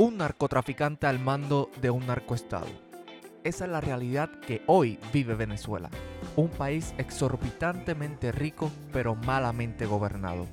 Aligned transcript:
un 0.00 0.16
narcotraficante 0.16 1.06
al 1.06 1.18
mando 1.18 1.68
de 1.82 1.90
un 1.90 2.06
narcoestado. 2.06 2.68
Esa 3.44 3.66
es 3.66 3.70
la 3.70 3.82
realidad 3.82 4.30
que 4.46 4.62
hoy 4.66 4.98
vive 5.12 5.34
Venezuela, 5.34 5.90
un 6.36 6.48
país 6.48 6.94
exorbitantemente 6.96 8.32
rico 8.32 8.70
pero 8.94 9.14
malamente 9.14 9.84
gobernado. 9.84 10.46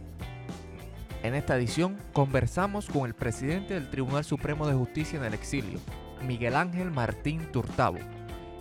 En 1.24 1.34
esta 1.34 1.56
edición 1.56 1.96
conversamos 2.12 2.88
con 2.88 3.06
el 3.06 3.14
presidente 3.14 3.76
del 3.76 3.90
Tribunal 3.90 4.26
Supremo 4.26 4.68
de 4.68 4.74
Justicia 4.74 5.18
en 5.18 5.24
el 5.24 5.34
exilio, 5.34 5.80
Miguel 6.28 6.58
Ángel 6.58 6.92
Martín 6.92 7.50
Turtabo, 7.50 8.00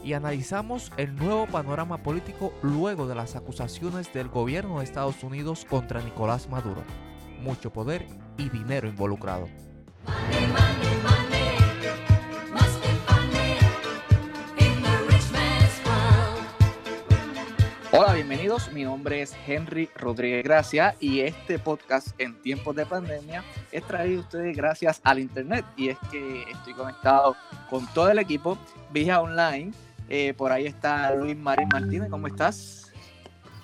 y 0.04 0.12
analizamos 0.12 0.92
el 0.98 1.16
nuevo 1.16 1.48
panorama 1.48 2.04
político 2.04 2.52
luego 2.62 3.08
de 3.08 3.16
las 3.16 3.34
acusaciones 3.34 4.12
del 4.12 4.28
gobierno 4.28 4.78
de 4.78 4.84
Estados 4.84 5.24
Unidos 5.24 5.66
contra 5.68 6.00
Nicolás 6.00 6.48
Maduro. 6.48 6.84
Mucho 7.42 7.72
poder 7.72 8.06
y 8.38 8.50
dinero 8.50 8.86
involucrado. 8.86 9.48
Hola, 17.98 18.12
bienvenidos. 18.12 18.70
Mi 18.72 18.84
nombre 18.84 19.22
es 19.22 19.34
Henry 19.46 19.88
Rodríguez 19.96 20.44
Gracia 20.44 20.94
y 21.00 21.20
este 21.20 21.58
podcast 21.58 22.08
en 22.18 22.34
tiempos 22.42 22.76
de 22.76 22.84
pandemia 22.84 23.42
es 23.72 23.82
traído 23.84 24.18
a 24.18 24.24
ustedes 24.24 24.54
gracias 24.54 25.00
al 25.02 25.18
internet 25.18 25.64
y 25.78 25.88
es 25.88 25.96
que 26.10 26.42
estoy 26.42 26.74
conectado 26.74 27.34
con 27.70 27.86
todo 27.94 28.10
el 28.10 28.18
equipo 28.18 28.58
vía 28.92 29.22
online. 29.22 29.72
Eh, 30.10 30.34
por 30.36 30.52
ahí 30.52 30.66
está 30.66 31.14
Luis 31.14 31.38
Marín 31.38 31.68
Martínez, 31.72 32.10
¿cómo 32.10 32.26
estás? 32.26 32.92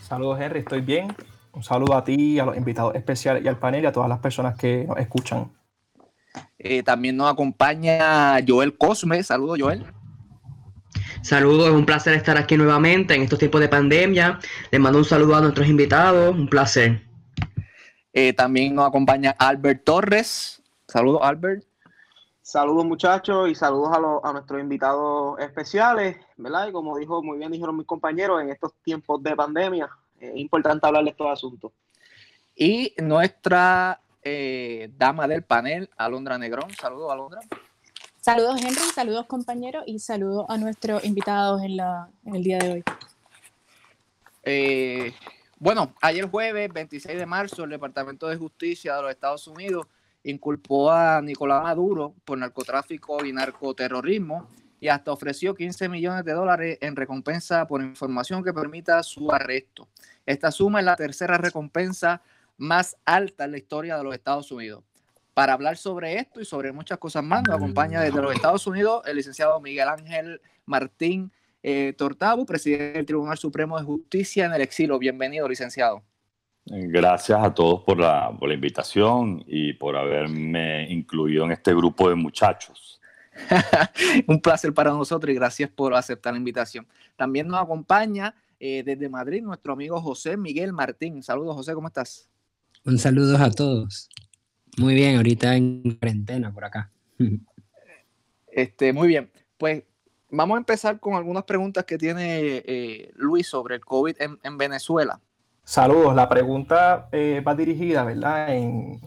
Saludos 0.01 0.41
Henry, 0.41 0.61
estoy 0.61 0.81
bien. 0.81 1.15
Un 1.53 1.63
saludo 1.63 1.95
a 1.95 2.03
ti, 2.03 2.39
a 2.39 2.47
los 2.47 2.57
invitados 2.57 2.95
especiales 2.95 3.45
y 3.45 3.49
al 3.49 3.59
panel 3.59 3.85
y 3.85 3.87
a 3.87 3.93
todas 3.93 4.09
las 4.09 4.21
personas 4.21 4.57
que 4.57 4.87
nos 4.89 4.97
escuchan. 4.97 5.53
Eh, 6.59 6.83
también 6.83 7.19
nos 7.19 7.31
acompaña 7.31 8.39
Joel 8.49 8.79
Cosme. 8.79 9.23
Saludos, 9.23 9.59
Joel. 9.61 9.85
Saludos, 11.23 11.69
es 11.69 11.73
un 11.73 11.87
placer 11.87 12.15
estar 12.15 12.37
aquí 12.37 12.57
nuevamente 12.57 13.15
en 13.15 13.23
estos 13.23 13.39
tiempos 13.39 13.61
de 13.61 13.69
pandemia. 13.69 14.41
Les 14.71 14.81
mando 14.81 14.99
un 14.99 15.05
saludo 15.05 15.37
a 15.37 15.41
nuestros 15.41 15.69
invitados, 15.69 16.35
un 16.35 16.49
placer. 16.49 17.01
Eh, 18.13 18.33
también 18.33 18.75
nos 18.75 18.89
acompaña 18.89 19.35
Albert 19.39 19.85
Torres. 19.85 20.63
Saludos, 20.89 21.21
Albert. 21.23 21.65
Saludos 22.43 22.85
muchachos 22.85 23.49
y 23.49 23.55
saludos 23.55 23.91
a, 23.93 24.29
a, 24.29 24.33
nuestros 24.33 24.61
invitados 24.61 25.39
especiales, 25.39 26.17
¿verdad? 26.37 26.69
Y 26.69 26.73
como 26.73 26.99
dijo 26.99 27.23
muy 27.23 27.39
bien 27.39 27.53
dijeron 27.53 27.77
mis 27.77 27.87
compañeros, 27.87 28.43
en 28.43 28.51
estos 28.51 28.73
tiempos 28.83 29.23
de 29.23 29.37
pandemia 29.37 29.89
es 30.19 30.37
importante 30.37 30.87
hablar 30.87 31.05
de 31.05 31.11
estos 31.11 31.29
asuntos. 31.29 31.73
Y 32.57 32.95
nuestra 32.99 34.01
eh, 34.23 34.91
dama 34.97 35.29
del 35.29 35.43
panel, 35.45 35.89
Alondra 35.97 36.37
Negrón. 36.37 36.71
Saludos, 36.81 37.13
Alondra. 37.13 37.41
Saludos, 38.25 38.61
Henry, 38.61 38.81
saludos, 38.95 39.27
compañeros, 39.27 39.83
y 39.85 39.99
saludos 39.99 40.47
a 40.49 40.57
nuestros 40.57 41.03
invitados 41.05 41.61
en, 41.61 41.77
la, 41.77 42.09
en 42.25 42.37
el 42.37 42.45
día 42.45 42.59
de 42.61 42.71
hoy. 42.71 42.85
Eh, 44.45 45.13
bueno, 45.59 45.93
ayer 46.01 46.31
jueves 46.31 46.73
26 46.73 47.19
de 47.19 47.27
marzo, 47.27 47.65
el 47.65 47.71
Departamento 47.71 48.29
de 48.29 48.37
Justicia 48.37 48.95
de 48.95 49.03
los 49.03 49.11
Estados 49.11 49.49
Unidos 49.49 49.89
inculpó 50.23 50.93
a 50.93 51.21
Nicolás 51.21 51.65
Maduro 51.65 52.15
por 52.25 52.39
narcotráfico 52.39 53.25
y 53.25 53.33
narcoterrorismo 53.33 54.47
y 54.79 54.87
hasta 54.87 55.11
ofreció 55.11 55.57
15 55.57 55.89
millones 55.89 56.25
de 56.25 56.33
dólares 56.33 56.79
en 56.81 56.95
recompensa 56.95 57.67
por 57.67 57.83
información 57.83 58.45
que 58.45 58.53
permita 58.53 59.03
su 59.03 59.33
arresto. 59.33 59.89
Esta 60.25 60.53
suma 60.53 60.79
es 60.79 60.85
la 60.85 60.95
tercera 60.95 61.39
recompensa 61.39 62.23
más 62.57 62.97
alta 63.05 63.47
en 63.47 63.51
la 63.51 63.59
historia 63.59 63.97
de 63.97 64.05
los 64.05 64.15
Estados 64.15 64.53
Unidos. 64.53 64.85
Para 65.35 65.55
hablar 65.55 65.77
sobre 65.77 66.19
esto 66.19 66.41
y 66.41 66.45
sobre 66.45 66.73
muchas 66.73 66.99
cosas 66.99 67.25
más, 67.25 67.43
nos 67.47 67.57
acompaña 67.57 68.03
desde 68.03 68.21
los 68.21 68.35
Estados 68.35 68.67
Unidos 68.67 69.03
el 69.07 69.17
licenciado 69.17 69.61
Miguel 69.61 69.89
Ángel 69.89 70.41
Martín 70.67 71.33
eh, 71.63 71.95
Tortabo, 71.97 72.45
presidente 72.45 72.99
del 72.99 73.07
Tribunal 73.07 73.39
Supremo 73.39 73.79
de 73.79 73.85
Justicia 73.85 74.45
en 74.47 74.53
el 74.53 74.61
exilio. 74.61 74.99
Bienvenido, 74.99 75.49
licenciado. 75.49 76.03
Gracias 76.67 77.43
a 77.43 77.53
todos 77.53 77.83
por 77.83 77.99
la, 77.99 78.31
por 78.39 78.49
la 78.49 78.55
invitación 78.55 79.43
y 79.47 79.73
por 79.73 79.97
haberme 79.97 80.91
incluido 80.91 81.45
en 81.45 81.53
este 81.53 81.75
grupo 81.75 82.09
de 82.09 82.15
muchachos. 82.15 83.01
Un 84.27 84.41
placer 84.41 84.75
para 84.75 84.91
nosotros 84.91 85.31
y 85.31 85.35
gracias 85.35 85.71
por 85.71 85.95
aceptar 85.95 86.35
la 86.35 86.39
invitación. 86.39 86.87
También 87.17 87.49
nos 87.49 87.61
acompaña 87.61 88.35
eh, 88.61 88.83
desde 88.85 89.09
Madrid 89.09 89.43
nuestro 89.43 89.73
amigo 89.73 90.01
José 90.01 90.37
Miguel 90.37 90.73
Martín. 90.73 91.23
Saludos, 91.23 91.57
José, 91.57 91.75
¿cómo 91.75 91.89
estás? 91.89 92.29
Un 92.85 92.99
saludo 92.99 93.37
a 93.39 93.51
todos. 93.51 94.09
Muy 94.79 94.95
bien, 94.95 95.17
ahorita 95.17 95.55
en 95.57 95.99
cuarentena 95.99 96.53
por 96.53 96.65
acá. 96.65 96.91
Este, 98.55 98.93
muy 98.93 99.09
bien. 99.09 99.31
Pues 99.57 99.83
vamos 100.29 100.57
a 100.57 100.59
empezar 100.59 101.01
con 101.01 101.15
algunas 101.15 101.45
preguntas 101.45 101.87
que 101.87 101.97
tiene 101.97 102.63
eh, 102.67 103.11
Luis 103.15 103.47
sobre 103.47 103.77
el 103.77 103.81
COVID 103.83 104.17
en, 104.19 104.59
Venezuela. 104.59 105.19
Saludos. 105.65 106.15
La 106.15 106.29
pregunta 106.29 107.09
eh, 107.13 107.41
va 107.41 107.55
dirigida, 107.55 108.05
¿verdad? 108.05 108.55
En, 108.55 109.01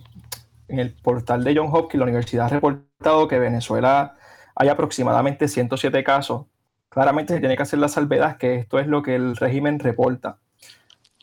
en, 0.68 0.80
el 0.80 0.96
portal 0.96 1.44
de 1.44 1.56
John 1.56 1.70
Hopkins, 1.72 2.00
la 2.00 2.06
universidad 2.06 2.48
ha 2.48 2.50
reportado 2.50 3.28
que 3.28 3.38
Venezuela 3.38 4.16
hay 4.56 4.70
aproximadamente 4.70 5.48
107 5.48 6.04
casos. 6.04 6.48
Claramente 6.90 7.36
se 7.36 7.40
tiene 7.40 7.56
que 7.56 7.62
hacer 7.62 7.78
la 7.78 7.88
salvedad 7.88 8.38
que 8.38 8.56
esto 8.56 8.80
es 8.80 8.88
lo 8.88 9.04
que 9.04 9.14
el 9.14 9.36
régimen 9.36 9.78
reporta. 9.78 10.40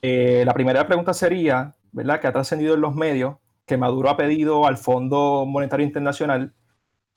Eh, 0.00 0.44
la 0.46 0.54
primera 0.54 0.86
pregunta 0.86 1.12
sería, 1.12 1.74
¿verdad? 1.90 2.20
Que 2.20 2.28
ha 2.28 2.32
trascendido 2.32 2.74
en 2.74 2.82
los 2.82 2.94
medios 2.94 3.36
que 3.66 3.76
Maduro 3.76 4.10
ha 4.10 4.16
pedido 4.16 4.66
al 4.66 4.76
Fondo 4.76 5.44
Monetario 5.46 5.86
Internacional 5.86 6.52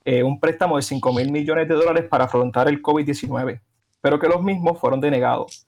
eh, 0.03 0.23
un 0.23 0.39
préstamo 0.39 0.75
de 0.75 0.83
5 0.83 1.13
mil 1.13 1.31
millones 1.31 1.67
de 1.67 1.73
dólares 1.73 2.05
para 2.07 2.25
afrontar 2.25 2.67
el 2.67 2.81
COVID-19, 2.81 3.59
pero 4.01 4.19
que 4.19 4.27
los 4.27 4.43
mismos 4.43 4.79
fueron 4.79 5.01
denegados. 5.01 5.67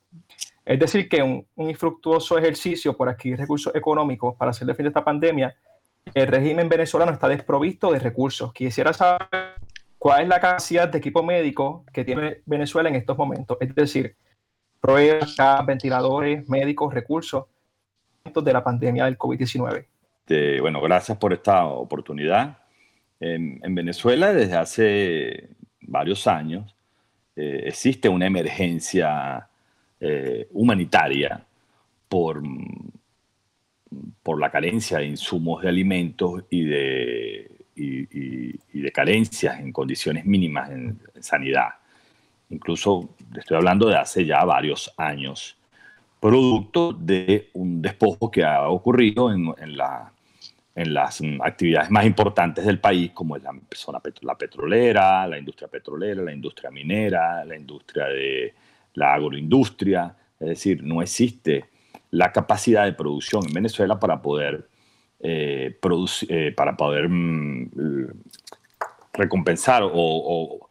Es 0.63 0.79
decir, 0.79 1.09
que 1.09 1.23
un, 1.23 1.47
infructuoso 1.55 2.37
ejercicio 2.37 2.95
por 2.95 3.09
adquirir 3.09 3.39
recursos 3.39 3.73
económicos 3.73 4.35
para 4.35 4.51
hacer 4.51 4.65
frente 4.67 4.83
a 4.83 4.89
esta 4.89 5.03
pandemia, 5.03 5.55
el 6.13 6.27
régimen 6.27 6.69
venezolano 6.69 7.11
está 7.11 7.27
desprovisto 7.27 7.91
de 7.91 7.99
recursos. 7.99 8.53
Quisiera 8.53 8.93
saber 8.93 9.55
cuál 9.97 10.23
es 10.23 10.27
la 10.27 10.39
capacidad 10.39 10.87
de 10.87 10.97
equipo 10.99 11.23
médico 11.23 11.83
que 11.91 12.05
tiene 12.05 12.41
Venezuela 12.45 12.89
en 12.89 12.95
estos 12.95 13.17
momentos. 13.17 13.57
Es 13.59 13.73
decir, 13.73 14.15
pruebas, 14.79 15.35
ventiladores, 15.65 16.47
médicos, 16.47 16.93
recursos 16.93 17.45
de 18.23 18.53
la 18.53 18.63
pandemia 18.63 19.05
del 19.05 19.17
COVID-19. 19.17 19.87
Bueno, 20.61 20.81
gracias 20.81 21.17
por 21.17 21.33
esta 21.33 21.65
oportunidad. 21.65 22.57
En, 23.19 23.73
Venezuela, 23.73 24.33
desde 24.33 24.55
hace 24.55 25.49
varios 25.81 26.27
años, 26.27 26.75
eh, 27.35 27.63
existe 27.65 28.09
una 28.09 28.27
emergencia 28.27 29.47
eh, 29.99 30.47
humanitaria 30.51 31.43
por, 32.07 32.41
por 34.21 34.39
la 34.39 34.51
carencia 34.51 34.99
de 34.99 35.07
insumos 35.07 35.63
de 35.63 35.69
alimentos 35.69 36.43
y 36.49 36.65
de, 36.65 37.51
y, 37.75 38.79
de 38.79 38.91
carencias 38.91 39.59
en 39.59 39.71
condiciones 39.71 40.25
mínimas 40.25 40.69
en 40.69 40.99
sanidad. 41.19 41.69
Incluso 42.49 43.09
estoy 43.35 43.57
hablando 43.57 43.87
de 43.87 43.97
hace 43.97 44.25
ya 44.25 44.43
varios 44.45 44.93
años 44.97 45.57
producto 46.19 46.93
de 46.93 47.49
un 47.53 47.81
despojo 47.81 48.31
que 48.31 48.43
ha 48.43 48.67
ocurrido 48.69 49.31
en, 49.31 49.77
la, 49.77 50.11
en 50.77 50.93
las 50.93 51.23
actividades 51.41 51.89
más 51.89 52.05
importantes 52.05 52.63
del 52.63 52.79
país, 52.79 53.09
como 53.11 53.35
es 53.35 53.41
la, 53.41 53.51
zona 53.75 53.99
la 54.21 54.37
petrolera, 54.37 55.25
la 55.25 55.39
industria 55.39 55.67
petrolera, 55.67 56.21
la 56.21 56.31
industria 56.31 56.69
minera, 56.69 57.43
la 57.43 57.55
industria 57.55 58.05
de 58.05 58.53
la 58.93 59.15
agroindustria. 59.15 60.15
Es 60.39 60.49
decir, 60.49 60.83
no 60.83 61.01
existe 61.01 61.65
la 62.11 62.31
capacidad 62.31 62.85
de 62.85 62.93
producción 62.93 63.47
en 63.47 63.53
Venezuela 63.53 63.99
para 63.99 64.21
poder, 64.21 64.69
eh, 65.19 65.79
eh, 66.29 66.53
para 66.55 66.77
poder 66.77 67.09
mm, 67.09 67.71
recompensar 69.13 69.81
o, 69.83 70.69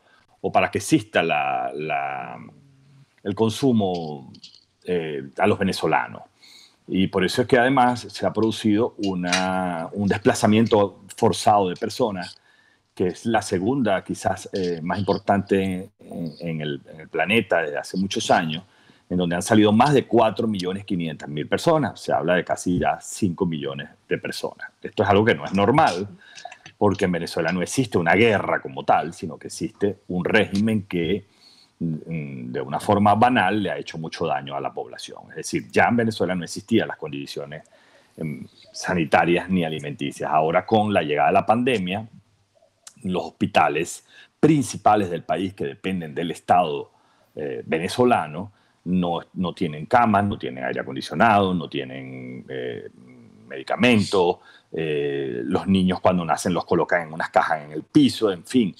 para 0.52 0.70
que 0.70 0.78
exista 0.78 1.24
la, 1.24 2.38
el 3.24 3.34
consumo 3.34 4.32
eh, 4.84 5.30
a 5.36 5.48
los 5.48 5.58
venezolanos. 5.58 6.22
Y 6.88 7.08
por 7.08 7.24
eso 7.24 7.42
es 7.42 7.48
que 7.48 7.58
además 7.58 8.06
se 8.08 8.26
ha 8.26 8.32
producido 8.32 8.94
una, 8.98 9.88
un 9.92 10.08
desplazamiento 10.08 11.00
forzado 11.16 11.68
de 11.68 11.76
personas, 11.76 12.38
que 12.94 13.08
es 13.08 13.26
la 13.26 13.42
segunda 13.42 14.02
quizás 14.04 14.48
eh, 14.52 14.80
más 14.82 14.98
importante 14.98 15.90
en, 16.40 16.60
el, 16.60 16.80
planeta 17.10 17.62
desde 17.62 17.78
hace 17.78 17.96
muchos 17.96 18.30
años, 18.30 18.62
en 19.08 19.18
donde 19.18 19.36
han 19.36 19.42
salido 19.42 19.72
más 19.72 19.92
de 19.94 20.08
4.500.000 20.08 21.48
personas. 21.48 22.00
Se 22.00 22.12
habla 22.12 22.34
de 22.34 22.44
casi 22.44 22.78
ya 22.78 22.98
5 23.00 23.46
millones 23.46 23.90
de 24.08 24.18
personas. 24.18 24.70
Esto 24.80 25.02
es 25.02 25.08
algo 25.08 25.24
que 25.24 25.34
no 25.34 25.44
es 25.44 25.52
normal, 25.52 26.08
porque 26.78 27.06
en 27.06 27.12
Venezuela 27.12 27.52
no 27.52 27.62
existe 27.62 27.98
una 27.98 28.14
guerra 28.14 28.60
como 28.60 28.84
tal, 28.84 29.12
sino 29.12 29.38
que 29.38 29.48
existe 29.48 29.98
un 30.08 30.24
régimen 30.24 30.82
que 30.82 31.24
de 31.78 32.60
una 32.60 32.80
forma 32.80 33.14
banal 33.14 33.62
le 33.62 33.70
ha 33.70 33.76
hecho 33.76 33.98
mucho 33.98 34.26
daño 34.26 34.56
a 34.56 34.60
la 34.60 34.72
población. 34.72 35.22
Es 35.30 35.36
decir, 35.36 35.68
ya 35.70 35.88
en 35.88 35.96
Venezuela 35.96 36.34
no 36.34 36.44
existían 36.44 36.88
las 36.88 36.96
condiciones 36.96 37.64
em, 38.16 38.46
sanitarias 38.72 39.48
ni 39.50 39.64
alimenticias. 39.64 40.30
Ahora 40.30 40.64
con 40.64 40.92
la 40.92 41.02
llegada 41.02 41.28
de 41.28 41.34
la 41.34 41.46
pandemia, 41.46 42.08
los 43.02 43.24
hospitales 43.24 44.06
principales 44.40 45.10
del 45.10 45.22
país 45.22 45.54
que 45.54 45.64
dependen 45.64 46.14
del 46.14 46.30
Estado 46.30 46.90
eh, 47.34 47.62
venezolano 47.66 48.52
no, 48.84 49.20
no, 49.34 49.52
tienen 49.52 49.86
camas, 49.86 50.24
no 50.24 50.38
tienen 50.38 50.64
aire 50.64 50.80
acondicionado, 50.80 51.52
no 51.52 51.68
tienen 51.68 52.44
eh, 52.48 52.88
medicamentos, 53.46 54.38
eh, 54.72 55.42
los 55.44 55.66
niños 55.66 56.00
cuando 56.00 56.24
nacen 56.24 56.54
los 56.54 56.64
colocan 56.64 57.02
en 57.02 57.12
unas 57.12 57.30
cajas 57.30 57.64
en 57.64 57.72
el 57.72 57.82
piso, 57.82 58.30
en 58.30 58.44
fin, 58.44 58.74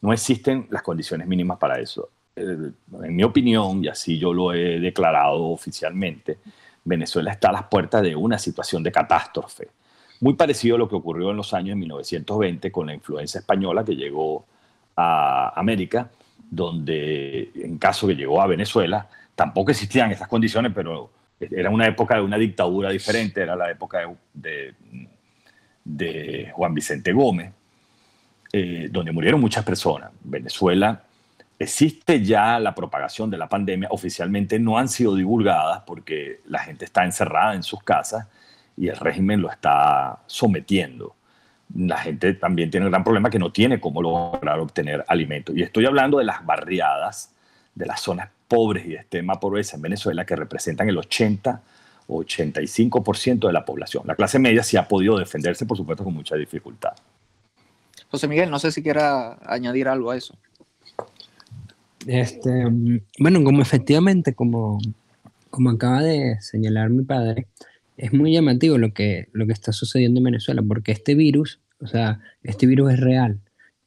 no 0.00 0.12
existen 0.12 0.66
las 0.70 0.82
condiciones 0.82 1.26
mínimas 1.26 1.58
para 1.58 1.78
eso. 1.78 2.10
En 2.36 3.16
mi 3.16 3.22
opinión, 3.22 3.84
y 3.84 3.88
así 3.88 4.18
yo 4.18 4.32
lo 4.32 4.52
he 4.52 4.80
declarado 4.80 5.44
oficialmente, 5.44 6.38
Venezuela 6.84 7.32
está 7.32 7.48
a 7.48 7.52
las 7.52 7.64
puertas 7.64 8.02
de 8.02 8.14
una 8.16 8.38
situación 8.38 8.82
de 8.82 8.92
catástrofe, 8.92 9.68
muy 10.20 10.34
parecido 10.34 10.76
a 10.76 10.78
lo 10.78 10.88
que 10.88 10.96
ocurrió 10.96 11.30
en 11.30 11.36
los 11.36 11.54
años 11.54 11.76
1920 11.76 12.70
con 12.72 12.86
la 12.86 12.94
influencia 12.94 13.40
española 13.40 13.84
que 13.84 13.96
llegó 13.96 14.46
a 14.96 15.58
América, 15.58 16.10
donde 16.50 17.50
en 17.54 17.78
caso 17.78 18.06
que 18.06 18.16
llegó 18.16 18.40
a 18.40 18.46
Venezuela, 18.46 19.08
tampoco 19.34 19.70
existían 19.70 20.12
esas 20.12 20.28
condiciones, 20.28 20.72
pero 20.74 21.10
era 21.40 21.70
una 21.70 21.86
época 21.86 22.16
de 22.16 22.22
una 22.22 22.38
dictadura 22.38 22.90
diferente, 22.90 23.42
era 23.42 23.56
la 23.56 23.70
época 23.70 24.08
de, 24.32 24.74
de, 25.84 26.50
Juan 26.52 26.74
Vicente 26.74 27.12
Gómez, 27.12 27.52
eh, 28.52 28.88
donde 28.90 29.10
murieron 29.10 29.40
muchas 29.40 29.64
personas. 29.64 30.10
Venezuela 30.22 31.02
existe 31.58 32.22
ya 32.22 32.58
la 32.58 32.74
propagación 32.74 33.30
de 33.30 33.38
la 33.38 33.48
pandemia, 33.48 33.88
oficialmente 33.90 34.58
no 34.58 34.78
han 34.78 34.88
sido 34.88 35.14
divulgadas 35.14 35.82
porque 35.86 36.40
la 36.46 36.60
gente 36.60 36.84
está 36.84 37.04
encerrada 37.04 37.54
en 37.54 37.62
sus 37.62 37.82
casas 37.82 38.26
y 38.76 38.88
el 38.88 38.96
régimen 38.96 39.40
lo 39.40 39.50
está 39.50 40.18
sometiendo 40.26 41.14
la 41.74 41.98
gente 41.98 42.34
también 42.34 42.70
tiene 42.70 42.86
un 42.86 42.92
gran 42.92 43.04
problema 43.04 43.30
que 43.30 43.38
no 43.38 43.50
tiene 43.50 43.80
cómo 43.80 44.00
lograr 44.02 44.58
obtener 44.60 45.04
alimentos. 45.08 45.56
Y 45.56 45.62
estoy 45.62 45.86
hablando 45.86 46.18
de 46.18 46.24
las 46.24 46.44
barriadas, 46.44 47.30
de 47.74 47.86
las 47.86 48.00
zonas 48.00 48.28
pobres 48.46 48.86
y 48.86 48.90
de 48.90 48.96
extrema 48.96 49.40
pobreza 49.40 49.76
en 49.76 49.82
Venezuela 49.82 50.24
que 50.24 50.36
representan 50.36 50.88
el 50.88 50.98
80 50.98 51.62
o 52.06 52.22
85% 52.22 53.46
de 53.46 53.52
la 53.52 53.64
población. 53.64 54.04
La 54.06 54.14
clase 54.14 54.38
media 54.38 54.62
sí 54.62 54.76
ha 54.76 54.86
podido 54.86 55.18
defenderse, 55.18 55.66
por 55.66 55.76
supuesto, 55.76 56.04
con 56.04 56.14
mucha 56.14 56.36
dificultad. 56.36 56.92
José 58.10 58.28
Miguel, 58.28 58.50
no 58.50 58.58
sé 58.58 58.70
si 58.70 58.82
quiera 58.82 59.38
añadir 59.44 59.88
algo 59.88 60.10
a 60.10 60.16
eso. 60.16 60.36
Este, 62.06 62.50
bueno, 63.18 63.42
como 63.44 63.62
efectivamente, 63.62 64.34
como, 64.34 64.78
como 65.50 65.70
acaba 65.70 66.02
de 66.02 66.40
señalar 66.40 66.90
mi 66.90 67.02
padre, 67.04 67.46
es 67.96 68.12
muy 68.12 68.32
llamativo 68.32 68.78
lo 68.78 68.92
que, 68.92 69.28
lo 69.32 69.46
que 69.46 69.52
está 69.52 69.72
sucediendo 69.72 70.20
en 70.20 70.24
Venezuela, 70.24 70.62
porque 70.66 70.92
este 70.92 71.14
virus, 71.14 71.60
o 71.80 71.86
sea, 71.86 72.20
este 72.42 72.66
virus 72.66 72.92
es 72.92 73.00
real. 73.00 73.40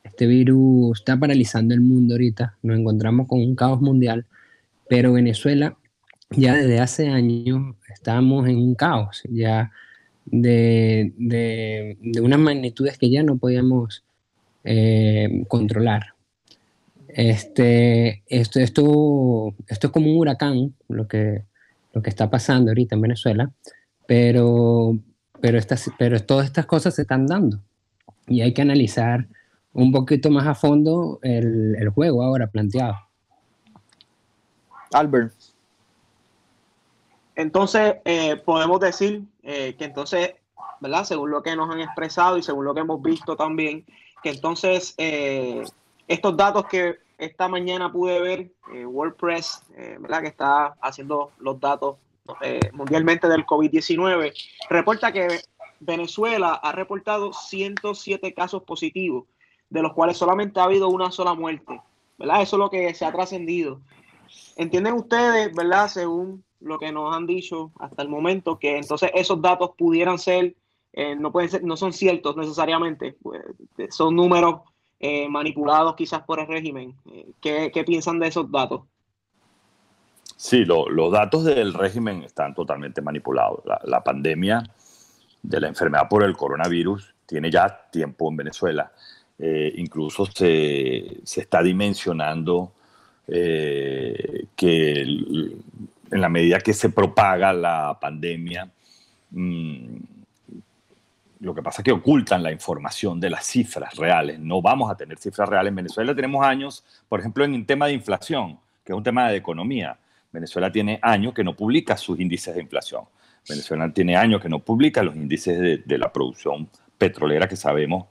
Este 0.04 0.26
virus 0.26 1.00
está 1.00 1.18
paralizando 1.18 1.74
el 1.74 1.82
mundo 1.82 2.16
ahorita. 2.16 2.56
Nos 2.64 2.80
encontramos 2.80 3.28
con 3.28 3.40
un 3.40 3.56
caos 3.56 3.82
mundial, 3.82 4.26
pero 4.90 5.14
Venezuela 5.14 5.78
ya 6.32 6.56
desde 6.56 6.80
hace 6.80 7.10
años 7.10 7.76
estamos 7.94 8.48
en 8.48 8.58
un 8.58 8.76
caos, 8.76 9.24
ya 9.30 9.72
de, 10.26 11.14
de, 11.18 11.98
de 12.02 12.22
unas 12.22 12.40
magnitudes 12.40 12.98
que 12.98 13.10
ya 13.10 13.24
no 13.24 13.38
podíamos 13.38 14.04
eh, 14.64 15.44
controlar. 15.48 16.17
Este, 17.18 18.22
esto, 18.28 18.60
esto, 18.60 19.56
esto 19.68 19.88
es 19.88 19.92
como 19.92 20.12
un 20.12 20.18
huracán, 20.18 20.76
lo 20.88 21.08
que, 21.08 21.46
lo 21.92 22.04
que 22.04 22.12
está 22.12 22.30
pasando 22.30 22.70
ahorita 22.70 22.94
en 22.94 23.02
Venezuela, 23.02 23.52
pero, 24.06 24.96
pero, 25.42 25.58
estas, 25.58 25.90
pero 25.98 26.24
todas 26.24 26.46
estas 26.46 26.68
cosas 26.68 26.94
se 26.94 27.02
están 27.02 27.26
dando 27.26 27.60
y 28.28 28.42
hay 28.42 28.54
que 28.54 28.62
analizar 28.62 29.26
un 29.74 29.92
poquito 29.92 30.30
más 30.30 30.46
a 30.46 30.54
fondo 30.54 31.18
el, 31.24 31.76
el 31.80 31.90
juego 31.90 32.22
ahora 32.22 32.52
planteado. 32.52 32.98
Albert. 34.94 35.34
Entonces, 37.36 37.96
eh, 38.06 38.36
podemos 38.36 38.80
decir 38.80 39.24
eh, 39.42 39.76
que 39.76 39.86
entonces, 39.86 40.36
¿verdad? 40.82 41.04
Según 41.04 41.32
lo 41.32 41.42
que 41.42 41.56
nos 41.56 41.68
han 41.72 41.80
expresado 41.80 42.38
y 42.38 42.44
según 42.44 42.66
lo 42.66 42.76
que 42.76 42.82
hemos 42.82 43.02
visto 43.02 43.36
también, 43.36 43.88
que 44.22 44.30
entonces 44.30 44.94
eh, 45.00 45.64
estos 46.08 46.38
datos 46.38 46.66
que 46.68 47.07
esta 47.18 47.48
mañana 47.48 47.92
pude 47.92 48.20
ver, 48.22 48.52
WordPress, 48.86 49.64
¿verdad? 50.00 50.22
Que 50.22 50.28
está 50.28 50.76
haciendo 50.82 51.32
los 51.40 51.60
datos 51.60 51.98
eh, 52.42 52.60
mundialmente 52.74 53.28
del 53.28 53.46
COVID-19, 53.46 54.34
reporta 54.70 55.12
que 55.12 55.40
Venezuela 55.80 56.56
ha 56.56 56.72
reportado 56.72 57.32
107 57.32 58.34
casos 58.34 58.64
positivos, 58.64 59.26
de 59.70 59.82
los 59.82 59.94
cuales 59.94 60.18
solamente 60.18 60.60
ha 60.60 60.64
habido 60.64 60.90
una 60.90 61.12
sola 61.12 61.34
muerte. 61.34 61.82
¿verdad? 62.18 62.42
Eso 62.42 62.56
es 62.58 62.60
lo 62.60 62.70
que 62.70 62.94
se 62.94 63.06
ha 63.06 63.12
trascendido. 63.12 63.80
¿Entienden 64.56 64.94
ustedes, 64.94 65.56
verdad, 65.56 65.88
según 65.88 66.44
lo 66.60 66.80
que 66.80 66.92
nos 66.92 67.16
han 67.16 67.28
dicho 67.28 67.72
hasta 67.80 68.02
el 68.02 68.10
momento, 68.10 68.60
que 68.60 68.78
entonces 68.78 69.12
esos 69.14 69.42
datos 69.42 69.72
pudieran 69.78 70.18
ser, 70.18 70.56
eh, 70.94 71.16
no 71.16 71.32
pueden 71.32 71.50
ser, 71.50 71.64
no 71.64 71.78
son 71.78 71.94
ciertos 71.94 72.36
necesariamente, 72.36 73.16
pues, 73.22 73.42
son 73.90 74.16
números 74.16 74.62
eh, 75.00 75.28
manipulados 75.30 75.96
quizás 75.96 76.24
por 76.24 76.40
el 76.40 76.48
régimen? 76.48 76.96
¿Qué, 77.42 77.72
¿Qué 77.74 77.84
piensan 77.84 78.20
de 78.20 78.28
esos 78.28 78.52
datos? 78.52 78.82
Sí, 80.38 80.66
los 80.66 81.12
datos 81.12 81.46
del 81.46 81.74
régimen 81.74 82.22
están 82.22 82.54
totalmente 82.54 83.02
manipulados. 83.02 83.64
La, 83.86 84.04
pandemia 84.04 84.64
de 85.42 85.60
la 85.60 85.68
enfermedad 85.68 86.08
por 86.08 86.24
el 86.24 86.38
coronavirus 86.38 87.16
tiene 87.26 87.50
ya 87.50 87.90
tiempo 87.92 88.30
en 88.30 88.38
Venezuela. 88.38 88.92
Eh, 89.40 89.74
incluso 89.78 90.28
se, 90.28 91.22
está 91.24 91.64
dimensionando 91.64 92.72
eh, 93.28 94.46
que 94.56 95.02
en 95.02 96.22
la 96.22 96.30
medida 96.30 96.60
que 96.60 96.74
se 96.74 96.90
propaga 96.90 97.52
la 97.52 97.98
pandemia, 98.00 98.70
mm, 99.32 99.96
lo 101.40 101.54
que 101.54 101.62
pasa 101.62 101.82
es 101.82 101.86
que 101.86 101.92
ocultan 101.92 102.42
la 102.42 102.52
información 102.52 103.20
de 103.20 103.30
las 103.30 103.46
cifras 103.46 103.96
reales. 103.96 104.40
No 104.40 104.62
vamos 104.62 104.90
a 104.92 104.96
tener 104.96 105.18
cifras 105.20 105.48
reales. 105.48 105.70
En 105.70 105.76
Venezuela 105.76 106.16
tenemos 106.16 106.46
años, 106.46 106.84
por 107.08 107.20
ejemplo, 107.20 107.46
en 107.46 107.54
el 107.54 107.66
tema 107.66 107.88
de 107.88 107.94
inflación, 107.94 108.60
que 108.84 108.94
es 108.94 108.98
un 108.98 109.04
tema 109.04 109.30
de 109.30 109.38
economía 109.38 109.98
Venezuela 110.32 110.72
tiene 110.72 111.00
años 111.02 111.34
que 111.34 111.44
no 111.44 111.56
publica 111.56 111.98
sus 111.98 112.20
índices 112.20 112.56
de 112.56 112.62
inflación. 112.62 113.04
Venezuela 113.48 113.92
tiene 113.92 114.16
años 114.16 114.42
que 114.42 114.50
no 114.50 114.60
publica 114.60 115.02
los 115.02 115.16
índices 115.16 115.86
de, 115.86 115.98
la 115.98 116.12
producción 116.12 116.70
petrolera 116.98 117.48
que 117.48 117.56
sabemos 117.56 118.06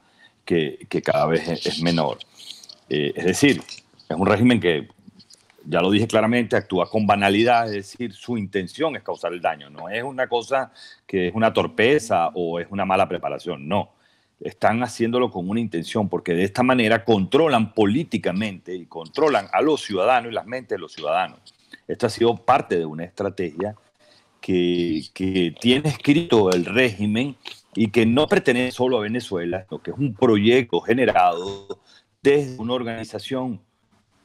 que, 0.45 0.87
cada 1.05 1.27
vez 1.27 1.47
es, 1.49 1.83
menor. 1.83 2.19
Eh, 2.89 3.13
es 3.15 3.25
decir, 3.25 3.61
es 4.09 4.17
un 4.17 4.27
régimen 4.27 4.61
que, 4.61 4.89
ya 5.69 5.81
lo 5.81 5.91
dije 5.91 6.07
claramente, 6.07 6.57
actúa 6.57 6.89
con 6.89 7.07
banalidad, 7.07 7.67
es 7.67 7.91
decir, 7.91 8.13
su 8.13 8.39
intención 8.39 8.97
es 8.97 9.03
causar 9.03 9.33
el 9.33 9.41
daño, 9.41 9.69
no 9.69 9.89
es 9.89 10.03
una 10.03 10.29
cosa 10.29 10.73
que 11.07 11.29
es 11.29 11.35
una 11.35 11.53
torpeza 11.53 12.29
o 12.35 12.61
es 12.61 12.69
una 12.71 12.85
mala 12.85 13.09
preparación, 13.09 13.69
no. 13.69 13.93
Están 14.39 14.83
haciéndolo 14.83 15.31
con 15.31 15.49
una 15.49 15.61
intención 15.61 16.09
porque 16.09 16.35
de 16.35 16.45
esta 16.45 16.63
manera 16.63 17.05
controlan 17.05 17.73
políticamente 17.73 18.75
y 18.75 18.85
controlan 18.87 19.49
a 19.51 19.63
los 19.63 19.83
ciudadanos 19.83 20.31
y 20.31 20.35
las 20.35 20.47
mentes 20.47 20.77
de 20.77 20.81
los 20.81 20.93
ciudadanos. 20.93 21.41
Esto 21.89 22.07
ha 22.07 22.11
sido 22.11 22.37
parte 22.37 22.79
de 22.79 22.85
una 22.85 23.05
estrategia 23.05 23.75
que, 24.41 25.55
tiene 25.61 25.89
escrito 25.89 26.51
el 26.51 26.65
régimen 26.65 27.37
y 27.75 27.89
que 27.89 28.07
no 28.07 28.29
pertenece 28.29 28.73
solo 28.73 28.99
a 28.99 29.03
Venezuela, 29.03 29.65
sino 29.69 29.83
que 29.83 29.91
es 29.91 29.99
un 29.99 30.15
proyecto 30.15 30.81
generado 30.81 31.81
desde 32.23 32.59
una 32.59 32.75
organización 32.75 33.61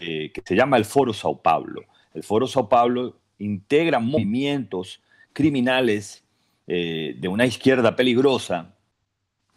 eh, 0.01 0.31
que 0.34 0.41
se 0.43 0.55
llama 0.55 0.77
el 0.77 0.86
Foro 0.86 1.13
Sao 1.13 1.41
Paulo. 1.41 1.84
El 2.13 2.24
Foro 2.24 2.48
Sao 2.48 2.67
Paulo 2.67 3.17
integra 3.39 4.00
movimientos 4.00 5.01
criminales 5.31 6.24
eh, 6.67 7.15
de 7.17 7.27
una 7.27 7.46
izquierda 7.46 7.96
peligrosa. 7.96 8.74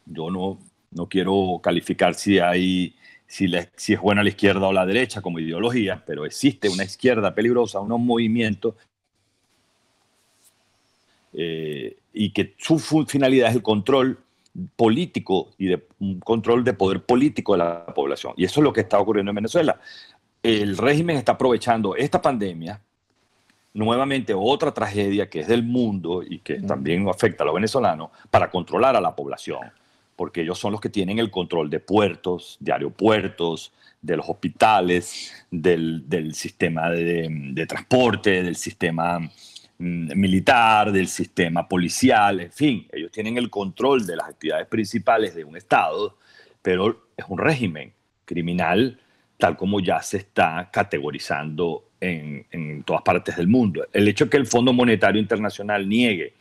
Yo 0.07 0.31
no, 0.31 0.59
no 0.91 1.09
quiero 1.09 1.61
calificar 1.63 2.15
si 2.15 2.39
hay 2.39 2.95
si, 3.27 3.47
es 3.95 4.01
buena 4.01 4.23
la 4.23 4.29
izquierda 4.29 4.69
o 4.69 4.73
la 4.73 4.87
derecha 4.87 5.21
como 5.21 5.39
ideología, 5.39 6.03
pero 6.07 6.25
existe 6.25 6.69
una 6.69 6.85
izquierda 6.85 7.35
peligrosa, 7.35 7.81
unos 7.81 7.99
movimientos 7.99 8.75
eh, 11.33 11.97
y 12.13 12.31
que 12.31 12.55
su 12.59 12.79
finalidad 12.79 13.49
es 13.51 13.57
el 13.57 13.63
control 13.63 14.19
político 14.77 15.51
y 15.59 15.67
de, 15.67 15.85
un 15.99 16.21
control 16.21 16.63
de 16.63 16.75
poder 16.75 17.03
político 17.03 17.55
de 17.55 17.59
la 17.59 17.87
población. 17.87 18.35
Y 18.37 18.45
eso 18.45 18.61
es 18.61 18.65
lo 18.65 18.73
que 18.73 18.83
está 18.83 19.01
ocurriendo 19.01 19.31
en 19.31 19.37
Venezuela. 19.37 19.81
El 20.45 20.77
régimen 20.77 21.17
está 21.17 21.33
aprovechando 21.33 21.97
esta 21.97 22.23
pandemia, 22.23 22.81
nuevamente 23.73 24.33
otra 24.33 24.73
tragedia 24.73 25.29
que 25.29 25.41
es 25.41 25.49
del 25.49 25.65
mundo 25.65 26.23
y 26.23 26.39
que 26.39 26.61
también 26.61 27.09
afecta 27.09 27.43
a 27.43 27.47
los 27.47 27.55
venezolanos, 27.57 28.11
para 28.31 28.49
controlar 28.49 28.95
a 28.95 29.01
la 29.01 29.17
población 29.17 29.73
porque 30.17 30.43
ellos 30.43 30.59
son 30.59 30.73
los 30.73 30.81
que 30.81 30.91
tienen 30.91 31.19
el 31.19 31.31
control 31.31 31.69
de 31.71 31.81
puertos, 31.81 32.57
de 32.61 32.73
aeropuertos, 32.73 33.73
de 34.01 34.17
los 34.17 34.29
hospitales, 34.29 35.33
del, 35.51 36.35
sistema 36.35 36.91
de, 36.91 37.67
transporte, 37.67 38.43
del 38.43 38.57
sistema 38.57 39.19
mm, 39.19 40.17
militar, 40.17 40.93
del 40.93 41.09
sistema 41.09 41.67
policial, 41.67 42.41
en 42.41 42.53
fin, 42.53 42.87
ellos 42.93 43.11
tienen 43.11 43.39
el 43.39 43.51
control 43.51 44.07
de 44.07 44.17
las 44.17 44.29
actividades 44.29 44.67
principales 44.69 45.35
de 45.35 45.45
un 45.45 45.57
Estado 45.57 46.17
pero 46.63 47.09
es 47.15 47.27
un 47.29 47.37
régimen 47.37 47.93
criminal 48.25 48.99
tal 49.45 49.59
como 49.59 49.79
ya 49.79 50.01
se 50.01 50.17
está 50.17 50.71
categorizando 50.73 51.89
en, 52.01 52.47
en 52.51 52.83
todas 52.83 53.03
partes 53.03 53.37
del 53.37 53.47
mundo. 53.47 53.85
El 53.93 54.09
hecho 54.09 54.25
de 54.25 54.31
que 54.31 54.39
el 54.39 54.47
Fondo 54.47 54.73
Monetario 54.73 55.21
Internacional 55.21 55.87
niegue, 55.87 56.33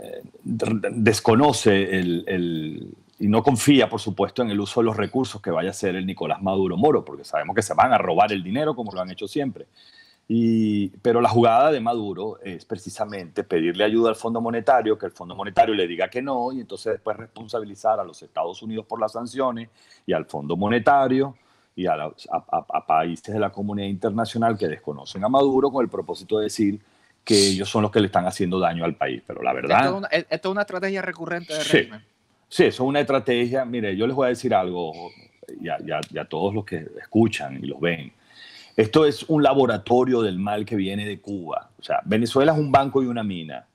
eh, 0.00 0.22
desconoce 0.42 1.98
el, 1.98 2.24
el, 2.26 2.94
y 3.18 3.28
no 3.28 3.42
confía, 3.42 3.86
por 3.86 4.00
supuesto, 4.00 4.40
en 4.40 4.48
el 4.48 4.58
uso 4.58 4.80
de 4.80 4.86
los 4.86 4.96
recursos 4.96 5.42
que 5.42 5.50
vaya 5.50 5.68
a 5.68 5.72
hacer 5.72 5.94
el 5.94 6.06
Nicolás 6.06 6.40
Maduro 6.40 6.78
Moro, 6.78 7.04
porque 7.04 7.22
sabemos 7.22 7.54
que 7.54 7.60
se 7.60 7.74
van 7.74 7.92
a 7.92 7.98
robar 7.98 8.32
el 8.32 8.42
dinero 8.42 8.74
como 8.74 8.92
lo 8.92 9.02
han 9.02 9.10
hecho 9.10 9.28
siempre. 9.28 9.66
Y, 10.26 10.88
pero 11.02 11.20
la 11.20 11.28
jugada 11.28 11.70
de 11.70 11.80
Maduro 11.80 12.38
es 12.42 12.64
precisamente 12.64 13.44
pedirle 13.44 13.84
ayuda 13.84 14.08
al 14.08 14.16
Fondo 14.16 14.40
Monetario, 14.40 14.96
que 14.96 15.04
el 15.04 15.12
Fondo 15.12 15.36
Monetario 15.36 15.74
le 15.74 15.86
diga 15.86 16.08
que 16.08 16.22
no, 16.22 16.50
y 16.50 16.62
entonces 16.62 16.94
después 16.94 17.14
responsabilizar 17.18 18.00
a 18.00 18.04
los 18.04 18.22
Estados 18.22 18.62
Unidos 18.62 18.86
por 18.86 18.98
las 18.98 19.12
sanciones 19.12 19.68
y 20.06 20.14
al 20.14 20.24
Fondo 20.24 20.56
Monetario 20.56 21.36
y 21.78 21.86
a, 21.86 21.94
a, 21.94 22.86
países 22.86 23.32
de 23.32 23.38
la 23.38 23.50
comunidad 23.50 23.86
internacional 23.86 24.58
que 24.58 24.66
desconocen 24.66 25.22
a 25.22 25.28
Maduro 25.28 25.70
con 25.70 25.84
el 25.84 25.88
propósito 25.88 26.38
de 26.38 26.44
decir 26.44 26.80
que 27.22 27.36
ellos 27.50 27.68
son 27.68 27.82
los 27.82 27.92
que 27.92 28.00
le 28.00 28.06
están 28.06 28.26
haciendo 28.26 28.58
daño 28.58 28.84
al 28.84 28.96
país. 28.96 29.22
Pero 29.24 29.42
la 29.42 29.52
verdad... 29.52 29.78
Esto 29.78 29.90
es 29.90 29.96
una, 29.96 30.08
esto 30.08 30.48
es 30.48 30.52
una 30.52 30.62
estrategia 30.62 31.02
recurrente 31.02 31.54
del 31.54 31.62
sí, 31.62 31.76
régimen. 31.76 32.00
Sí, 32.48 32.64
eso 32.64 32.82
es 32.82 32.88
una 32.88 32.98
estrategia. 32.98 33.64
Mire, 33.64 33.96
yo 33.96 34.08
les 34.08 34.16
voy 34.16 34.26
a 34.26 34.28
decir 34.30 34.52
algo, 34.54 34.92
y 35.60 35.68
a, 35.68 36.24
todos 36.24 36.52
los 36.52 36.64
que 36.64 36.84
escuchan 37.00 37.60
y 37.62 37.66
los 37.68 37.78
ven. 37.80 38.12
Esto 38.76 39.06
es 39.06 39.22
un 39.28 39.44
laboratorio 39.44 40.20
del 40.22 40.40
mal 40.40 40.64
que 40.64 40.74
viene 40.74 41.06
de 41.06 41.20
Cuba. 41.20 41.70
O 41.78 41.82
sea, 41.84 42.00
Venezuela 42.04 42.52
es 42.54 42.58
un 42.58 42.72
banco 42.72 43.04
y 43.04 43.06
una 43.06 43.22
mina. 43.22 43.66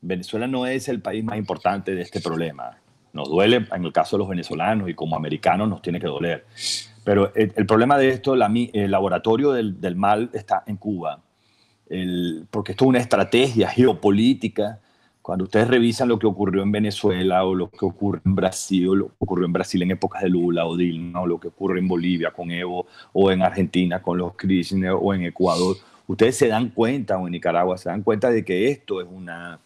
Venezuela 0.00 0.46
no 0.46 0.66
es 0.66 0.88
el 0.88 1.02
país 1.02 1.22
más 1.22 1.36
importante 1.36 1.94
de 1.94 2.00
este 2.00 2.22
problema. 2.22 2.78
Nos 3.12 3.28
duele 3.28 3.66
en 3.72 3.84
el 3.84 3.92
caso 3.92 4.16
de 4.16 4.20
los 4.20 4.28
venezolanos 4.28 4.88
y 4.88 4.94
como 4.94 5.16
americanos 5.16 5.68
nos 5.68 5.82
tiene 5.82 6.00
que 6.00 6.06
doler. 6.06 6.46
Pero 7.04 7.32
el, 7.34 7.66
problema 7.66 7.98
de 7.98 8.10
esto, 8.10 8.34
el 8.34 8.90
laboratorio 8.90 9.52
del, 9.52 9.80
del, 9.80 9.96
mal 9.96 10.30
está 10.32 10.62
en 10.66 10.76
Cuba, 10.76 11.20
el, 11.88 12.46
porque 12.50 12.72
esto 12.72 12.84
es 12.84 12.88
una 12.88 12.98
estrategia 12.98 13.68
geopolítica. 13.68 14.80
Cuando 15.22 15.44
ustedes 15.44 15.68
revisan 15.68 16.08
lo 16.08 16.18
que 16.18 16.26
ocurrió 16.26 16.62
en 16.62 16.72
Venezuela 16.72 17.44
o 17.44 17.54
lo 17.54 17.70
que 17.70 17.84
ocurre 17.84 18.20
en 18.24 18.34
Brasil, 18.34 18.88
o 18.88 18.94
lo 18.94 19.08
que 19.08 19.14
ocurrió 19.18 19.46
en 19.46 19.52
Brasil 19.52 19.82
en 19.82 19.90
épocas 19.90 20.22
de 20.22 20.28
Lula 20.28 20.66
o 20.66 20.76
Dilma, 20.76 21.20
o 21.20 21.26
lo 21.26 21.38
que 21.40 21.48
ocurre 21.48 21.78
en 21.78 21.88
Bolivia 21.88 22.30
con 22.30 22.50
Evo, 22.50 22.86
o 23.12 23.30
en 23.30 23.42
Argentina 23.42 24.00
con 24.00 24.18
los 24.18 24.36
Kirchner, 24.36 24.92
o 24.92 25.14
en 25.14 25.24
Ecuador, 25.24 25.76
ustedes 26.06 26.36
se 26.36 26.48
dan 26.48 26.70
cuenta, 26.70 27.18
o 27.18 27.26
en 27.26 27.32
Nicaragua, 27.32 27.78
se 27.78 27.88
dan 27.88 28.02
cuenta 28.02 28.30
de 28.30 28.44
que 28.44 28.70
esto 28.70 29.00
es 29.00 29.06
una, 29.10 29.60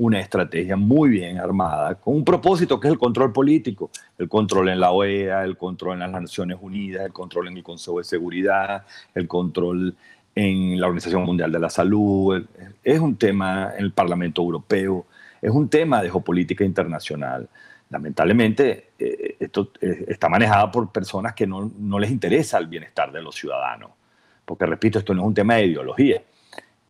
una 0.00 0.18
estrategia 0.18 0.76
muy 0.76 1.10
bien 1.10 1.38
armada, 1.38 1.94
con 1.94 2.16
un 2.16 2.24
propósito 2.24 2.80
que 2.80 2.88
es 2.88 2.92
el 2.92 2.98
control 2.98 3.34
político, 3.34 3.90
el 4.16 4.30
control 4.30 4.70
en 4.70 4.80
la 4.80 4.92
OEA, 4.92 5.44
el 5.44 5.58
control 5.58 5.94
en 5.94 6.10
las 6.10 6.22
Naciones 6.22 6.56
Unidas, 6.58 7.04
el 7.04 7.12
control 7.12 7.48
en 7.48 7.58
el 7.58 7.62
Consejo 7.62 7.98
de 7.98 8.04
Seguridad, 8.04 8.86
el 9.14 9.28
control 9.28 9.94
en 10.34 10.80
la 10.80 10.86
Organización 10.86 11.24
Mundial 11.24 11.52
de 11.52 11.58
la 11.58 11.68
Salud, 11.68 12.42
es 12.82 12.98
un 12.98 13.16
tema 13.16 13.74
en 13.76 13.84
el 13.84 13.92
Parlamento 13.92 14.40
Europeo, 14.40 15.04
es 15.42 15.50
un 15.50 15.68
tema 15.68 16.00
de 16.00 16.10
geopolítica 16.10 16.64
internacional. 16.64 17.46
Lamentablemente, 17.90 18.92
eh, 18.98 19.36
esto 19.38 19.70
eh, 19.82 20.06
está 20.08 20.30
manejado 20.30 20.70
por 20.70 20.90
personas 20.90 21.34
que 21.34 21.46
no, 21.46 21.70
no 21.78 21.98
les 21.98 22.10
interesa 22.10 22.56
el 22.56 22.68
bienestar 22.68 23.12
de 23.12 23.20
los 23.20 23.34
ciudadanos, 23.34 23.90
porque 24.46 24.64
repito, 24.64 24.98
esto 24.98 25.12
no 25.12 25.20
es 25.20 25.28
un 25.28 25.34
tema 25.34 25.56
de 25.56 25.66
ideología, 25.66 26.22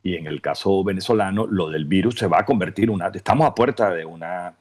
y 0.03 0.17
en 0.17 0.27
el 0.27 0.41
caso 0.41 0.83
venezolano, 0.83 1.47
lo 1.47 1.69
del 1.69 1.85
virus 1.85 2.17
se 2.17 2.27
va 2.27 2.41
a 2.41 2.45
convertir 2.45 2.85
en 2.85 2.91
una... 2.91 3.09
Estamos 3.09 3.47
a 3.47 3.55
puerta 3.55 3.91
de 3.91 4.05
una, 4.05 4.55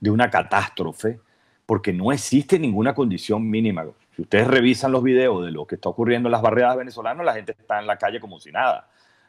de 0.00 0.10
una 0.10 0.30
catástrofe 0.30 1.20
porque 1.66 1.92
no 1.92 2.12
existe 2.12 2.58
ninguna 2.58 2.94
condición 2.94 3.48
mínima. 3.48 3.84
Si 4.14 4.22
ustedes 4.22 4.46
revisan 4.46 4.92
los 4.92 5.02
videos 5.02 5.44
de 5.44 5.50
lo 5.50 5.66
que 5.66 5.74
está 5.74 5.88
ocurriendo 5.88 6.28
en 6.28 6.32
las 6.32 6.40
barriadas 6.40 6.76
venezolanas, 6.78 7.26
la 7.26 7.34
gente 7.34 7.52
está 7.52 7.78
en 7.78 7.86
la 7.86 7.98
calle 7.98 8.20
como 8.20 8.40
si 8.40 8.50
nada, 8.50 8.88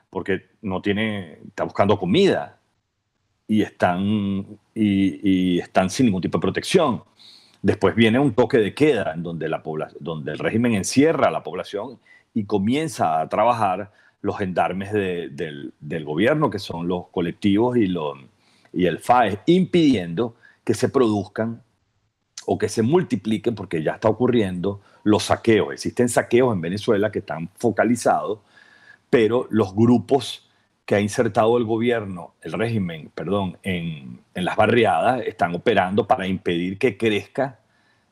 porque 0.09 0.45
no 0.61 0.81
tiene, 0.81 1.39
está 1.47 1.63
buscando 1.63 1.99
comida 1.99 2.57
y 3.47 3.61
están, 3.61 4.45
y, 4.73 5.55
y 5.55 5.59
están 5.59 5.89
sin 5.89 6.05
ningún 6.05 6.21
tipo 6.21 6.37
de 6.37 6.43
protección. 6.43 7.03
Después 7.61 7.95
viene 7.95 8.19
un 8.19 8.33
toque 8.33 8.59
de 8.59 8.73
queda 8.73 9.11
en 9.13 9.23
donde, 9.23 9.49
la 9.49 9.61
donde 9.99 10.31
el 10.31 10.39
régimen 10.39 10.75
encierra 10.75 11.27
a 11.27 11.31
la 11.31 11.43
población 11.43 11.99
y 12.33 12.45
comienza 12.45 13.19
a 13.19 13.27
trabajar 13.27 13.91
los 14.27 14.37
gendarmes 14.37 14.91
de, 14.91 15.29
del, 15.79 16.05
gobierno, 16.05 16.49
que 16.49 16.59
son 16.59 16.85
los 16.85 17.07
colectivos 17.07 17.77
y, 17.77 17.87
los, 17.87 18.17
y 18.73 18.85
el 18.85 18.99
FAES, 18.99 19.39
impidiendo 19.45 20.35
que 20.65 20.73
se 20.73 20.89
produzcan 20.89 21.63
o 22.45 22.57
que 22.57 22.67
se 22.67 22.81
multipliquen, 22.81 23.55
porque 23.55 23.81
ya 23.81 23.93
está 23.93 24.09
ocurriendo, 24.09 24.81
los 25.03 25.23
saqueos. 25.23 25.71
Existen 25.71 26.09
saqueos 26.09 26.53
en 26.53 26.59
Venezuela 26.59 27.09
que 27.09 27.19
están 27.19 27.49
focalizados, 27.55 28.39
pero 29.09 29.47
los 29.49 29.73
grupos 29.73 30.45
que 30.85 30.95
ha 30.95 30.99
insertado 30.99 31.57
el 31.57 31.63
gobierno, 31.63 32.33
el 32.41 32.51
régimen, 32.51 33.09
perdón, 33.15 33.57
en, 33.63 34.19
en 34.35 34.45
las 34.45 34.57
barriadas, 34.57 35.21
están 35.25 35.55
operando 35.55 36.05
para 36.05 36.27
impedir 36.27 36.77
que 36.77 36.97
crezca 36.97 37.59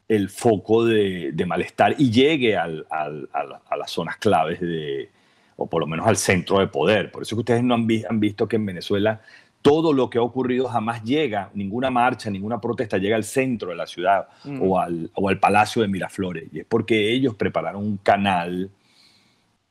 el 0.08 0.30
foco 0.30 0.86
de, 0.86 1.32
de 1.34 1.46
malestar 1.46 1.96
y 1.98 2.10
llegue 2.10 2.56
al, 2.56 2.88
al, 2.90 3.28
a 3.34 3.76
las 3.76 3.92
zonas 3.92 4.16
claves 4.18 4.62
de, 4.62 5.10
o 5.58 5.68
por 5.68 5.82
lo 5.82 5.88
menos 5.88 6.08
al 6.08 6.18
centro 6.18 6.60
de 6.60 6.68
poder. 6.68 7.12
Por 7.12 7.24
eso 7.24 7.36
que 7.36 7.42
ustedes 7.42 7.64
no 7.64 7.74
han, 7.74 7.88
vi 7.88 8.04
han, 8.08 8.20
visto 8.20 8.48
que 8.48 8.56
en 8.58 8.66
Venezuela 8.66 9.22
todo 9.62 9.94
lo 9.94 10.10
que 10.10 10.20
ha 10.20 10.22
ocurrido 10.22 10.68
jamás 10.68 11.04
llega, 11.04 11.50
ninguna 11.54 11.90
marcha, 11.90 12.30
ninguna 12.30 12.62
protesta 12.62 12.98
llega 12.98 13.16
al 13.16 13.24
centro 13.24 13.70
de 13.70 13.76
la 13.76 13.88
ciudad 13.88 14.28
mm. 14.44 14.62
o, 14.62 14.80
al, 14.80 15.10
o, 15.16 15.30
al, 15.30 15.40
Palacio 15.40 15.82
de 15.82 15.88
Miraflores. 15.88 16.46
Y 16.52 16.60
es 16.60 16.66
porque 16.66 17.12
ellos 17.12 17.36
prepararon 17.36 17.84
un 17.84 17.98
canal 17.98 18.70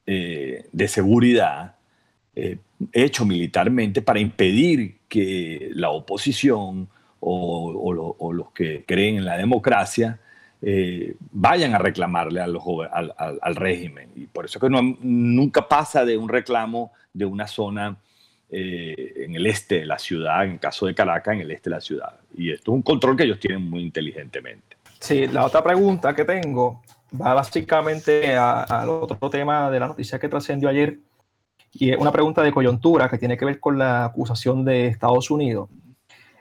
eh, 0.06 0.66
de 0.72 0.88
seguridad 0.88 1.76
eh, 2.34 2.58
hecho 2.92 3.24
militarmente 3.24 4.02
para 4.02 4.18
impedir 4.18 4.98
que 5.08 5.70
la 5.74 5.90
oposición 5.90 6.88
o, 7.20 7.72
o, 7.72 7.92
lo, 7.92 8.16
o 8.18 8.32
los 8.32 8.50
que 8.50 8.84
creen 8.84 9.18
en 9.18 9.24
la 9.24 9.36
democracia 9.36 10.18
eh, 10.66 11.16
vayan 11.30 11.74
a 11.74 11.78
reclamarle 11.78 12.40
al, 12.40 13.54
régimen. 13.54 14.08
Y 14.16 14.26
por 14.26 14.46
eso 14.46 14.58
que 14.58 14.70
nunca 14.70 15.68
pasa 15.68 16.06
de 16.06 16.16
un 16.16 16.26
reclamo 16.26 16.90
de 17.12 17.26
una 17.26 17.46
zona 17.46 17.98
eh, 18.48 19.12
en 19.26 19.34
el 19.34 19.44
este 19.46 19.80
de 19.80 19.84
la 19.84 19.98
ciudad, 19.98 20.42
en 20.46 20.52
el 20.52 20.58
caso 20.58 20.86
de 20.86 20.94
Caracas, 20.94 21.34
en 21.34 21.42
el 21.42 21.50
este 21.50 21.68
de 21.68 21.76
la 21.76 21.82
ciudad. 21.82 22.18
Y 22.34 22.50
esto 22.50 22.72
es 22.72 22.76
un 22.76 22.82
control 22.82 23.14
que 23.14 23.24
ellos 23.24 23.38
tienen 23.38 23.68
muy 23.68 23.82
inteligentemente. 23.82 24.78
Sí, 25.00 25.26
la 25.26 25.44
otra 25.44 25.62
pregunta 25.62 26.14
que 26.14 26.24
tengo 26.24 26.82
va 27.20 27.34
básicamente 27.34 28.34
al 28.34 28.88
otro 28.88 29.28
tema 29.28 29.70
de 29.70 29.80
la 29.80 29.88
noticia 29.88 30.18
que 30.18 30.30
trascendió 30.30 30.70
ayer, 30.70 30.98
y 31.72 31.90
es 31.90 31.98
una 31.98 32.10
pregunta 32.10 32.42
de 32.42 32.52
coyuntura 32.52 33.10
que 33.10 33.18
tiene 33.18 33.36
que 33.36 33.44
ver 33.44 33.60
con 33.60 33.76
la 33.76 34.06
acusación 34.06 34.64
de 34.64 34.86
Estados 34.86 35.30
Unidos. 35.30 35.68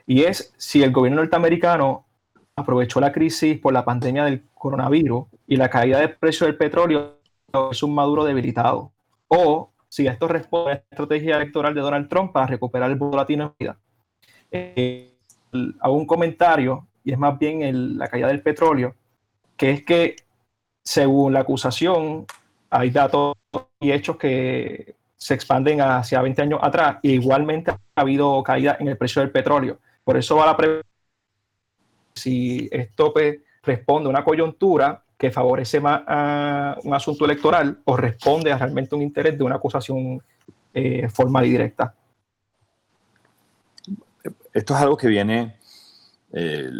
Y 0.06 0.22
es 0.22 0.54
si 0.56 0.82
el 0.82 0.92
gobierno 0.92 1.20
norteamericano 1.20 2.06
aprovechó 2.56 3.00
la 3.00 3.12
crisis 3.12 3.58
por 3.58 3.72
la 3.72 3.84
pandemia 3.84 4.24
del 4.24 4.44
coronavirus 4.54 5.26
y 5.46 5.56
la 5.56 5.68
caída 5.68 5.98
del 5.98 6.16
precio 6.16 6.46
del 6.46 6.56
petróleo 6.56 7.18
es 7.70 7.82
un 7.82 7.94
Maduro 7.94 8.24
debilitado. 8.24 8.92
O 9.28 9.72
si 9.88 10.06
esto 10.06 10.28
responde 10.28 10.72
a 10.72 10.74
la 10.74 10.82
estrategia 10.90 11.36
electoral 11.36 11.74
de 11.74 11.80
Donald 11.80 12.08
Trump 12.08 12.32
para 12.32 12.46
recuperar 12.46 12.90
el 12.90 12.96
voto 12.96 13.24
en 13.28 13.50
vida. 13.58 13.78
Eh, 14.50 15.16
hago 15.80 15.94
un 15.94 16.06
comentario, 16.06 16.86
y 17.04 17.12
es 17.12 17.18
más 17.18 17.38
bien 17.38 17.98
la 17.98 18.08
caída 18.08 18.28
del 18.28 18.42
petróleo, 18.42 18.94
que 19.56 19.70
es 19.70 19.84
que 19.84 20.16
según 20.82 21.32
la 21.32 21.40
acusación 21.40 22.26
hay 22.70 22.90
datos 22.90 23.36
y 23.80 23.92
hechos 23.92 24.16
que 24.16 24.96
se 25.16 25.34
expanden 25.34 25.80
hacia 25.80 26.20
20 26.20 26.42
años 26.42 26.60
atrás 26.60 26.98
e 27.02 27.10
igualmente 27.10 27.70
ha 27.70 27.78
habido 27.94 28.42
caída 28.42 28.76
en 28.80 28.88
el 28.88 28.96
precio 28.96 29.22
del 29.22 29.30
petróleo. 29.30 29.78
Por 30.02 30.16
eso 30.16 30.36
va 30.36 30.46
la 30.46 30.56
pregunta 30.56 30.93
si 32.14 32.68
esto 32.70 33.12
pues, 33.12 33.38
responde 33.62 34.06
a 34.06 34.10
una 34.10 34.24
coyuntura 34.24 35.02
que 35.18 35.30
favorece 35.30 35.80
más 35.80 36.02
a 36.06 36.76
un 36.82 36.94
asunto 36.94 37.24
electoral 37.24 37.80
o 37.84 37.96
responde 37.96 38.52
a 38.52 38.58
realmente 38.58 38.94
un 38.94 39.02
interés 39.02 39.38
de 39.38 39.44
una 39.44 39.56
acusación 39.56 40.22
eh, 40.72 41.08
formal 41.08 41.46
y 41.46 41.50
directa. 41.50 41.94
Esto 44.52 44.74
es 44.74 44.80
algo 44.80 44.96
que 44.96 45.08
viene, 45.08 45.56
eh, 46.32 46.70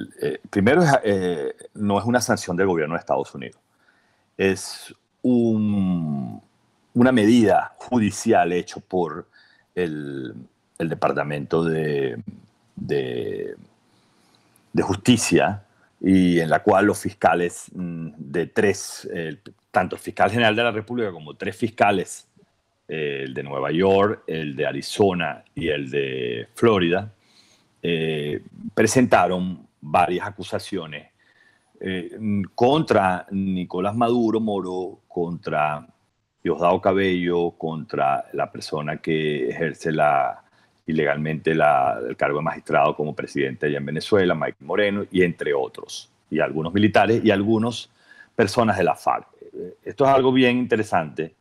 primero 0.51 0.83
eh, 1.03 1.55
no 1.75 1.99
es 1.99 2.05
una 2.05 2.21
sanción 2.21 2.57
del 2.57 2.67
gobierno 2.67 2.95
de 2.95 3.01
Estados 3.01 3.35
Unidos, 3.35 3.61
es 4.37 4.95
un, 5.23 6.41
una 6.95 7.13
medida 7.13 7.73
judicial 7.79 8.53
hecho 8.53 8.81
por 8.81 9.29
el, 9.75 10.35
Departamento 10.77 11.65
de, 11.65 12.23
de 12.77 13.57
de 14.75 14.83
justicia 14.83 15.65
y 16.01 16.39
en 16.41 16.51
la 16.51 16.63
cual 16.63 16.85
los 16.85 16.99
fiscales 16.99 17.71
mm, 17.75 18.09
de 18.19 18.47
tres, 18.49 19.09
eh, 19.11 19.39
tanto 19.71 19.97
el 19.97 20.03
fiscal 20.03 20.31
general 20.31 20.55
de 20.55 20.63
la 20.65 20.71
República 20.71 21.11
como 21.11 21.35
tres 21.35 21.57
fiscales, 21.57 22.29
eh, 22.87 23.23
el 23.25 23.33
de 23.33 23.43
Nueva 23.43 23.71
York, 23.73 24.25
el 24.27 24.55
de 24.55 24.67
Arizona 24.67 25.43
y 25.55 25.69
el 25.69 25.91
de 25.91 26.49
Florida, 26.55 27.11
eh, 27.83 28.43
presentaron 28.75 29.67
varias 29.81 30.27
acusaciones 30.27 31.09
eh, 31.81 32.11
contra 32.55 33.27
Nicolás 33.31 33.95
Maduro 33.95 34.41
Moro, 34.41 35.01
contra 35.09 35.87
Diosdado 36.43 36.81
Cabello, 36.81 37.53
contra 37.53 38.27
la 38.33 38.51
persona 38.51 38.99
que 38.99 39.49
ejerce 39.49 39.93
la, 39.93 40.44
ilegalmente 40.87 41.53
el 41.53 42.17
cargo 42.17 42.39
de 42.39 42.45
magistrado 42.45 42.95
como 42.95 43.15
presidente 43.15 43.67
allá 43.67 43.79
en 43.79 43.87
Venezuela, 43.87 44.35
Mike 44.35 44.59
Moreno, 44.61 45.05
y 45.11 45.23
entre 45.23 45.55
otros, 45.55 46.11
y 46.31 46.41
algunos 46.41 46.73
militares 46.73 47.25
y 47.25 47.31
algunas 47.31 47.91
personas 48.35 48.77
de 48.77 48.85
la 48.85 48.95
FARC. 48.95 49.27
Eh, 49.41 49.77
esto 49.85 50.05
es 50.05 50.11
algo 50.11 50.33
bien 50.33 50.59
interesante. 50.59 51.35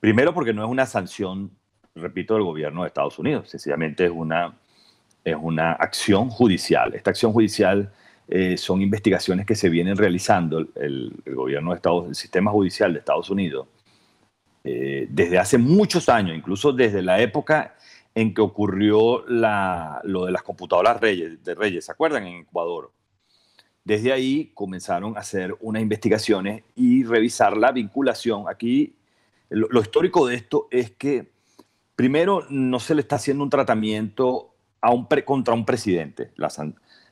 Primero 0.00 0.32
porque 0.32 0.52
no 0.52 0.64
es 0.64 0.70
una 0.70 0.86
sanción, 0.86 1.50
repito, 1.94 2.34
del 2.34 2.44
gobierno 2.44 2.82
de 2.82 2.88
Estados 2.88 3.18
Unidos, 3.18 3.50
sencillamente 3.50 4.04
es 4.04 4.12
una, 4.14 4.56
es 5.24 5.36
una 5.40 5.72
acción 5.72 6.30
judicial. 6.30 6.94
Esta 6.94 7.10
acción 7.10 7.32
judicial 7.32 7.90
eh, 8.28 8.56
son 8.56 8.80
investigaciones 8.80 9.44
que 9.44 9.56
se 9.56 9.68
vienen 9.68 9.96
realizando 9.96 10.60
el, 10.76 11.12
gobierno 11.26 11.70
de 11.70 11.76
Estados 11.76 12.08
el 12.08 12.14
sistema 12.14 12.50
judicial 12.52 12.92
de 12.92 12.98
Estados 13.00 13.30
Unidos 13.30 13.66
eh, 14.64 15.06
desde 15.08 15.38
hace 15.38 15.56
muchos 15.56 16.08
años, 16.08 16.36
incluso 16.36 16.72
desde 16.72 17.00
la 17.00 17.20
época 17.20 17.74
en 18.14 18.34
que 18.34 18.40
ocurrió 18.40 19.24
lo 19.26 20.24
de 20.24 20.32
las 20.32 20.42
computadoras 20.42 21.00
Reyes, 21.00 21.42
de 21.44 21.54
Reyes, 21.54 21.84
¿se 21.84 21.92
acuerdan? 21.92 22.26
En 22.26 22.42
Ecuador. 22.42 22.92
Desde 23.84 24.12
ahí 24.12 24.50
comenzaron 24.54 25.16
a 25.16 25.20
hacer 25.20 25.56
unas 25.60 25.82
investigaciones 25.82 26.62
y 26.74 27.04
revisar 27.04 27.56
la 27.56 27.72
vinculación. 27.72 28.44
Aquí 28.48 28.96
lo, 29.48 29.80
histórico 29.80 30.26
de 30.26 30.34
esto 30.34 30.68
es 30.70 30.90
que 30.90 31.32
primero 31.96 32.44
no 32.50 32.80
se 32.80 32.94
le 32.94 33.00
está 33.00 33.16
haciendo 33.16 33.44
un 33.44 33.50
tratamiento 33.50 34.54
a 34.80 34.90
un 34.90 35.06
contra 35.24 35.54
un 35.54 35.64
presidente. 35.64 36.32
La, 36.36 36.50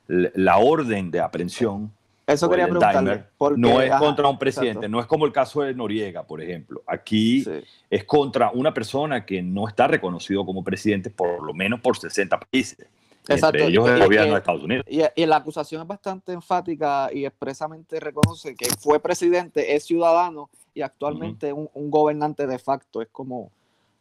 la 0.07 0.59
orden 0.59 1.11
de 1.11 1.21
aprehensión 1.21 1.96
eso 2.27 2.51
quería 2.51 2.65
preguntarle. 2.65 3.25
no 3.57 3.81
es 3.81 3.95
contra 3.95 4.29
un 4.29 4.39
presidente, 4.39 4.89
no 4.89 5.01
es 5.01 5.07
como 5.07 5.27
el 5.27 5.33
caso 5.33 5.63
de 5.63 5.75
Noriega, 5.75 6.25
por 6.25 6.43
ejemplo. 6.43 6.83
Aquí 6.87 7.45
es 7.89 8.05
contra 8.05 8.51
una 8.51 8.75
persona 8.75 9.25
que 9.25 9.43
no 9.43 9.69
está 9.69 9.87
reconocido 9.87 10.45
como 10.45 10.65
presidente 10.65 11.11
por 11.11 11.43
lo 11.43 11.55
menos 11.55 11.81
por 11.81 11.97
60 11.97 12.41
países. 12.41 12.87
Exacto. 13.29 13.59
Entre 13.59 13.67
ellos 13.71 13.89
el 13.89 14.03
gobierno 14.03 14.33
de 14.33 14.39
Estados 14.39 14.63
Unidos. 14.63 14.85
Y, 14.89 15.03
y, 15.15 15.27
la 15.27 15.37
acusación 15.37 15.83
es 15.83 15.89
bastante 15.89 16.33
enfática 16.33 17.11
y 17.13 17.25
expresamente 17.25 17.99
reconoce 17.99 18.55
que 18.55 18.67
fue 18.79 19.01
presidente, 19.01 19.75
es 19.75 19.85
ciudadano 19.85 20.49
y 20.75 20.83
actualmente 20.83 21.53
un, 21.53 21.69
un, 21.75 21.91
gobernante 21.91 22.47
de 22.47 22.59
facto. 22.59 23.03
Es 23.03 23.09
como, 23.11 23.51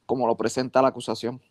como 0.06 0.28
lo 0.28 0.36
presenta 0.36 0.82
la 0.82 0.90
acusación. 0.90 1.42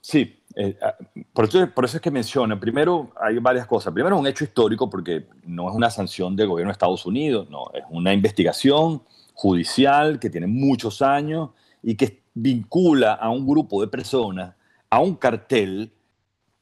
Sí, 0.00 0.40
eh, 0.58 0.78
ah, 0.82 0.96
por, 1.34 1.44
eso, 1.44 1.68
es 1.84 2.00
que 2.00 2.10
menciona, 2.10 2.58
primero 2.58 3.12
hay 3.20 3.38
varias 3.38 3.66
cosas. 3.66 3.92
Primero, 3.92 4.18
un 4.18 4.26
hecho 4.26 4.42
histórico 4.42 4.88
porque 4.88 5.26
no 5.44 5.68
es 5.68 5.76
una 5.76 5.90
sanción 5.90 6.34
del 6.34 6.48
gobierno 6.48 6.70
de 6.70 6.72
Estados 6.72 7.04
Unidos, 7.04 7.48
no, 7.50 7.70
es 7.74 7.84
una 7.90 8.14
investigación 8.14 9.02
judicial 9.34 10.18
que 10.18 10.30
tiene 10.30 10.46
muchos 10.46 11.02
años 11.02 11.50
y 11.82 11.94
que 11.94 12.22
vincula 12.32 13.12
a 13.12 13.28
un 13.28 13.46
grupo 13.46 13.82
de 13.82 13.88
personas 13.88 14.54
a 14.88 15.00
un 15.00 15.14
cartel 15.16 15.92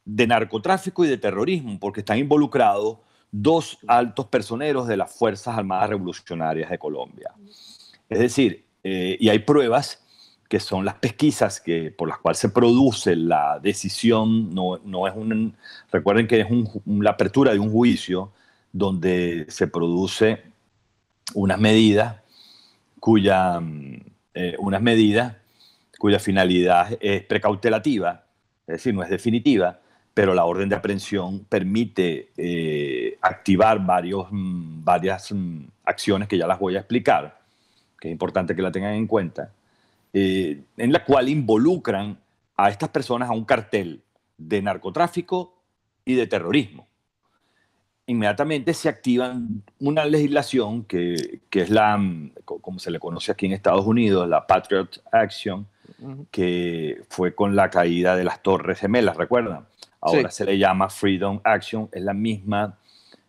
de 0.04 0.26
narcotráfico 0.26 1.04
y 1.04 1.08
de 1.08 1.18
terrorismo, 1.18 1.78
porque 1.78 2.00
están 2.00 2.18
involucrados 2.18 2.98
dos 3.30 3.78
altos 3.86 4.26
personeros 4.26 4.86
de 4.88 4.96
las 4.96 5.16
Fuerzas 5.16 5.56
Armadas 5.56 5.90
Revolucionarias 5.90 6.70
de 6.70 6.78
Colombia. 6.78 7.32
Es 8.08 8.18
decir, 8.18 8.64
eh, 8.82 9.16
y 9.20 9.28
hay 9.28 9.38
pruebas 9.40 10.03
que 10.48 10.60
son 10.60 10.84
las 10.84 10.94
pesquisas 10.94 11.60
que, 11.60 11.90
por 11.90 12.08
las 12.08 12.18
cuales 12.18 12.38
se 12.38 12.48
produce 12.48 13.16
la 13.16 13.58
decisión, 13.60 14.54
no, 14.54 14.78
no 14.84 15.06
es 15.08 15.14
un, 15.16 15.56
recuerden 15.90 16.26
que 16.26 16.40
es 16.40 16.46
la 16.86 17.10
apertura 17.10 17.52
de 17.52 17.58
un 17.58 17.70
juicio 17.70 18.32
donde 18.72 19.46
se 19.48 19.66
produce 19.68 20.42
unas 21.34 21.58
medidas 21.58 22.16
cuya, 23.00 23.60
mm, 23.60 24.00
eh, 24.34 24.56
cuya 25.98 26.18
finalidad 26.18 26.96
es 27.00 27.22
precautelativa, 27.24 28.24
es 28.66 28.74
decir, 28.74 28.94
no 28.94 29.02
es 29.02 29.10
definitiva, 29.10 29.80
pero 30.12 30.34
la 30.34 30.44
orden 30.44 30.68
de 30.68 30.76
aprehensión 30.76 31.44
permite 31.46 32.30
eh, 32.36 33.18
activar 33.20 33.84
varios, 33.84 34.28
mm, 34.30 34.84
varias 34.84 35.32
mm, 35.32 35.64
acciones 35.84 36.28
que 36.28 36.38
ya 36.38 36.46
las 36.46 36.58
voy 36.58 36.76
a 36.76 36.80
explicar, 36.80 37.40
que 37.98 38.08
es 38.08 38.12
importante 38.12 38.54
que 38.54 38.62
la 38.62 38.70
tengan 38.70 38.94
en 38.94 39.06
cuenta 39.06 39.50
eh, 40.16 40.62
en 40.76 40.92
la 40.92 41.04
cual 41.04 41.28
involucran 41.28 42.20
a 42.56 42.70
estas 42.70 42.90
personas 42.90 43.28
a 43.28 43.32
un 43.32 43.44
cartel 43.44 44.04
de 44.38 44.62
narcotráfico 44.62 45.60
y 46.04 46.14
de 46.14 46.28
terrorismo. 46.28 46.86
Inmediatamente 48.06 48.74
se 48.74 48.88
activa 48.88 49.34
una 49.80 50.04
legislación 50.04 50.84
que, 50.84 51.40
que, 51.50 51.62
es 51.62 51.70
la, 51.70 52.00
como 52.44 52.78
se 52.78 52.92
le 52.92 53.00
conoce 53.00 53.32
aquí 53.32 53.46
en 53.46 53.52
Estados 53.52 53.84
Unidos, 53.86 54.28
la 54.28 54.46
Patriot 54.46 55.02
Action, 55.10 55.66
que 56.30 57.02
fue 57.08 57.34
con 57.34 57.56
la 57.56 57.68
caída 57.70 58.14
de 58.14 58.22
las 58.22 58.40
Torres 58.40 58.78
Gemelas, 58.78 59.16
¿recuerdan? 59.16 59.66
Ahora 60.00 60.30
se 60.30 60.44
le 60.44 60.58
llama 60.58 60.90
Freedom 60.90 61.40
Action, 61.42 61.88
es 61.90 62.02
la 62.02 62.14
misma 62.14 62.78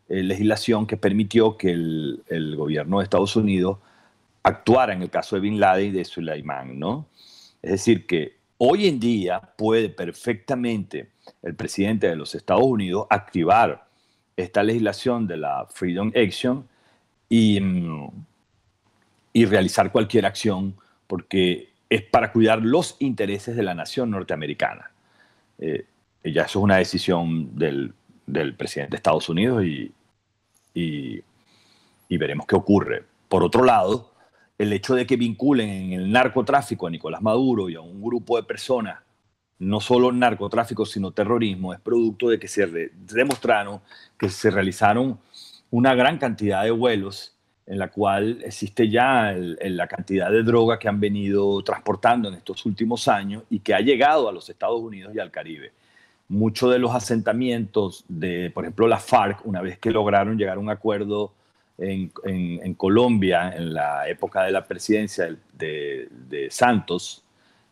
eh, 0.07 0.21
legislación 0.21 0.85
que 0.85 0.97
permitió 0.97 1.57
que 1.57 1.71
el, 1.71 2.23
el 2.27 2.55
gobierno 2.55 2.99
de 2.99 3.05
Estados 3.05 3.35
Unidos 3.35 3.79
actuara 4.45 4.93
en 4.93 5.01
el 5.01 5.09
caso 5.09 5.35
de 5.35 5.41
Bin 5.41 5.59
Laden 5.59 5.87
y 5.87 5.91
de 5.91 6.05
Suleiman, 6.05 6.77
¿no? 6.77 7.07
Es 7.63 7.71
decir, 7.71 8.05
que 8.05 8.37
hoy 8.59 8.87
en 8.87 8.99
día 8.99 9.41
puede 9.41 9.89
perfectamente 9.89 11.09
el 11.41 11.55
presidente 11.55 12.07
de 12.07 12.15
los 12.15 12.35
Estados 12.35 12.63
Unidos 12.63 13.07
activar 13.09 13.87
esta 14.37 14.61
legislación 14.61 15.25
de 15.25 15.37
la 15.37 15.65
Freedom 15.71 16.11
Action 16.15 16.67
y, 17.27 17.59
mm, 17.59 18.09
y 19.33 19.45
realizar 19.45 19.91
cualquier 19.91 20.27
acción 20.27 20.75
porque 21.07 21.69
es 21.89 22.03
para 22.03 22.31
cuidar 22.31 22.61
los 22.61 22.97
intereses 22.99 23.55
de 23.55 23.63
la 23.63 23.73
nación 23.73 24.11
norteamericana. 24.11 24.91
Eh, 25.57 25.87
ya 26.23 26.43
eso 26.43 26.59
es 26.59 26.63
una 26.63 26.77
decisión 26.77 27.57
del, 27.57 27.93
del 28.27 28.53
presidente 28.53 28.91
de 28.91 28.97
Estados 28.97 29.27
Unidos 29.27 29.65
y, 29.65 29.91
y 30.75 32.17
veremos 32.17 32.45
qué 32.45 32.55
ocurre. 32.55 33.05
Por 33.27 33.43
otro 33.43 33.63
lado, 33.63 34.14
el 34.57 34.73
hecho 34.73 34.95
de 34.95 35.05
que 35.05 35.17
vinculen 35.17 35.69
en 35.69 35.93
el 35.93 36.11
narcotráfico 36.11 36.87
a 36.87 36.89
Nicolás 36.89 37.21
Maduro 37.21 37.69
y 37.69 37.75
a 37.75 37.81
un 37.81 38.01
grupo 38.01 38.37
de 38.37 38.43
personas, 38.43 38.99
no 39.59 39.79
solo 39.79 40.11
narcotráfico, 40.11 40.85
sino 40.85 41.11
terrorismo, 41.11 41.73
es 41.73 41.79
producto 41.79 42.29
de 42.29 42.39
que 42.39 42.47
se 42.47 42.91
demostraron 42.93 43.81
que 44.17 44.29
se 44.29 44.51
realizaron 44.51 45.19
una 45.71 45.93
gran 45.95 46.17
cantidad 46.17 46.63
de 46.63 46.71
vuelos 46.71 47.35
en 47.65 47.79
la 47.79 47.89
cual 47.89 48.41
existe 48.43 48.89
ya 48.89 49.33
la 49.35 49.87
cantidad 49.87 50.29
de 50.29 50.43
droga 50.43 50.77
que 50.77 50.87
han 50.87 50.99
venido 50.99 51.61
transportando 51.63 52.29
en 52.29 52.35
estos 52.35 52.65
últimos 52.65 53.07
años 53.07 53.43
y 53.49 53.59
que 53.59 53.73
ha 53.73 53.79
llegado 53.79 54.29
a 54.29 54.31
los 54.31 54.49
Estados 54.49 54.79
Unidos 54.79 55.13
y 55.15 55.19
al 55.19 55.31
Caribe. 55.31 55.71
Muchos 56.27 56.71
de 56.71 56.79
los 56.79 56.93
asentamientos 56.93 58.05
de, 58.07 58.51
por 58.51 58.65
ejemplo, 58.65 58.87
la 58.87 58.99
FARC, 58.99 59.45
una 59.45 59.61
vez 59.61 59.79
que 59.79 59.91
lograron 59.91 60.37
llegar 60.37 60.57
a 60.57 60.59
un 60.59 60.69
acuerdo 60.69 61.33
en, 61.77 62.73
Colombia, 62.75 63.53
en 63.55 63.73
la 63.73 64.07
época 64.07 64.43
de 64.43 64.51
la 64.51 64.65
presidencia 64.65 65.35
de, 65.53 66.47
Santos, 66.49 67.23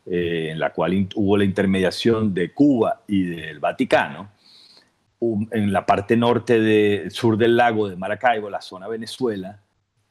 eh, 0.05 0.49
en 0.51 0.59
la 0.59 0.71
cual 0.71 1.07
hubo 1.15 1.37
la 1.37 1.43
intermediación 1.43 2.33
de 2.33 2.53
Cuba 2.53 3.01
y 3.07 3.23
del 3.23 3.59
Vaticano, 3.59 4.29
en 5.51 5.71
la 5.71 5.85
parte 5.85 6.17
norte 6.17 6.59
de, 6.59 7.09
sur 7.09 7.37
del 7.37 7.55
lago 7.55 7.87
de 7.87 7.95
Maracaibo, 7.95 8.49
la 8.49 8.59
zona 8.59 8.89
Venezuela, 8.89 9.59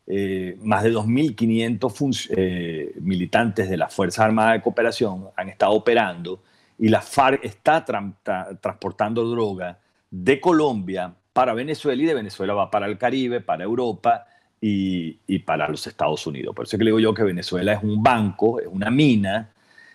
eh, 0.06 0.56
más 0.60 0.82
de 0.82 0.92
2.500 0.92 2.28
eh, 2.30 2.92
militantes 3.00 3.68
de 3.68 3.76
las 3.76 3.94
Fuerzas 3.94 4.24
Armadas 4.24 4.54
de 4.54 4.62
Cooperación 4.62 5.28
han 5.36 5.48
estado 5.48 5.72
operando 5.72 6.42
y 6.78 6.88
la 6.88 7.00
FARC 7.00 7.44
está 7.44 7.84
transportando 7.84 9.24
droga 9.28 9.78
de 10.10 10.40
Colombia 10.40 11.14
para 11.32 11.54
Venezuela 11.54 12.02
y 12.02 12.06
de 12.06 12.14
Venezuela 12.14 12.54
va 12.54 12.70
para 12.70 12.86
el 12.86 12.98
Caribe, 12.98 13.40
para 13.40 13.64
Europa 13.64 14.26
y, 14.60 15.38
para 15.40 15.68
los 15.68 15.86
Estados 15.86 16.26
Unidos. 16.26 16.54
Por 16.54 16.66
eso 16.66 16.76
es 16.76 16.78
que 16.78 16.84
le 16.84 16.90
digo 16.90 17.00
yo 17.00 17.14
que 17.14 17.24
Venezuela 17.24 17.72
es 17.72 17.82
un 17.82 18.02
banco, 18.02 18.60
es 18.60 18.68
una 18.68 18.90
mina, 18.90 19.50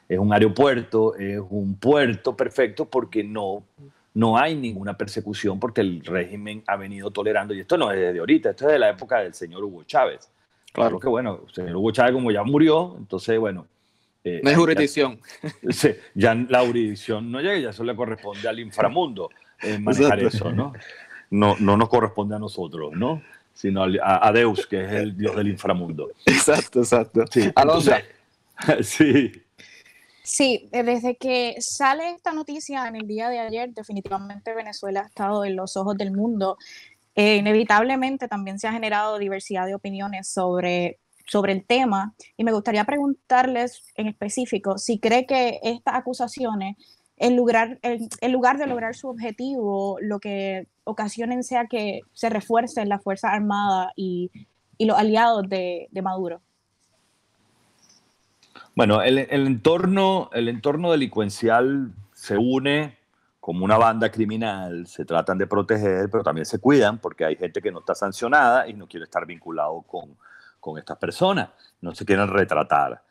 es 0.10 0.20
un 0.20 0.34
aeropuerto, 0.34 1.16
es 1.16 1.40
un 1.50 1.76
puerto 1.76 2.36
perfecto 2.36 2.86
porque 2.86 3.24
no, 3.24 3.64
no 4.14 4.38
hay 4.38 4.56
ninguna 4.56 4.98
persecución 4.98 5.60
porque 5.60 5.82
el 5.82 6.04
régimen 6.04 6.64
ha 6.68 6.76
venido 6.76 7.12
tolerando, 7.12 7.54
y 7.54 7.62
esto 7.62 7.78
no 7.78 7.92
es 7.92 8.14
de 8.14 8.20
ahorita, 8.20 8.50
esto 8.50 8.66
es 8.66 8.74
de 8.74 8.80
la 8.80 8.90
época 8.90 9.20
del 9.20 9.34
señor 9.34 9.64
Hugo 9.64 9.84
Chávez. 9.84 10.30
Claro 10.74 11.00
que 11.00 11.08
bueno, 11.08 11.42
el 11.48 11.54
señor 11.54 11.76
Hugo 11.76 11.92
Chávez 11.92 12.14
como 12.14 12.32
ya 12.32 12.44
murió, 12.44 12.96
entonces 12.98 13.40
bueno. 13.40 13.68
Eh, 14.24 14.42
no 14.44 14.50
es 14.50 14.58
jurisdicción. 14.58 15.20
Ya, 15.62 15.94
ya, 16.14 16.36
la 16.50 16.66
jurisdicción 16.66 17.32
no 17.32 17.40
llega, 17.40 17.58
ya 17.58 17.70
eso 17.70 17.84
le 17.84 17.96
corresponde 17.96 18.48
al 18.50 18.60
inframundo 18.60 19.30
eh, 19.62 19.80
manejar 19.80 20.20
eso, 20.20 20.52
¿no? 20.52 20.74
No, 21.30 21.56
no 21.60 21.78
nos 21.78 21.90
corresponde 21.90 22.36
a 22.36 22.40
nosotros, 22.40 22.94
¿no? 22.94 23.22
Sino 23.54 23.84
a, 23.84 24.28
a, 24.28 24.32
Deus, 24.32 24.68
que 24.68 24.84
es 24.86 24.92
el 24.92 25.18
Dios 25.18 25.36
del 25.36 25.48
inframundo. 25.48 26.12
Exacto, 26.26 26.80
exacto. 26.80 27.26
Sí, 27.32 27.52
sí. 28.82 29.32
Sí, 30.24 30.68
desde 30.72 31.16
que 31.16 31.56
sale 31.60 32.12
esta 32.12 32.34
noticia 32.34 32.86
en 32.88 32.98
el 32.98 33.08
día 33.08 33.30
de 33.30 33.40
ayer, 33.40 33.74
definitivamente 33.74 34.54
Venezuela 34.54 35.02
ha 35.02 35.06
estado 35.06 35.46
en 35.46 35.56
los 35.56 35.78
ojos 35.78 35.98
del 35.98 36.12
mundo. 36.12 36.58
eh, 37.16 37.38
inevitablemente 37.38 38.28
también 38.28 38.60
se 38.60 38.68
ha 38.68 38.74
generado 38.74 39.18
diversidad 39.20 39.66
de 39.66 39.74
opiniones 39.74 40.30
sobre, 40.30 41.00
sobre 41.26 41.54
el 41.54 41.66
tema 41.66 42.14
y 42.36 42.44
me 42.44 42.52
gustaría 42.52 42.84
preguntarles 42.84 43.84
en 43.96 44.08
específico 44.08 44.78
si 44.78 45.00
cree 45.00 45.26
que 45.26 45.60
estas 45.64 45.96
acusaciones, 45.96 46.76
en 47.18 47.36
lugar, 47.36 47.80
en, 47.82 48.32
lugar 48.32 48.58
de 48.58 48.68
lograr 48.68 48.96
su 48.96 49.10
objetivo, 49.10 49.98
lo 50.02 50.20
que 50.20 50.68
ocasionen 50.84 51.44
sea 51.44 51.66
que 51.66 52.02
se 52.14 52.30
refuercen 52.30 52.90
las 52.90 53.04
Fuerzas 53.04 53.34
Armadas 53.34 53.92
y, 53.96 54.32
y 54.78 54.86
los 54.86 54.98
aliados 54.98 55.50
de, 55.50 55.88
de 55.92 56.02
Maduro. 56.02 56.42
Bueno, 58.76 59.02
el, 59.02 59.18
el, 59.18 59.48
entorno, 59.48 60.30
el 60.34 60.48
entorno 60.48 60.92
delincuencial 60.92 61.92
se 62.14 62.38
une 62.38 62.98
como 63.40 63.66
una 63.66 63.78
banda 63.78 64.12
criminal, 64.12 64.86
se 64.86 65.06
tratan 65.06 65.38
de 65.40 65.48
proteger, 65.48 66.10
pero 66.12 66.24
también 66.24 66.46
se 66.46 66.60
cuidan 66.60 67.00
porque 67.00 67.26
hay 67.26 67.36
gente 67.36 67.62
que 67.62 67.72
no 67.72 67.80
está 67.80 67.96
sancionada 67.96 68.68
y 68.68 68.74
no 68.74 68.88
quiere 68.88 69.06
estar 69.06 69.26
vinculado 69.26 69.82
con, 69.82 70.16
con 70.60 70.78
estas 70.78 70.98
personas, 70.98 71.50
no 71.82 71.96
se 71.96 72.06
quieren 72.06 72.28
retratar. 72.28 73.02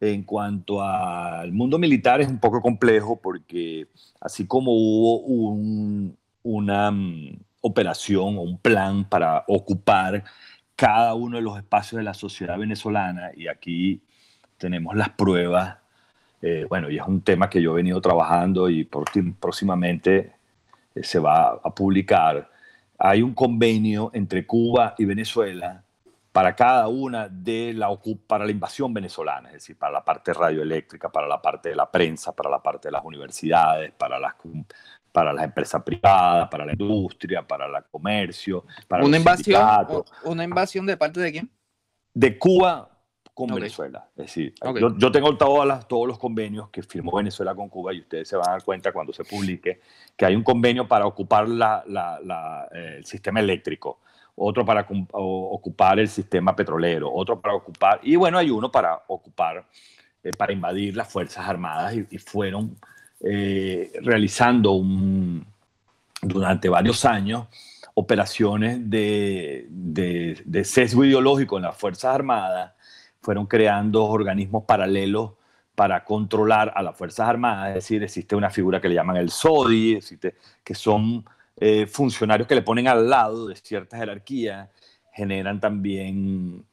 En 0.00 0.24
cuanto 0.24 0.82
al 0.82 1.52
mundo 1.52 1.78
militar 1.78 2.20
es 2.20 2.28
un 2.28 2.38
poco 2.38 2.60
complejo 2.60 3.18
porque 3.20 3.88
así 4.20 4.46
como 4.46 4.72
hubo 4.72 5.20
un, 5.20 6.16
una 6.42 6.90
um, 6.90 7.38
operación 7.62 8.36
o 8.36 8.42
un 8.42 8.58
plan 8.58 9.08
para 9.08 9.44
ocupar 9.48 10.22
cada 10.74 11.14
uno 11.14 11.36
de 11.36 11.42
los 11.42 11.56
espacios 11.56 11.98
de 11.98 12.04
la 12.04 12.12
sociedad 12.12 12.58
venezolana 12.58 13.30
y 13.34 13.48
aquí 13.48 14.02
tenemos 14.58 14.94
las 14.94 15.08
pruebas. 15.10 15.78
Eh, 16.42 16.66
bueno, 16.68 16.90
y 16.90 16.98
es 16.98 17.06
un 17.06 17.22
tema 17.22 17.48
que 17.48 17.62
yo 17.62 17.72
he 17.72 17.76
venido 17.76 18.00
trabajando 18.02 18.68
y 18.68 18.84
próximamente 18.84 20.34
eh, 20.94 21.02
se 21.02 21.18
va 21.18 21.58
a 21.64 21.74
publicar. 21.74 22.50
Hay 22.98 23.22
un 23.22 23.32
convenio 23.32 24.10
entre 24.12 24.46
Cuba 24.46 24.94
y 24.98 25.06
Venezuela 25.06 25.85
para 26.36 26.54
cada 26.54 26.86
una 26.88 27.30
de 27.30 27.72
la 27.72 27.88
para 28.26 28.44
la 28.44 28.50
invasión 28.50 28.92
venezolana, 28.92 29.48
es 29.48 29.54
decir, 29.54 29.78
para 29.78 29.90
la 29.90 30.04
parte 30.04 30.34
radioeléctrica, 30.34 31.10
para 31.10 31.26
la 31.26 31.40
parte 31.40 31.70
de 31.70 31.74
la 31.74 31.90
prensa, 31.90 32.36
para 32.36 32.50
la 32.50 32.62
parte 32.62 32.88
de 32.88 32.92
las 32.92 33.02
universidades, 33.06 33.92
para 33.92 34.18
las 34.18 34.34
para 35.12 35.32
las 35.32 35.44
empresas 35.44 35.82
privadas, 35.82 36.46
para 36.50 36.66
la 36.66 36.72
industria, 36.72 37.40
para 37.40 37.64
el 37.64 37.84
comercio, 37.90 38.66
para 38.86 39.02
una 39.06 39.16
invasión, 39.16 39.62
una 40.24 40.44
invasión 40.44 40.84
de 40.84 40.98
parte 40.98 41.20
de 41.20 41.32
quién? 41.32 41.50
De 42.12 42.36
Cuba 42.36 42.90
con 43.32 43.54
Venezuela. 43.54 44.06
Es 44.14 44.26
decir, 44.26 44.52
yo, 44.98 45.10
tengo 45.10 45.38
todas 45.38 45.88
todos 45.88 46.06
los 46.06 46.18
convenios 46.18 46.68
que 46.68 46.82
firmó 46.82 47.16
Venezuela 47.16 47.54
con 47.54 47.70
Cuba 47.70 47.94
y 47.94 48.00
ustedes 48.00 48.28
se 48.28 48.36
van 48.36 48.48
a 48.48 48.52
dar 48.52 48.62
cuenta 48.62 48.92
cuando 48.92 49.14
se 49.14 49.24
publique 49.24 49.80
que 50.14 50.26
hay 50.26 50.36
un 50.36 50.42
convenio 50.42 50.86
para 50.86 51.06
ocupar 51.06 51.48
la, 51.48 51.82
la, 51.86 52.68
eh, 52.74 52.96
el 52.98 53.06
sistema 53.06 53.40
eléctrico, 53.40 54.00
otro 54.36 54.64
para 54.64 54.86
ocupar 55.12 55.98
el 55.98 56.08
sistema 56.08 56.54
petrolero, 56.54 57.12
otro 57.12 57.40
para 57.40 57.54
ocupar, 57.54 58.00
y 58.02 58.16
bueno, 58.16 58.38
hay 58.38 58.50
uno 58.50 58.70
para 58.70 59.02
ocupar, 59.08 59.66
eh, 60.22 60.30
para 60.36 60.52
invadir 60.52 60.94
las 60.94 61.08
Fuerzas 61.10 61.48
Armadas 61.48 61.94
y, 62.10 62.18
fueron 62.18 62.76
eh, 63.20 63.92
realizando 64.02 64.80
durante 66.20 66.68
varios 66.68 67.04
años 67.04 67.46
operaciones 67.94 68.90
de, 68.90 69.66
de, 69.70 70.42
de 70.44 70.64
sesgo 70.64 71.04
ideológico 71.04 71.56
en 71.56 71.62
las 71.62 71.76
Fuerzas 71.76 72.14
Armadas 72.14 72.72
fueron 73.26 73.46
creando 73.46 74.04
organismos 74.04 74.64
paralelos 74.64 75.32
para 75.74 76.04
controlar 76.04 76.72
a 76.76 76.82
las 76.82 76.96
Fuerzas 76.96 77.28
Armadas, 77.28 77.70
es 77.70 77.74
decir, 77.74 78.02
existe 78.02 78.36
una 78.36 78.50
figura 78.50 78.80
que 78.80 78.88
le 78.88 78.94
llaman 78.94 79.16
el 79.16 79.30
SODI, 79.30 79.94
existe, 79.94 80.36
que 80.62 80.74
son 80.74 81.24
eh, 81.58 81.86
funcionarios 81.86 82.46
que 82.46 82.54
le 82.54 82.62
ponen 82.62 82.88
al 82.88 83.08
lado 83.08 83.48
de 83.48 83.56
cierta 83.56 83.96
jerarquía, 83.96 84.70
generan 85.12 85.60
también, 85.60 86.64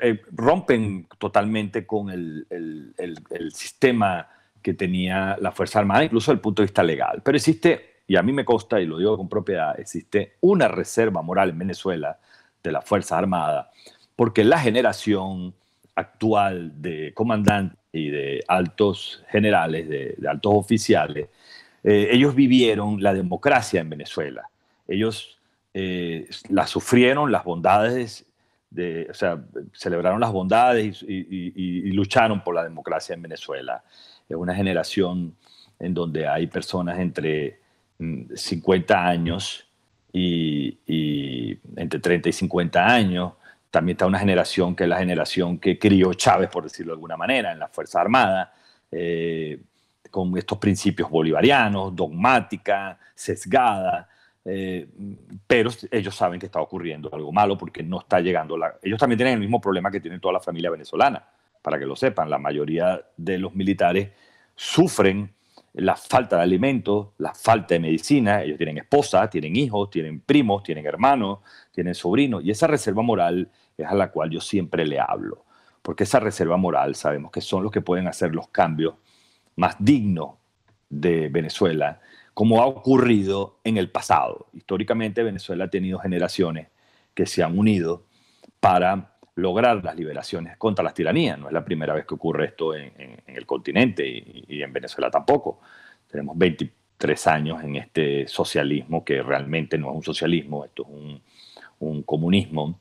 eh, 0.00 0.22
rompen 0.32 1.08
totalmente 1.18 1.86
con 1.86 2.10
el, 2.10 2.46
el, 2.50 2.94
el, 3.30 3.52
sistema 3.52 4.28
que 4.62 4.74
tenía 4.74 5.36
la 5.40 5.50
Fuerza 5.52 5.80
Armada, 5.80 6.04
incluso 6.04 6.30
desde 6.30 6.38
el 6.38 6.42
punto 6.42 6.62
de 6.62 6.66
vista 6.66 6.82
legal. 6.82 7.22
Pero 7.24 7.36
existe, 7.36 8.02
y 8.06 8.16
a 8.16 8.22
mí 8.22 8.32
me 8.32 8.44
consta, 8.44 8.80
y 8.80 8.86
lo 8.86 8.98
digo 8.98 9.16
con 9.16 9.28
propiedad, 9.28 9.78
existe 9.80 10.36
una 10.40 10.68
reserva 10.68 11.22
moral 11.22 11.50
en 11.50 11.58
Venezuela 11.58 12.18
de 12.62 12.72
la 12.72 12.82
Fuerza 12.82 13.18
Armada, 13.18 13.70
porque 14.14 14.44
la 14.44 14.58
generación 14.58 15.54
actual 15.94 16.80
de 16.80 17.12
comandantes 17.14 17.78
y 17.92 18.10
de 18.10 18.44
altos 18.46 19.22
generales, 19.30 19.88
de, 19.88 20.16
altos 20.28 20.52
oficiales, 20.54 21.28
eh, 21.90 22.08
ellos 22.12 22.34
vivieron 22.34 23.02
la 23.02 23.14
democracia 23.14 23.80
en 23.80 23.88
Venezuela. 23.88 24.50
Ellos 24.86 25.38
eh, 25.72 26.28
la 26.50 26.66
sufrieron, 26.66 27.32
las 27.32 27.44
bondades, 27.44 28.26
de, 28.68 29.06
o 29.10 29.14
sea, 29.14 29.42
celebraron 29.72 30.20
las 30.20 30.30
bondades 30.30 31.02
y, 31.02 31.90
lucharon 31.92 32.44
por 32.44 32.54
la 32.54 32.62
democracia 32.62 33.14
en 33.14 33.22
Venezuela. 33.22 33.82
Es 34.28 34.36
una 34.36 34.54
generación 34.54 35.34
en 35.78 35.94
donde 35.94 36.28
hay 36.28 36.46
personas 36.46 36.98
entre 36.98 37.58
50 38.34 38.94
mm, 38.94 39.06
años 39.06 39.66
y, 40.12 40.78
y 40.86 41.58
entre 41.74 42.00
30 42.00 42.28
y 42.28 42.32
50 42.32 42.86
años 42.86 43.32
también 43.70 43.94
está 43.94 44.04
una 44.04 44.18
generación 44.18 44.76
que 44.76 44.84
es 44.84 44.90
la 44.90 44.98
generación 44.98 45.58
que 45.58 45.78
crió 45.78 46.12
Chávez, 46.12 46.50
por 46.50 46.64
decirlo 46.64 46.92
de 46.92 46.96
alguna 46.96 47.16
manera, 47.16 47.50
en 47.50 47.58
la 47.58 47.68
Fuerza 47.68 48.02
Armada, 48.02 48.52
eh, 48.92 49.58
con 50.10 50.36
estos 50.38 50.58
principios 50.58 51.10
bolivarianos, 51.10 51.94
dogmática, 51.94 52.98
sesgada, 53.14 54.08
eh, 54.44 54.88
pero 55.46 55.70
ellos 55.90 56.14
saben 56.14 56.40
que 56.40 56.46
está 56.46 56.60
ocurriendo 56.60 57.10
algo 57.12 57.32
malo 57.32 57.58
porque 57.58 57.82
no 57.82 58.00
está 58.00 58.20
llegando 58.20 58.56
la... 58.56 58.78
Ellos 58.82 58.98
también 58.98 59.18
tienen 59.18 59.34
el 59.34 59.40
mismo 59.40 59.60
problema 59.60 59.90
que 59.90 60.00
tiene 60.00 60.18
toda 60.18 60.34
la 60.34 60.40
familia 60.40 60.70
venezolana, 60.70 61.28
para 61.60 61.78
que 61.78 61.84
lo 61.84 61.96
sepan. 61.96 62.30
La 62.30 62.38
mayoría 62.38 63.00
de 63.16 63.38
los 63.38 63.54
militares 63.54 64.10
sufren 64.54 65.34
la 65.74 65.96
falta 65.96 66.36
de 66.36 66.42
alimentos, 66.42 67.08
la 67.18 67.34
falta 67.34 67.74
de 67.74 67.80
medicina, 67.80 68.42
ellos 68.42 68.56
tienen 68.56 68.78
esposa, 68.78 69.28
tienen 69.30 69.54
hijos, 69.54 69.90
tienen 69.90 70.20
primos, 70.20 70.62
tienen 70.62 70.86
hermanos, 70.86 71.40
tienen 71.70 71.94
sobrinos, 71.94 72.42
y 72.42 72.50
esa 72.50 72.66
reserva 72.66 73.02
moral 73.02 73.50
es 73.76 73.86
a 73.86 73.94
la 73.94 74.10
cual 74.10 74.30
yo 74.30 74.40
siempre 74.40 74.84
le 74.86 74.98
hablo, 74.98 75.44
porque 75.82 76.04
esa 76.04 76.18
reserva 76.18 76.56
moral 76.56 76.94
sabemos 76.96 77.30
que 77.30 77.40
son 77.40 77.62
los 77.62 77.70
que 77.70 77.80
pueden 77.80 78.08
hacer 78.08 78.34
los 78.34 78.48
cambios 78.48 78.94
más 79.58 79.76
dignos 79.80 80.36
de 80.88 81.28
Venezuela, 81.28 82.00
como 82.32 82.62
ha 82.62 82.66
ocurrido 82.66 83.58
en 83.64 83.76
el 83.76 83.90
pasado. 83.90 84.46
Históricamente 84.52 85.22
Venezuela 85.22 85.64
ha 85.64 85.70
tenido 85.70 85.98
generaciones 85.98 86.68
que 87.12 87.26
se 87.26 87.42
han 87.42 87.58
unido 87.58 88.04
para 88.60 89.16
lograr 89.34 89.84
las 89.84 89.96
liberaciones 89.96 90.56
contra 90.56 90.84
las 90.84 90.94
tiranías. 90.94 91.38
No 91.38 91.48
es 91.48 91.52
la 91.52 91.64
primera 91.64 91.92
vez 91.92 92.06
que 92.06 92.14
ocurre 92.14 92.46
esto 92.46 92.74
en, 92.74 92.92
el 93.26 93.46
continente 93.46 94.06
y, 94.06 94.62
en 94.62 94.72
Venezuela 94.72 95.10
tampoco. 95.10 95.60
Tenemos 96.08 96.38
23 96.38 97.26
años 97.26 97.62
en 97.64 97.76
este 97.76 98.28
socialismo 98.28 99.04
que 99.04 99.22
realmente 99.22 99.76
no 99.76 99.90
es 99.90 99.96
un 99.96 100.02
socialismo, 100.04 100.64
esto 100.64 100.84
es 100.84 101.20
un 101.80 102.02
comunismo, 102.04 102.78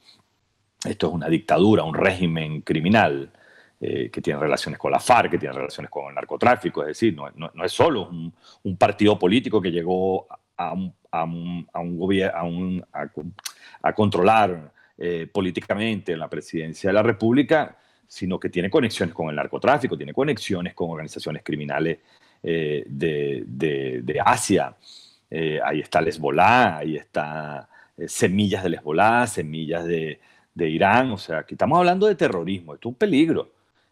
esto 0.87 1.07
es 1.07 1.13
una 1.13 1.27
dictadura, 1.27 1.83
un 1.83 1.95
régimen 1.95 2.61
criminal 2.61 3.31
eh, 3.79 4.09
que 4.11 4.21
tiene 4.21 4.39
relaciones 4.39 4.79
con 4.79 4.91
la 4.91 4.99
FARC, 4.99 5.31
que 5.31 5.37
tiene 5.37 5.53
relaciones 5.55 5.89
con 5.89 6.09
el 6.09 6.15
narcotráfico, 6.15 6.81
es 6.81 6.87
decir, 6.89 7.15
no, 7.15 7.63
es 7.63 7.71
solo 7.71 8.09
un, 8.09 8.77
partido 8.77 9.17
político 9.17 9.61
que 9.61 9.71
llegó 9.71 10.27
a, 10.57 10.73
un, 10.73 11.67
a 11.73 11.83
a 13.81 13.93
controlar 13.93 14.71
eh, 14.99 15.27
políticamente 15.31 16.13
en 16.13 16.19
la 16.19 16.27
presidencia 16.27 16.89
de 16.89 16.93
la 16.95 17.03
República, 17.03 17.77
sino 18.07 18.39
que 18.39 18.49
tiene 18.49 18.67
conexiones 18.67 19.13
con 19.13 19.29
el 19.29 19.35
narcotráfico, 19.35 19.95
tiene 19.95 20.11
conexiones 20.11 20.73
con 20.73 20.89
organizaciones 20.89 21.43
criminales 21.43 21.99
eh, 22.41 22.83
de, 22.87 23.43
de, 23.45 24.21
Asia. 24.25 24.75
Eh, 25.29 25.59
ahí 25.63 25.81
está 25.81 25.99
el 25.99 26.39
ahí 26.39 26.95
está 26.95 27.69
semillas 28.07 28.63
del 28.63 28.75
Hezbollah, 28.75 29.27
semillas 29.27 29.85
de, 29.85 30.19
de, 30.55 30.69
Irán. 30.69 31.11
O 31.11 31.17
sea, 31.17 31.43
que 31.43 31.53
estamos 31.53 31.77
hablando 31.77 32.07
de 32.07 32.15
terrorismo. 32.15 32.73
Esto 32.73 32.89
es 32.89 32.93
un 32.93 32.97
peligro. 32.97 33.51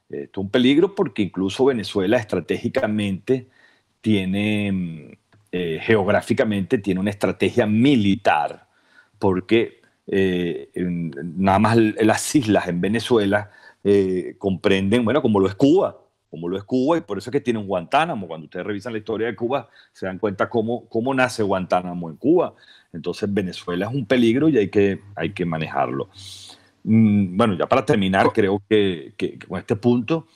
Esto 0.10 0.42
es 0.42 0.46
un 0.46 0.50
peligro 0.50 0.96
porque 0.96 1.24
incluso 1.24 1.66
Venezuela 1.66 2.18
estratégicamente 2.18 3.48
tiene, 4.02 5.18
geográficamente, 5.52 6.78
tiene 6.78 7.00
una 7.00 7.10
estrategia 7.10 7.66
militar, 7.66 8.68
porque 9.18 9.82
eh, 10.08 10.70
nada 10.76 11.60
más 11.60 11.78
las 11.78 12.36
islas 12.36 12.68
en 12.68 12.82
Venezuela 12.82 13.50
eh, 13.84 14.36
comprenden, 14.38 15.06
bueno, 15.06 15.22
como 15.22 15.40
lo 15.40 15.48
es 15.48 15.56
Cuba, 15.56 16.00
como 16.30 16.50
lo 16.50 16.58
es 16.58 16.64
Cuba, 16.64 16.98
y 16.98 17.02
por 17.02 17.18
eso 17.18 17.30
es 17.30 17.32
que 17.32 17.42
tiene 17.42 17.60
un 17.60 17.68
Guantánamo. 17.68 18.28
Cuando 18.28 18.46
ustedes 18.46 18.66
revisan 18.66 18.94
la 18.94 19.00
historia 19.00 19.28
de 19.28 19.36
Cuba, 19.36 19.70
se 19.94 20.06
dan 20.06 20.20
cuenta 20.20 20.50
cómo, 20.50 20.88
cómo 20.90 21.14
nace 21.14 21.44
Guantánamo 21.44 22.10
en 22.10 22.18
Cuba. 22.18 22.56
Entonces 22.92 23.32
Venezuela 23.34 23.88
es 23.88 23.94
un 23.94 24.06
peligro 24.06 24.50
y 24.50 24.58
hay 24.58 24.70
que, 24.70 25.02
hay 25.16 25.34
que 25.34 25.46
manejarlo. 25.46 26.10
Mm, 26.86 27.36
bueno, 27.36 27.58
ya 27.58 27.68
para 27.68 27.86
terminar, 27.86 28.32
creo 28.34 28.62
que, 28.70 29.14
que, 29.18 29.38
con 29.40 29.60
este 29.60 29.76
punto 29.76 30.28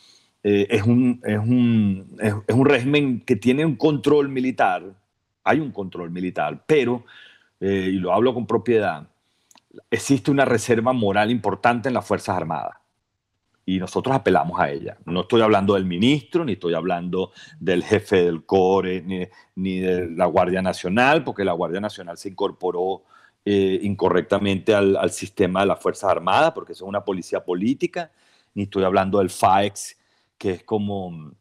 eh, 0.43 0.67
es, 0.69 0.83
un, 0.83 1.21
es, 1.23 1.37
un, 1.37 2.17
es 2.19 2.55
un 2.55 2.65
régimen 2.65 3.21
que 3.21 3.35
tiene 3.35 3.65
un 3.65 3.75
control 3.75 4.29
militar, 4.29 4.83
hay 5.43 5.59
un 5.59 5.71
control 5.71 6.11
militar, 6.11 6.63
pero, 6.65 7.05
y 7.61 7.91
lo 7.93 8.13
hablo 8.13 8.33
con 8.33 8.47
propiedad, 8.47 9.07
existe 9.91 10.31
una 10.31 10.45
reserva 10.45 10.93
moral 10.93 11.31
importante 11.31 11.89
en 11.89 11.93
las 11.93 12.05
Fuerzas 12.05 12.37
Armadas 12.37 12.79
y 13.69 13.77
nosotros 13.77 14.15
apelamos 14.15 14.59
a 14.59 14.71
ella. 14.71 14.97
No 15.05 15.21
estoy 15.21 15.41
hablando 15.41 15.75
del 15.75 15.85
ministro, 15.85 16.43
ni 16.43 16.53
estoy 16.53 16.73
hablando 16.73 17.31
del 17.59 17.83
jefe 17.83 18.23
del 18.23 18.43
CORE, 18.43 19.29
ni, 19.55 19.79
de 19.79 20.09
la 20.09 20.25
Guardia 20.25 20.63
Nacional, 20.63 21.23
porque 21.23 21.45
la 21.45 21.53
Guardia 21.53 21.79
Nacional 21.79 22.17
se 22.17 22.29
incorporó 22.29 23.03
eh, 23.45 23.79
incorrectamente 23.81 24.73
al, 24.73 25.11
sistema 25.11 25.61
de 25.61 25.67
las 25.67 25.79
Fuerzas 25.79 26.09
Armadas, 26.09 26.51
porque 26.53 26.73
es 26.73 26.81
una 26.81 27.03
policía 27.03 27.43
política, 27.43 28.11
ni 28.53 28.63
estoy 28.63 28.83
hablando 28.83 29.19
del 29.19 29.29
FAEX, 29.29 29.97
que 30.37 30.51
es 30.51 30.63
como 30.63 31.33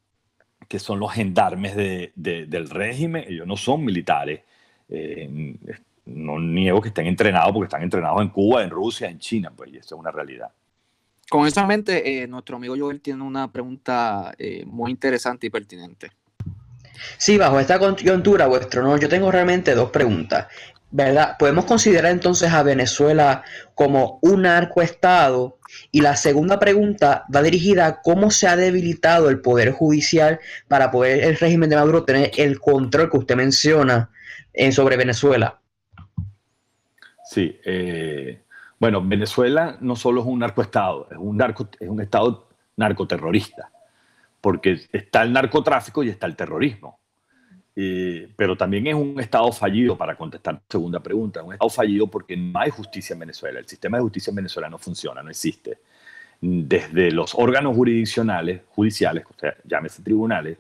que 0.69 0.79
son 0.79 1.01
los 1.01 1.13
gendarmes 1.13 1.75
del 1.77 2.71
régimen, 2.71 3.25
ellos 3.27 3.47
no 3.47 3.57
son 3.57 3.85
militares. 3.85 4.43
Eh, 4.91 5.57
no 6.09 6.39
niego 6.39 6.81
que 6.81 6.89
estén 6.89 7.07
entrenados 7.07 7.53
porque 7.53 7.67
están 7.67 7.83
entrenados 7.83 8.21
en 8.23 8.29
Cuba, 8.31 8.63
en 8.63 8.71
Rusia, 8.71 9.09
en 9.09 9.19
China, 9.19 9.53
pues 9.55 9.71
y 9.73 9.77
eso 9.77 9.95
es 9.95 10.01
una 10.01 10.11
realidad. 10.11 10.51
Con 11.29 11.47
esa 11.47 11.67
mente, 11.67 12.23
eh, 12.23 12.27
nuestro 12.27 12.57
amigo 12.57 12.75
Joel 12.79 13.01
tiene 13.03 13.23
una 13.23 13.53
pregunta 13.53 14.35
eh, 14.39 14.65
muy 14.67 14.91
interesante 14.91 15.47
y 15.47 15.51
pertinente. 15.51 16.11
Sí, 17.19 17.37
bajo 17.37 17.61
esta 17.61 17.79
coyuntura, 17.79 18.47
vuestro 18.47 18.83
no, 18.83 18.97
yo 18.97 19.09
tengo 19.09 19.31
realmente 19.31 19.75
dos 19.75 19.91
preguntas. 19.91 20.47
¿Verdad? 20.90 21.37
¿Podemos 21.38 21.66
considerar 21.66 22.11
entonces 22.12 22.51
a 22.51 22.62
Venezuela 22.62 23.44
como 23.74 24.18
un 24.22 24.42
narcoestado? 24.42 25.59
Y 25.92 26.01
la 26.01 26.16
segunda 26.16 26.59
pregunta 26.59 27.24
va 27.35 27.42
dirigida 27.42 27.87
a 27.87 28.01
cómo 28.01 28.31
se 28.31 28.48
ha 28.48 28.57
debilitado 28.57 29.29
el 29.29 29.40
poder 29.40 29.72
judicial 29.72 30.40
para 30.66 30.90
poder 30.90 31.24
el 31.24 31.37
régimen 31.37 31.68
de 31.68 31.77
Maduro 31.77 32.05
tener 32.05 32.31
el 32.38 32.59
control 32.59 33.11
que 33.11 33.18
usted 33.18 33.37
menciona 33.37 34.11
en, 34.55 34.72
sobre 34.72 34.96
Venezuela. 34.96 35.61
Sí, 37.24 37.61
eh, 37.66 38.40
bueno, 38.79 39.03
Venezuela 39.07 39.77
no 39.81 39.94
solo 39.94 40.22
es 40.22 40.27
un 40.27 40.38
narcoestado, 40.38 41.09
es 41.11 41.18
un, 41.18 41.37
narco, 41.37 41.68
es 41.79 41.88
un 41.88 42.01
estado 42.01 42.48
narcoterrorista, 42.77 43.70
porque 44.40 44.81
está 44.92 45.22
el 45.22 45.35
narcotráfico 45.35 46.03
y 46.03 46.09
está 46.09 46.27
el 46.27 46.37
terrorismo. 46.37 46.98
Pero 48.37 48.57
también 48.57 48.88
es 48.88 48.95
un 48.95 49.21
estado 49.21 49.53
fallido, 49.53 49.97
para 49.97 50.17
contestar 50.17 50.55
la 50.55 50.62
segunda 50.69 51.01
pregunta, 51.01 51.43
un 51.45 51.53
estado 51.53 51.71
fallido 51.71 52.09
porque 52.09 52.37
no 52.37 52.59
hay 52.59 52.71
justicia 52.71 53.14
en 53.14 53.21
Venezuela. 53.21 53.61
El 53.61 53.69
sistema 53.69 53.99
de 53.99 54.03
justicia 54.03 54.31
en 54.31 54.37
Venezuela 54.37 54.69
no 54.69 54.79
funciona, 54.79 55.23
no 55.23 55.31
existe. 55.31 55.79
Desde 56.41 57.12
los 57.12 57.35
órganos 57.37 57.77
jurisdiccionales, 57.77 58.62
judiciales, 58.71 59.25
o 59.29 59.38
sea, 59.38 59.57
llámese 59.64 60.03
tribunales, 60.03 60.59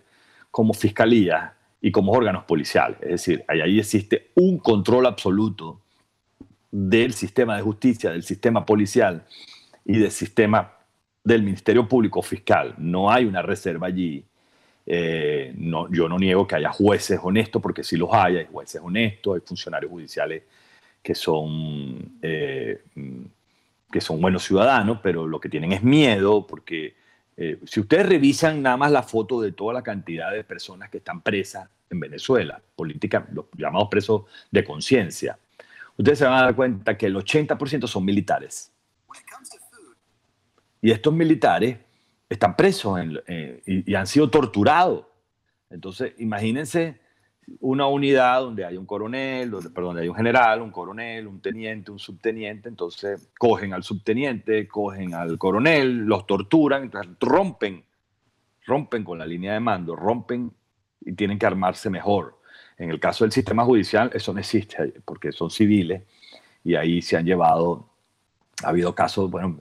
como 0.50 0.72
fiscalías 0.72 1.52
y 1.80 1.90
como 1.90 2.12
órganos 2.12 2.44
policiales. 2.44 2.98
Es 3.02 3.08
decir, 3.08 3.44
ahí 3.48 3.78
existe 3.78 4.30
un 4.36 4.58
control 4.58 5.06
absoluto 5.06 5.80
del 6.70 7.14
sistema 7.14 7.56
de 7.56 7.62
justicia, 7.62 8.10
del 8.10 8.22
sistema 8.22 8.64
policial 8.64 9.24
y 9.84 9.98
del 9.98 10.10
sistema 10.12 10.72
del 11.24 11.42
Ministerio 11.42 11.88
Público 11.88 12.22
Fiscal. 12.22 12.74
No 12.78 13.10
hay 13.10 13.24
una 13.24 13.42
reserva 13.42 13.88
allí. 13.88 14.24
Eh, 14.90 15.52
no, 15.58 15.92
yo 15.92 16.08
no 16.08 16.18
niego 16.18 16.46
que 16.46 16.56
haya 16.56 16.70
jueces 16.70 17.20
honestos, 17.22 17.60
porque 17.60 17.84
sí 17.84 17.98
los 17.98 18.08
hay, 18.10 18.38
hay 18.38 18.46
jueces 18.46 18.80
honestos, 18.82 19.34
hay 19.34 19.42
funcionarios 19.44 19.90
judiciales 19.90 20.44
que 21.02 21.14
son, 21.14 22.18
eh, 22.22 22.84
que 23.92 24.00
son 24.00 24.18
buenos 24.18 24.44
ciudadanos, 24.44 25.00
pero 25.02 25.26
lo 25.26 25.38
que 25.38 25.50
tienen 25.50 25.74
es 25.74 25.82
miedo, 25.82 26.46
porque 26.46 26.94
eh, 27.36 27.58
si 27.66 27.80
ustedes 27.80 28.08
revisan 28.08 28.62
nada 28.62 28.78
más 28.78 28.90
la 28.90 29.02
foto 29.02 29.42
de 29.42 29.52
toda 29.52 29.74
la 29.74 29.82
cantidad 29.82 30.32
de 30.32 30.42
personas 30.42 30.88
que 30.88 30.96
están 30.98 31.20
presas 31.20 31.68
en 31.90 32.00
Venezuela, 32.00 32.58
política, 32.74 33.28
los 33.30 33.44
llamados 33.58 33.88
presos 33.90 34.22
de 34.50 34.64
conciencia, 34.64 35.38
ustedes 35.98 36.18
se 36.18 36.24
van 36.24 36.34
a 36.34 36.42
dar 36.44 36.56
cuenta 36.56 36.96
que 36.96 37.04
el 37.04 37.14
80% 37.14 37.86
son 37.86 38.06
militares. 38.06 38.72
Y 40.80 40.92
estos 40.92 41.12
militares 41.12 41.76
están 42.28 42.56
presos 42.56 42.98
eh, 43.26 43.62
y, 43.66 43.94
han 43.94 44.06
sido 44.06 44.30
torturados. 44.30 45.06
Entonces, 45.70 46.14
imagínense 46.18 47.00
una 47.60 47.86
unidad 47.86 48.40
donde 48.42 48.64
hay 48.64 48.76
un 48.76 48.84
coronel, 48.84 49.50
perdón, 49.50 49.84
donde 49.84 50.02
hay 50.02 50.08
un 50.08 50.14
general, 50.14 50.60
un 50.60 50.70
coronel, 50.70 51.26
un 51.26 51.40
teniente, 51.40 51.90
un 51.90 51.98
subteniente, 51.98 52.68
entonces 52.68 53.30
cogen 53.38 53.72
al 53.72 53.82
subteniente, 53.82 54.68
cogen 54.68 55.14
al 55.14 55.38
coronel, 55.38 56.04
los 56.04 56.26
torturan, 56.26 56.82
entonces 56.84 57.12
rompen, 57.20 57.84
rompen 58.66 59.02
con 59.02 59.18
la 59.18 59.24
línea 59.24 59.54
de 59.54 59.60
mando, 59.60 59.96
rompen 59.96 60.52
y 61.00 61.12
tienen 61.12 61.38
que 61.38 61.46
armarse 61.46 61.88
mejor. 61.88 62.38
En 62.76 62.90
el 62.90 63.00
caso 63.00 63.24
del 63.24 63.32
sistema 63.32 63.64
judicial, 63.64 64.10
eso 64.12 64.32
no 64.32 64.40
existe, 64.40 64.94
porque 65.04 65.32
son 65.32 65.50
civiles 65.50 66.02
y 66.62 66.74
ahí 66.74 67.00
se 67.00 67.16
han 67.16 67.24
llevado, 67.24 67.87
ha 68.64 68.68
habido 68.68 68.94
casos, 68.94 69.30
bueno, 69.30 69.60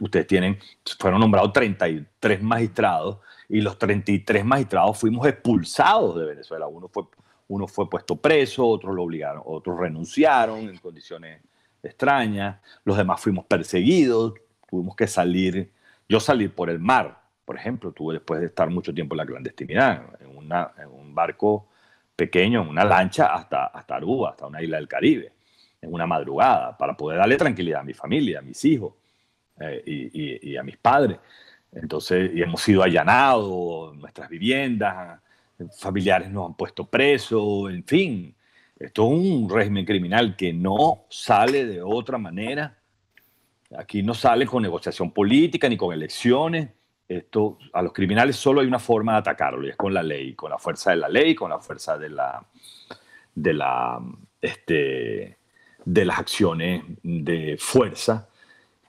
ustedes 0.00 0.26
tienen, 0.26 0.58
fueron 0.98 1.20
nombrados 1.20 1.52
33 1.52 2.42
magistrados 2.42 3.18
y 3.48 3.60
los 3.60 3.78
33 3.78 4.44
magistrados 4.44 4.98
fuimos 4.98 5.26
expulsados 5.26 6.18
de 6.18 6.26
Venezuela. 6.26 6.66
Uno 6.66 6.88
fue, 6.88 7.04
uno 7.48 7.66
fue 7.66 7.88
puesto 7.88 8.16
preso, 8.16 8.66
otros 8.66 8.94
lo 8.94 9.02
obligaron, 9.04 9.42
otros 9.44 9.78
renunciaron 9.78 10.68
en 10.68 10.76
condiciones 10.78 11.42
extrañas, 11.82 12.60
los 12.84 12.96
demás 12.96 13.20
fuimos 13.20 13.46
perseguidos, 13.46 14.34
tuvimos 14.68 14.96
que 14.96 15.06
salir, 15.06 15.72
yo 16.08 16.20
salí 16.20 16.48
por 16.48 16.68
el 16.68 16.80
mar, 16.80 17.22
por 17.44 17.56
ejemplo, 17.56 17.92
tuve 17.92 18.14
después 18.14 18.40
de 18.40 18.46
estar 18.46 18.68
mucho 18.70 18.92
tiempo 18.92 19.14
en 19.14 19.18
la 19.18 19.26
clandestinidad, 19.26 20.02
en, 20.20 20.36
una, 20.36 20.72
en 20.78 20.88
un 20.88 21.14
barco 21.14 21.68
pequeño, 22.16 22.62
en 22.62 22.68
una 22.68 22.84
lancha 22.84 23.26
hasta, 23.26 23.66
hasta 23.66 23.94
Aruba, 23.94 24.30
hasta 24.30 24.46
una 24.46 24.60
isla 24.60 24.78
del 24.78 24.88
Caribe, 24.88 25.32
en 25.80 25.92
una 25.92 26.06
madrugada, 26.06 26.76
para 26.76 26.96
poder 26.96 27.18
darle 27.18 27.36
tranquilidad 27.36 27.80
a 27.80 27.84
mi 27.84 27.94
familia, 27.94 28.38
a 28.38 28.42
mis 28.42 28.64
hijos 28.64 28.94
eh, 29.60 29.82
y, 30.42 30.56
a 30.56 30.62
mis 30.62 30.76
padres. 30.76 31.18
Entonces, 31.72 32.30
y 32.34 32.42
hemos 32.42 32.62
sido 32.62 32.82
allanados, 32.82 33.96
nuestras 33.96 34.28
viviendas, 34.28 35.20
familiares 35.78 36.30
nos 36.30 36.46
han 36.46 36.54
puesto 36.54 36.86
presos, 36.86 37.70
en 37.70 37.84
fin. 37.84 38.34
Esto 38.78 39.06
es 39.06 39.10
un 39.10 39.48
régimen 39.48 39.84
criminal 39.84 40.36
que 40.36 40.52
no 40.52 41.04
sale 41.08 41.66
de 41.66 41.82
otra 41.82 42.18
manera. 42.18 42.78
Aquí 43.76 44.02
no 44.02 44.14
sale 44.14 44.46
con 44.46 44.62
negociación 44.62 45.10
política 45.10 45.68
ni 45.68 45.76
con 45.76 45.92
elecciones 45.92 46.68
esto, 47.08 47.58
a 47.72 47.82
los 47.82 47.92
criminales 47.92 48.36
solo 48.36 48.60
hay 48.60 48.66
una 48.66 48.80
forma 48.80 49.12
de 49.12 49.18
atacarlo 49.18 49.64
y 49.64 49.70
es 49.70 49.76
con 49.76 49.94
la 49.94 50.02
ley, 50.02 50.34
con 50.34 50.50
la 50.50 50.58
fuerza 50.58 50.90
de 50.90 50.96
la 50.96 51.08
ley, 51.08 51.34
con 51.34 51.50
la 51.50 51.60
fuerza 51.60 51.96
de 51.96 52.10
la, 52.10 52.44
de 53.34 53.54
la, 53.54 54.00
este, 54.40 55.38
de 55.86 56.04
las 56.04 56.18
acciones 56.18 56.82
de 57.02 57.56
fuerza 57.58 58.28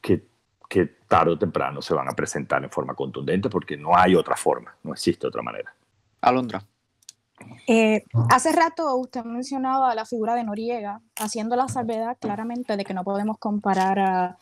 que, 0.02 0.26
que 0.68 0.88
tarde 1.08 1.34
o 1.34 1.38
temprano 1.38 1.82
se 1.82 1.94
van 1.94 2.10
a 2.10 2.14
presentar 2.14 2.64
en 2.64 2.72
forma 2.72 2.96
contundente 2.96 3.50
porque 3.50 3.78
no 3.78 3.96
hay 3.96 4.16
otra 4.16 4.36
forma, 4.36 4.76
no 4.84 4.94
existe 4.94 5.28
otra 5.28 5.44
manera. 5.44 5.74
Alondra. 6.22 6.62
Eh, 7.68 8.04
hace 8.32 8.52
rato 8.52 8.96
usted 8.98 9.24
mencionaba 9.24 9.94
la 9.94 10.06
figura 10.06 10.34
de 10.34 10.44
Noriega, 10.44 11.02
haciendo 11.18 11.56
la 11.56 11.68
salvedad 11.68 12.18
claramente 12.20 12.76
de 12.76 12.84
que 12.84 12.96
no 12.96 13.04
podemos 13.04 13.38
comparar 13.38 14.00
a 14.00 14.38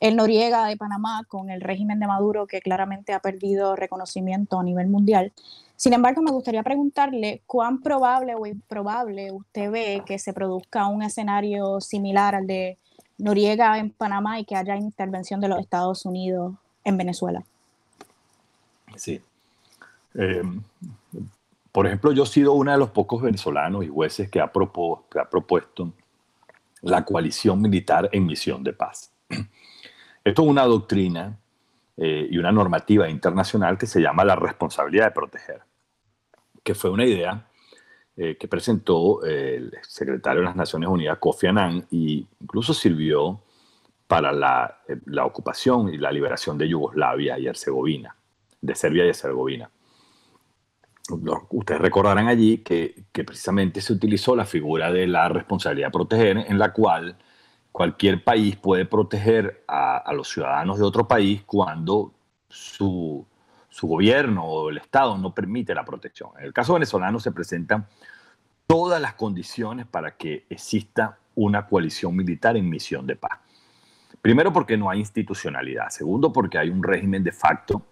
el 0.00 0.16
Noriega 0.16 0.66
de 0.66 0.76
Panamá 0.76 1.22
con 1.28 1.50
el 1.50 1.60
régimen 1.60 2.00
de 2.00 2.08
Maduro, 2.08 2.48
que 2.48 2.60
claramente 2.60 3.12
ha 3.12 3.20
perdido 3.20 3.76
reconocimiento 3.76 4.58
a 4.58 4.64
nivel 4.64 4.88
mundial. 4.88 5.32
Sin 5.82 5.94
embargo, 5.94 6.22
me 6.22 6.30
gustaría 6.30 6.62
preguntarle 6.62 7.42
cuán 7.44 7.82
probable 7.82 8.36
o 8.36 8.46
improbable 8.46 9.32
usted 9.32 9.68
ve 9.68 10.04
que 10.06 10.16
se 10.16 10.32
produzca 10.32 10.86
un 10.86 11.02
escenario 11.02 11.80
similar 11.80 12.36
al 12.36 12.46
de 12.46 12.78
Noriega 13.18 13.76
en 13.80 13.90
Panamá 13.90 14.38
y 14.38 14.44
que 14.44 14.54
haya 14.54 14.76
intervención 14.76 15.40
de 15.40 15.48
los 15.48 15.58
Estados 15.58 16.06
Unidos 16.06 16.54
en 16.84 16.96
Venezuela. 16.96 17.42
Sí. 18.94 19.20
Eh, 20.14 20.42
por 21.72 21.88
ejemplo, 21.88 22.12
yo 22.12 22.22
he 22.22 22.26
sido 22.26 22.52
uno 22.52 22.70
de 22.70 22.78
los 22.78 22.90
pocos 22.90 23.20
venezolanos 23.20 23.84
y 23.84 23.88
jueces 23.88 24.30
que 24.30 24.40
ha, 24.40 24.52
propuesto 24.52 25.92
la 26.82 27.04
coalición 27.04 27.60
militar 27.60 28.08
en 28.12 28.24
misión 28.24 28.62
de 28.62 28.72
paz. 28.72 29.10
Esto 30.24 30.42
es 30.42 30.48
una 30.48 30.64
doctrina 30.64 31.36
eh, 31.96 32.28
y 32.30 32.38
una 32.38 32.52
normativa 32.52 33.08
internacional 33.08 33.76
que 33.76 33.88
se 33.88 34.00
llama 34.00 34.24
la 34.24 34.36
responsabilidad 34.36 35.06
de 35.06 35.10
proteger, 35.10 35.71
que 36.62 36.74
fue 36.74 36.90
una 36.90 37.04
idea 37.04 37.46
eh, 38.16 38.36
que 38.38 38.48
presentó 38.48 39.24
el 39.24 39.72
secretario 39.82 40.40
de 40.40 40.46
las 40.46 40.56
Naciones 40.56 40.88
Unidas, 40.88 41.18
Kofi 41.18 41.46
Annan, 41.46 41.86
e 41.90 42.24
incluso 42.40 42.74
sirvió 42.74 43.40
para 44.06 44.32
la, 44.32 44.82
eh, 44.88 44.98
la, 45.06 45.24
ocupación 45.24 45.88
y 45.92 45.96
la 45.96 46.12
liberación 46.12 46.58
de 46.58 46.68
Yugoslavia 46.68 47.38
y 47.38 47.46
Herzegovina, 47.46 48.14
de 48.60 48.74
Serbia 48.74 49.06
y 49.06 49.08
Herzegovina. 49.08 49.70
Ustedes 51.50 51.80
recordarán 51.80 52.28
allí 52.28 52.58
que, 52.58 53.04
que 53.10 53.24
precisamente 53.24 53.80
se 53.80 53.92
utilizó 53.92 54.36
la 54.36 54.44
figura 54.44 54.92
de 54.92 55.06
la 55.06 55.28
responsabilidad 55.28 55.88
de 55.88 55.92
proteger, 55.92 56.36
en 56.38 56.58
la 56.58 56.72
cual 56.72 57.16
cualquier 57.72 58.22
país 58.22 58.56
puede 58.56 58.84
proteger 58.84 59.64
a, 59.66 60.12
los 60.12 60.28
ciudadanos 60.28 60.78
de 60.78 60.84
otro 60.84 61.08
país 61.08 61.42
cuando 61.44 62.12
su, 62.48 63.26
gobierno 63.80 64.44
o 64.44 64.70
el 64.70 64.78
Estado 64.78 65.16
no 65.16 65.34
permite 65.34 65.74
la 65.74 65.84
protección. 65.84 66.30
En 66.38 66.44
el 66.44 66.52
caso 66.52 66.74
venezolano 66.74 67.18
se 67.18 67.32
presentan 67.32 67.86
todas 68.66 69.00
las 69.00 69.14
condiciones 69.14 69.86
para 69.86 70.16
que 70.16 70.44
exista 70.50 71.18
una 71.34 71.66
coalición 71.66 72.14
militar 72.14 72.56
en 72.56 72.68
misión 72.68 73.06
de 73.06 73.16
paz. 73.16 73.38
Primero 74.20 74.52
porque 74.52 74.76
no 74.76 74.90
hay 74.90 75.00
institucionalidad. 75.00 75.88
Segundo 75.88 76.32
porque 76.32 76.58
hay 76.58 76.68
un 76.68 76.82
régimen 76.82 77.24
de 77.24 77.32
facto 77.32 77.82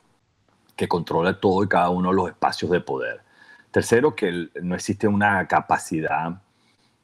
que 0.77 0.87
controla 0.87 1.39
todo 1.41 1.65
y 1.65 1.69
cada 1.69 1.91
uno 1.91 2.11
de 2.11 2.15
los 2.15 2.29
espacios 2.29 2.71
de 2.71 2.81
poder. 2.81 3.23
Tercero 3.71 4.15
que 4.15 4.49
no 4.63 4.75
existe 4.75 5.09
una 5.09 5.47
capacidad 5.49 6.41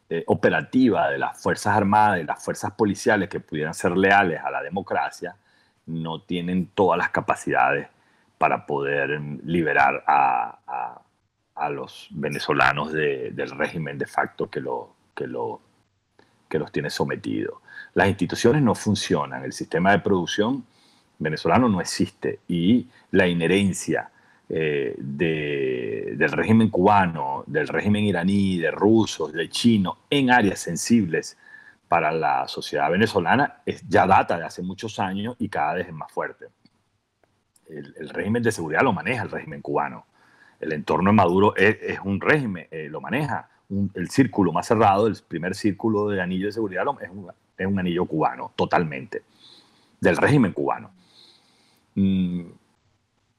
eh, 0.08 0.22
operativa 0.26 1.10
de 1.10 1.18
las 1.18 1.40
Fuerzas 1.40 1.76
Armadas 1.76 2.20
y 2.20 2.24
las 2.24 2.42
Fuerzas 2.44 2.72
Policiales 2.72 3.28
que 3.28 3.40
pudieran 3.40 3.74
ser 3.74 3.96
leales 3.96 4.40
a 4.42 4.50
la 4.50 4.62
democracia, 4.62 5.36
no 5.86 6.20
tienen 6.20 6.68
todas 6.74 6.98
las 6.98 7.10
capacidades 7.10 7.88
para 8.38 8.66
poder 8.66 9.20
liberar 9.44 10.04
a, 10.06 11.00
los 11.70 12.08
venezolanos 12.10 12.92
del 12.92 13.50
régimen 13.50 13.96
de 13.96 14.06
facto 14.06 14.50
que, 14.50 14.60
lo, 14.60 14.94
que, 15.14 15.26
lo, 15.26 15.60
que 16.48 16.58
los 16.58 16.70
tiene 16.70 16.90
sometidos. 16.90 17.54
Las 17.94 18.08
instituciones 18.08 18.62
no 18.62 18.74
funcionan, 18.74 19.42
el 19.42 19.52
sistema 19.52 19.92
de 19.92 20.00
producción 20.00 20.64
venezolano 21.18 21.68
no 21.68 21.80
existe 21.80 22.40
y 22.46 22.86
la 23.12 23.26
inherencia 23.26 24.10
eh, 24.48 24.94
del 24.98 26.30
régimen 26.30 26.68
cubano, 26.68 27.42
del 27.46 27.66
régimen 27.66 28.04
iraní, 28.04 28.58
de 28.58 28.70
rusos, 28.70 29.32
de 29.32 29.48
chinos 29.48 29.96
en 30.10 30.30
áreas 30.30 30.60
sensibles 30.60 31.36
para 31.88 32.12
la 32.12 32.46
sociedad 32.48 32.90
venezolana 32.90 33.62
es, 33.64 33.82
ya 33.88 34.06
data 34.06 34.38
de 34.38 34.44
hace 34.44 34.62
muchos 34.62 34.98
años 34.98 35.36
y 35.38 35.48
cada 35.48 35.74
vez 35.74 35.88
es 35.88 35.94
más 35.94 36.12
fuerte. 36.12 36.46
El, 37.68 38.08
régimen 38.10 38.42
de 38.42 38.52
seguridad 38.52 38.82
lo 38.82 38.92
maneja 38.92 39.24
el 39.24 39.30
régimen 39.30 39.60
cubano. 39.60 40.06
El 40.60 40.72
entorno 40.72 41.10
de 41.10 41.16
Maduro 41.16 41.54
es, 41.56 41.98
un 42.04 42.20
régimen, 42.20 42.66
eh, 42.70 42.88
lo 42.90 43.00
maneja. 43.00 43.48
el 43.94 44.10
círculo 44.10 44.52
más 44.52 44.66
cerrado, 44.66 45.06
el 45.06 45.16
primer 45.26 45.54
círculo 45.54 46.08
de 46.08 46.20
anillo 46.20 46.46
de 46.46 46.52
seguridad 46.52 46.84
es 47.00 47.10
un, 47.10 47.28
es 47.58 47.66
un 47.66 47.78
anillo 47.78 48.06
cubano, 48.06 48.52
totalmente, 48.56 49.22
del 50.00 50.16
régimen 50.16 50.52
cubano. 50.52 50.90
Mm, 51.94 52.42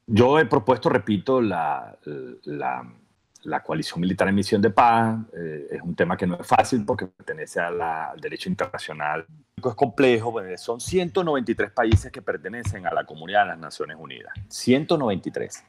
yo 0.07 0.39
he 0.39 0.45
propuesto, 0.45 0.89
repito, 0.89 1.41
la, 1.41 1.97
coalición 3.63 4.01
militar 4.01 4.27
en 4.27 4.35
misión 4.35 4.61
de 4.61 4.69
paz. 4.69 5.19
Eh, 5.33 5.67
es 5.71 5.81
un 5.81 5.95
tema 5.95 6.17
que 6.17 6.27
no 6.27 6.37
es 6.39 6.45
fácil 6.45 6.85
porque 6.85 7.07
pertenece 7.07 7.59
al 7.59 8.19
derecho 8.19 8.49
internacional. 8.49 9.25
Es 9.55 9.75
complejo, 9.75 10.31
pues, 10.31 10.61
son 10.61 10.79
193 10.79 11.71
países 11.71 12.11
que 12.11 12.21
pertenecen 12.21 12.85
a 12.85 12.93
la 12.93 13.05
comunidad 13.05 13.43
de 13.43 13.47
las 13.49 13.59
Naciones 13.59 13.97
Unidas. 13.99 14.33
193. 14.49 15.63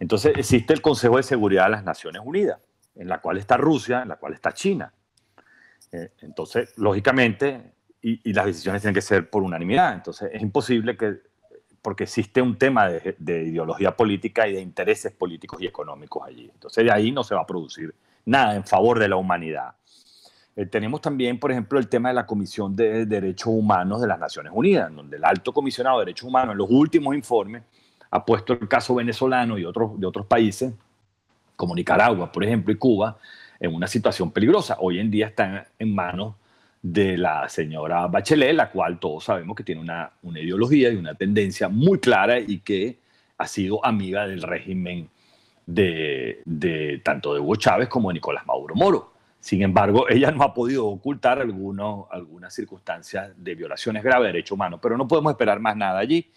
Entonces 0.00 0.32
existe 0.36 0.74
el 0.74 0.82
Consejo 0.82 1.16
de 1.16 1.22
Seguridad 1.22 1.64
de 1.64 1.70
las 1.70 1.84
Naciones 1.84 2.22
Unidas, 2.24 2.58
en 2.94 3.08
la 3.08 3.20
cual 3.20 3.38
está 3.38 3.56
Rusia, 3.56 4.02
en 4.02 4.08
la 4.08 4.16
cual 4.16 4.34
está 4.34 4.52
China. 4.52 4.92
Eh, 5.92 6.10
entonces, 6.22 6.72
lógicamente, 6.76 7.72
y, 8.02 8.32
las 8.32 8.46
decisiones 8.46 8.82
tienen 8.82 8.94
que 8.94 9.00
ser 9.00 9.30
por 9.30 9.42
unanimidad. 9.42 9.94
Entonces, 9.94 10.30
es 10.32 10.42
imposible 10.42 10.96
que 10.96 11.20
porque 11.82 12.04
existe 12.04 12.40
un 12.40 12.56
tema 12.56 12.88
de, 12.88 13.42
ideología 13.42 13.94
política 13.96 14.46
y 14.46 14.52
de 14.52 14.60
intereses 14.60 15.12
políticos 15.12 15.60
y 15.60 15.66
económicos 15.66 16.22
allí. 16.26 16.48
Entonces 16.54 16.84
de 16.84 16.92
ahí 16.92 17.10
no 17.10 17.24
se 17.24 17.34
va 17.34 17.42
a 17.42 17.46
producir 17.46 17.92
nada 18.24 18.54
en 18.54 18.64
favor 18.64 19.00
de 19.00 19.08
la 19.08 19.16
humanidad. 19.16 19.74
Eh, 20.54 20.66
tenemos 20.66 21.00
también, 21.00 21.40
por 21.40 21.50
ejemplo, 21.50 21.78
el 21.80 21.88
tema 21.88 22.10
de 22.10 22.14
la 22.14 22.24
Comisión 22.24 22.76
de 22.76 23.04
Derechos 23.04 23.48
Humanos 23.48 24.00
de 24.00 24.06
las 24.06 24.18
Naciones 24.18 24.52
Unidas, 24.54 24.94
donde 24.94 25.16
el 25.16 25.24
alto 25.24 25.52
comisionado 25.52 25.98
de 25.98 26.06
Derechos 26.06 26.28
Humanos 26.28 26.52
en 26.52 26.58
los 26.58 26.70
últimos 26.70 27.16
informes 27.16 27.64
ha 28.10 28.24
puesto 28.24 28.52
el 28.52 28.68
caso 28.68 28.94
venezolano 28.94 29.58
y 29.58 29.64
otros, 29.64 29.98
de 29.98 30.06
otros 30.06 30.26
países, 30.26 30.72
como 31.56 31.74
Nicaragua, 31.74 32.30
por 32.30 32.44
ejemplo, 32.44 32.72
y 32.72 32.76
Cuba, 32.76 33.18
en 33.58 33.74
una 33.74 33.88
situación 33.88 34.30
peligrosa. 34.30 34.76
Hoy 34.78 35.00
en 35.00 35.10
día 35.10 35.28
están 35.28 35.64
en 35.78 35.94
manos 35.94 36.34
de 36.82 37.16
la 37.16 37.48
señora 37.48 38.08
Bachelet, 38.08 38.54
la 38.54 38.70
cual 38.70 38.98
todos 38.98 39.24
sabemos 39.24 39.56
que 39.56 39.62
tiene 39.62 39.80
una, 39.80 40.10
una 40.22 40.40
ideología 40.40 40.90
y 40.90 40.96
una 40.96 41.14
tendencia 41.14 41.68
muy 41.68 42.00
clara 42.00 42.40
y 42.40 42.58
que 42.58 42.98
ha 43.38 43.46
sido 43.46 43.84
amiga 43.86 44.26
del 44.26 44.42
régimen 44.42 45.08
de, 45.64 46.42
de, 46.44 47.00
tanto 47.04 47.34
de 47.34 47.40
Hugo 47.40 47.54
Chávez 47.54 47.88
como 47.88 48.08
de 48.08 48.14
Nicolás 48.14 48.44
Maduro 48.46 48.74
Moro. 48.74 49.12
Sin 49.38 49.62
embargo, 49.62 50.06
ella 50.10 50.32
no 50.32 50.42
ha 50.42 50.52
podido 50.52 50.86
ocultar 50.86 51.38
algunos, 51.38 52.06
algunas 52.10 52.52
circunstancias 52.52 53.32
de 53.36 53.54
violaciones 53.54 54.02
graves 54.02 54.26
de 54.26 54.32
derechos 54.32 54.56
humanos, 54.56 54.80
pero 54.82 54.96
no 54.96 55.06
podemos 55.06 55.30
esperar 55.30 55.60
más 55.60 55.76
nada 55.76 56.00
allí. 56.00 56.32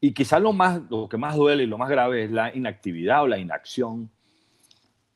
Y 0.00 0.12
quizás 0.12 0.40
lo, 0.40 0.52
más, 0.52 0.80
lo 0.88 1.08
que 1.08 1.18
más 1.18 1.34
duele 1.34 1.64
y 1.64 1.66
lo 1.66 1.76
más 1.76 1.90
grave 1.90 2.24
es 2.24 2.30
la 2.30 2.54
inactividad 2.54 3.24
o 3.24 3.26
la 3.26 3.38
inacción 3.38 4.08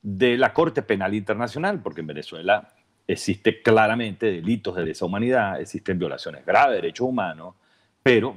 de 0.03 0.37
la 0.37 0.53
Corte 0.53 0.83
Penal 0.83 1.15
Internacional, 1.15 1.81
porque 1.81 2.03
en 2.03 2.09
Venezuela 2.09 2.74
existe 3.07 3.63
claramente 3.63 4.27
delitos 4.27 4.77
de 4.77 4.85
deshumanidad, 4.85 5.61
existen 5.61 5.99
violaciones 5.99 6.45
graves 6.45 6.71
de 6.71 6.77
derechos 6.77 7.09
humanos, 7.09 7.55
pero 8.03 8.37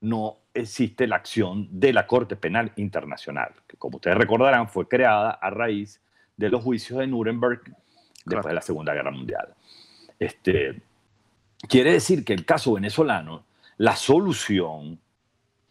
no 0.00 0.38
existe 0.54 1.06
la 1.06 1.16
acción 1.16 1.68
de 1.70 1.92
la 1.92 2.06
Corte 2.06 2.36
Penal 2.36 2.72
Internacional, 2.76 3.52
que 3.66 3.76
como 3.76 3.96
ustedes 3.96 4.16
recordarán 4.16 4.68
fue 4.68 4.88
creada 4.88 5.30
a 5.30 5.50
raíz 5.50 6.00
de 6.36 6.48
los 6.48 6.62
juicios 6.62 6.98
de 6.98 7.06
Nuremberg 7.06 7.62
después 8.24 8.46
de 8.46 8.54
la 8.54 8.60
Segunda 8.60 8.94
Guerra 8.94 9.10
Mundial. 9.10 9.54
Este, 10.18 10.82
quiere 11.68 11.92
decir 11.92 12.24
que 12.24 12.32
el 12.32 12.44
caso 12.44 12.74
venezolano, 12.74 13.44
la 13.78 13.96
solución 13.96 14.98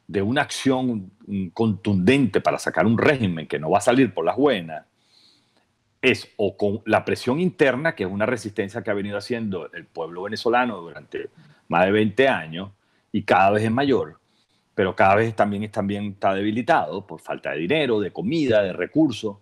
de 0.07 0.21
una 0.21 0.41
acción 0.43 1.11
contundente 1.53 2.41
para 2.41 2.59
sacar 2.59 2.85
un 2.85 2.97
régimen 2.97 3.47
que 3.47 3.59
no 3.59 3.71
va 3.71 3.79
a 3.79 3.81
salir 3.81 4.13
por 4.13 4.23
las 4.23 4.37
buenas, 4.37 4.85
es 6.05 6.31
o 6.37 6.55
con 6.55 6.81
la 6.85 7.03
presión 7.03 7.39
interna, 7.39 7.95
que 7.95 8.03
es 8.03 8.09
una 8.09 8.25
resistencia 8.25 8.83
que 8.83 8.91
ha 8.91 8.93
venido 8.93 9.17
haciendo 9.17 9.71
el 9.73 9.85
pueblo 9.85 10.23
venezolano 10.23 10.77
durante 10.77 11.29
más 11.67 11.85
de 11.85 11.91
20 11.91 12.27
años 12.27 12.71
y 13.11 13.23
cada 13.23 13.51
vez 13.51 13.63
es 13.63 13.71
mayor, 13.71 14.19
pero 14.75 14.95
cada 14.95 15.15
vez 15.15 15.35
también, 15.35 15.69
también 15.71 16.05
está 16.05 16.33
debilitado 16.33 17.07
por 17.07 17.19
falta 17.21 17.51
de 17.51 17.59
dinero, 17.59 17.99
de 17.99 18.11
comida, 18.11 18.61
de 18.61 18.73
recursos, 18.73 19.37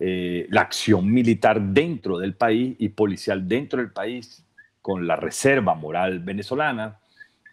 eh, 0.00 0.46
la 0.50 0.62
acción 0.62 1.12
militar 1.12 1.60
dentro 1.60 2.18
del 2.18 2.34
país 2.34 2.74
y 2.78 2.88
policial 2.88 3.46
dentro 3.46 3.78
del 3.78 3.92
país 3.92 4.44
con 4.82 5.06
la 5.06 5.14
reserva 5.14 5.74
moral 5.74 6.18
venezolana, 6.20 6.98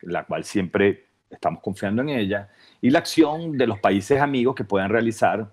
la 0.02 0.24
cual 0.24 0.46
siempre 0.46 1.06
estamos 1.30 1.62
confiando 1.62 2.02
en 2.02 2.10
ella, 2.10 2.50
y 2.82 2.90
la 2.90 3.00
acción 3.00 3.58
de 3.58 3.68
los 3.68 3.80
países 3.80 4.20
amigos 4.22 4.56
que 4.56 4.64
puedan 4.64 4.90
realizar 4.90 5.52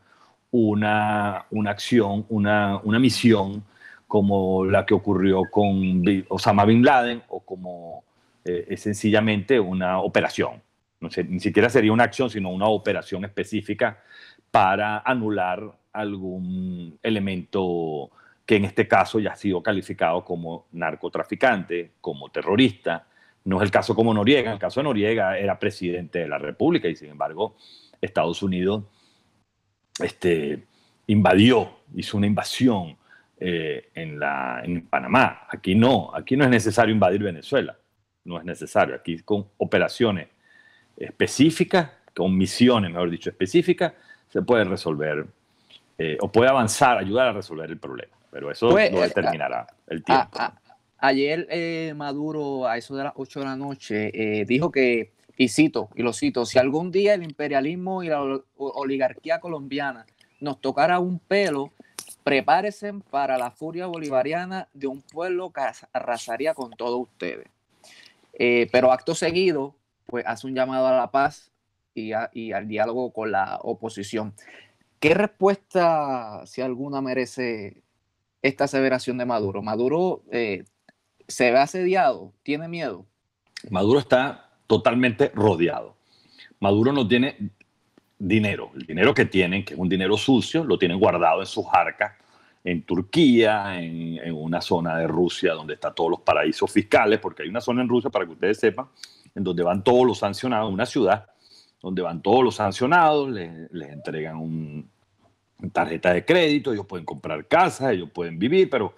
una, 0.56 1.46
una 1.50 1.70
acción, 1.72 2.26
una, 2.28 2.78
una, 2.84 3.00
misión 3.00 3.64
como 4.06 4.64
la 4.64 4.86
que 4.86 4.94
ocurrió 4.94 5.42
con 5.50 6.04
Osama 6.28 6.64
Bin 6.64 6.84
Laden 6.84 7.24
o 7.26 7.40
como 7.40 8.04
eh, 8.44 8.64
es 8.68 8.82
sencillamente 8.82 9.58
una 9.58 9.98
operación. 9.98 10.62
No 11.00 11.10
sé, 11.10 11.24
ni 11.24 11.40
siquiera 11.40 11.68
sería 11.68 11.92
una 11.92 12.04
acción, 12.04 12.30
sino 12.30 12.50
una 12.50 12.68
operación 12.68 13.24
específica 13.24 13.98
para 14.52 15.00
anular 15.00 15.60
algún 15.92 17.00
elemento 17.02 18.10
que 18.46 18.54
en 18.54 18.64
este 18.64 18.86
caso 18.86 19.18
ya 19.18 19.32
ha 19.32 19.36
sido 19.36 19.60
calificado 19.60 20.24
como 20.24 20.66
narcotraficante, 20.70 21.94
como 22.00 22.28
terrorista. 22.28 23.08
No 23.42 23.56
es 23.56 23.64
el 23.64 23.72
caso 23.72 23.96
como 23.96 24.14
Noriega, 24.14 24.52
el 24.52 24.60
caso 24.60 24.78
de 24.78 24.84
Noriega 24.84 25.36
era 25.36 25.58
presidente 25.58 26.20
de 26.20 26.28
la 26.28 26.38
República 26.38 26.86
y 26.86 26.94
sin 26.94 27.10
embargo 27.10 27.56
Estados 28.00 28.40
Unidos 28.40 28.84
este, 30.00 30.64
invadió, 31.06 31.78
hizo 31.94 32.16
una 32.16 32.26
invasión 32.26 32.96
eh, 33.38 33.90
en, 33.94 34.18
la, 34.18 34.62
en 34.64 34.86
Panamá. 34.86 35.46
Aquí 35.48 35.74
no, 35.74 36.10
aquí 36.14 36.36
no 36.36 36.44
es 36.44 36.50
necesario 36.50 36.94
invadir 36.94 37.22
Venezuela, 37.22 37.76
no 38.24 38.38
es 38.38 38.44
necesario. 38.44 38.94
Aquí 38.94 39.18
con 39.20 39.46
operaciones 39.58 40.28
específicas, 40.96 41.90
con 42.14 42.36
misiones, 42.36 42.90
mejor 42.90 43.10
dicho, 43.10 43.30
específicas, 43.30 43.92
se 44.28 44.42
puede 44.42 44.64
resolver 44.64 45.26
eh, 45.98 46.16
o 46.20 46.30
puede 46.30 46.50
avanzar, 46.50 46.98
ayudar 46.98 47.28
a 47.28 47.32
resolver 47.32 47.70
el 47.70 47.78
problema. 47.78 48.12
Pero 48.30 48.50
eso 48.50 48.70
pues, 48.70 48.90
lo 48.92 49.00
determinará 49.00 49.66
el 49.86 50.02
tiempo. 50.02 50.38
ayer 50.98 51.46
eh, 51.50 51.92
Maduro, 51.94 52.66
a 52.66 52.76
eso 52.76 52.96
de 52.96 53.04
las 53.04 53.12
8 53.14 53.40
de 53.40 53.44
la 53.46 53.56
noche, 53.56 54.44
dijo 54.46 54.72
que 54.72 55.13
y 55.36 55.48
cito, 55.48 55.88
y 55.94 56.02
lo 56.02 56.12
cito, 56.12 56.46
si 56.46 56.58
algún 56.58 56.90
día 56.92 57.14
el 57.14 57.22
imperialismo 57.22 58.02
y 58.02 58.08
la 58.08 58.22
oligarquía 58.56 59.40
colombiana 59.40 60.06
nos 60.40 60.60
tocara 60.60 61.00
un 61.00 61.18
pelo, 61.18 61.72
prepárense 62.22 62.92
para 63.10 63.36
la 63.38 63.50
furia 63.50 63.86
bolivariana 63.86 64.68
de 64.72 64.86
un 64.86 65.02
pueblo 65.02 65.52
que 65.52 65.62
arrasaría 65.92 66.54
con 66.54 66.70
todos 66.70 67.00
ustedes. 67.00 67.48
Eh, 68.34 68.68
pero 68.72 68.92
acto 68.92 69.14
seguido, 69.14 69.74
pues 70.06 70.24
hace 70.26 70.46
un 70.46 70.54
llamado 70.54 70.86
a 70.86 70.96
la 70.96 71.10
paz 71.10 71.50
y, 71.94 72.12
al 72.12 72.68
diálogo 72.68 73.12
con 73.12 73.32
la 73.32 73.58
oposición. 73.62 74.34
¿Qué 75.00 75.14
respuesta, 75.14 76.42
si 76.46 76.60
alguna, 76.60 77.00
merece 77.00 77.82
esta 78.42 78.64
aseveración 78.64 79.18
de 79.18 79.26
Maduro? 79.26 79.62
Maduro 79.62 80.22
eh, 80.30 80.64
se 81.28 81.50
ve 81.50 81.58
asediado, 81.58 82.32
tiene 82.42 82.68
miedo. 82.68 83.06
Maduro 83.70 83.98
está 83.98 84.53
totalmente 84.66 85.30
rodeado. 85.34 85.96
Maduro 86.60 86.92
no 86.92 87.06
tiene 87.06 87.50
dinero. 88.18 88.70
El 88.74 88.86
dinero 88.86 89.14
que 89.14 89.26
tienen, 89.26 89.64
que 89.64 89.74
es 89.74 89.80
un 89.80 89.88
dinero 89.88 90.16
sucio, 90.16 90.64
lo 90.64 90.78
tienen 90.78 90.98
guardado 90.98 91.40
en 91.40 91.46
sus 91.46 91.66
arcas 91.72 92.12
en 92.64 92.82
Turquía, 92.82 93.78
en, 93.78 94.32
una 94.34 94.62
zona 94.62 94.96
de 94.96 95.06
Rusia 95.06 95.52
donde 95.52 95.74
están 95.74 95.94
todos 95.94 96.10
los 96.10 96.20
paraísos 96.20 96.72
fiscales, 96.72 97.18
porque 97.20 97.42
hay 97.42 97.50
una 97.50 97.60
zona 97.60 97.82
en 97.82 97.88
Rusia, 97.88 98.08
para 98.08 98.24
que 98.24 98.32
ustedes 98.32 98.58
sepan, 98.58 98.86
en 99.34 99.44
donde 99.44 99.62
van 99.62 99.84
todos 99.84 100.06
los 100.06 100.18
sancionados, 100.18 100.72
una 100.72 100.86
ciudad 100.86 101.26
donde 101.82 102.00
van 102.00 102.22
todos 102.22 102.42
los 102.42 102.54
sancionados, 102.54 103.28
les, 103.30 103.68
entregan 103.90 104.36
un, 104.36 104.88
tarjeta 105.72 106.14
de 106.14 106.24
crédito, 106.24 106.72
ellos 106.72 106.86
pueden 106.86 107.04
comprar 107.04 107.46
casas, 107.46 107.92
ellos 107.92 108.08
pueden 108.10 108.38
vivir, 108.38 108.70
pero 108.70 108.94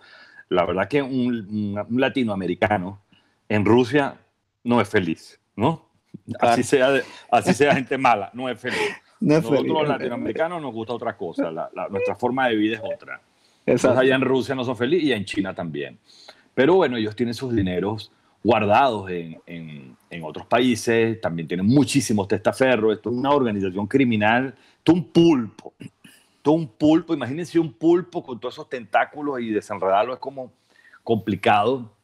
la 0.49 0.65
verdad 0.65 0.87
que 0.89 1.03
un 1.03 1.75
latinoamericano 1.91 3.03
en 3.49 3.65
Rusia 3.65 4.21
no 4.63 4.81
es 4.81 4.89
feliz, 4.89 5.41
¿no? 5.57 5.89
Así 6.39 6.63
sea, 6.63 7.01
así 7.31 7.55
sea 7.55 7.75
gente 7.75 7.99
mala, 7.99 8.31
no 8.33 8.49
es 8.49 8.61
feliz. 8.61 8.79
Nosotros 9.21 9.67
los 9.67 9.89
latinoamericanos 9.89 10.61
nos 10.61 10.73
gusta 10.73 10.93
otra 10.93 11.17
cosa, 11.17 11.51
nuestra 11.91 12.15
forma 12.15 12.49
de 12.49 12.57
vida 12.57 12.77
es 12.77 12.83
otra. 12.85 13.21
Entonces 13.65 13.99
allá 13.99 14.15
en 14.15 14.23
Rusia 14.23 14.55
no 14.55 14.65
son 14.65 14.77
felices 14.77 15.09
y 15.09 15.13
en 15.13 15.25
China 15.25 15.55
también. 15.55 15.99
Pero 16.55 16.75
bueno, 16.75 16.97
ellos 16.97 17.17
tienen 17.17 17.35
sus 17.35 17.55
dineros 17.55 18.13
guardados 18.43 19.11
en, 19.11 19.41
en, 19.47 19.97
en 20.09 20.23
otros 20.23 20.47
países, 20.47 21.21
también 21.21 21.49
tienen 21.49 21.67
muchísimos 21.67 22.29
testaferros, 22.29 22.95
esto 22.95 23.11
es 23.11 23.17
una 23.17 23.33
organización 23.33 23.87
criminal, 23.89 24.55
esto 24.79 24.93
es 24.93 24.99
un 24.99 25.05
pulpo, 25.11 25.75
todo 26.43 26.55
un 26.55 26.69
pulpo, 26.69 27.13
imagínense 27.13 27.59
un 27.59 27.73
pulpo 27.73 28.23
con 28.23 28.39
todos 28.39 28.55
esos 28.55 28.69
tentáculos 28.69 29.41
y 29.41 29.51
desenredarlo 29.51 30.15
es 30.15 30.21
como 30.21 30.53
complicado. 31.03 31.96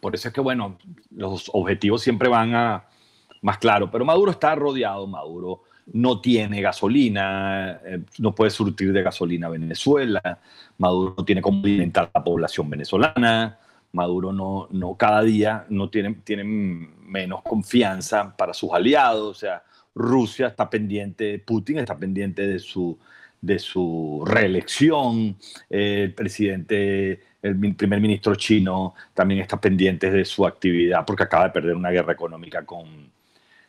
Por 0.00 0.14
eso 0.14 0.28
es 0.28 0.34
que, 0.34 0.40
bueno, 0.40 0.78
los 1.10 1.50
objetivos 1.52 2.02
siempre 2.02 2.28
van 2.28 2.54
a 2.54 2.84
más 3.42 3.58
claro, 3.58 3.90
pero 3.90 4.04
Maduro 4.04 4.30
está 4.30 4.54
rodeado, 4.54 5.06
Maduro 5.06 5.62
no 5.92 6.20
tiene 6.20 6.60
gasolina, 6.60 7.80
eh, 7.84 8.00
no 8.18 8.34
puede 8.34 8.50
surtir 8.50 8.92
de 8.92 9.02
gasolina 9.02 9.46
a 9.46 9.50
Venezuela, 9.50 10.40
Maduro 10.78 11.14
no 11.18 11.24
tiene 11.24 11.42
cómo 11.42 11.60
alimentar 11.60 12.10
a 12.12 12.18
la 12.18 12.24
población 12.24 12.68
venezolana, 12.68 13.58
Maduro 13.92 14.32
no, 14.32 14.68
no 14.72 14.96
cada 14.96 15.22
día 15.22 15.64
no 15.68 15.88
tiene, 15.88 16.14
tiene 16.24 16.44
menos 16.44 17.42
confianza 17.42 18.36
para 18.36 18.52
sus 18.52 18.72
aliados, 18.72 19.28
o 19.28 19.34
sea, 19.34 19.62
Rusia 19.94 20.48
está 20.48 20.68
pendiente, 20.68 21.38
Putin 21.38 21.78
está 21.78 21.96
pendiente 21.96 22.46
de 22.46 22.58
su 22.58 22.98
de 23.40 23.58
su 23.58 24.24
reelección. 24.26 25.36
el 25.70 26.14
presidente, 26.14 27.20
el 27.46 27.74
primer 27.74 28.00
ministro 28.00 28.34
chino 28.34 28.94
también 29.14 29.40
está 29.40 29.60
pendiente 29.60 30.10
de 30.10 30.24
su 30.24 30.46
actividad 30.46 31.04
porque 31.04 31.22
acaba 31.22 31.44
de 31.44 31.50
perder 31.50 31.76
una 31.76 31.90
guerra 31.90 32.12
económica 32.12 32.64
con, 32.64 32.86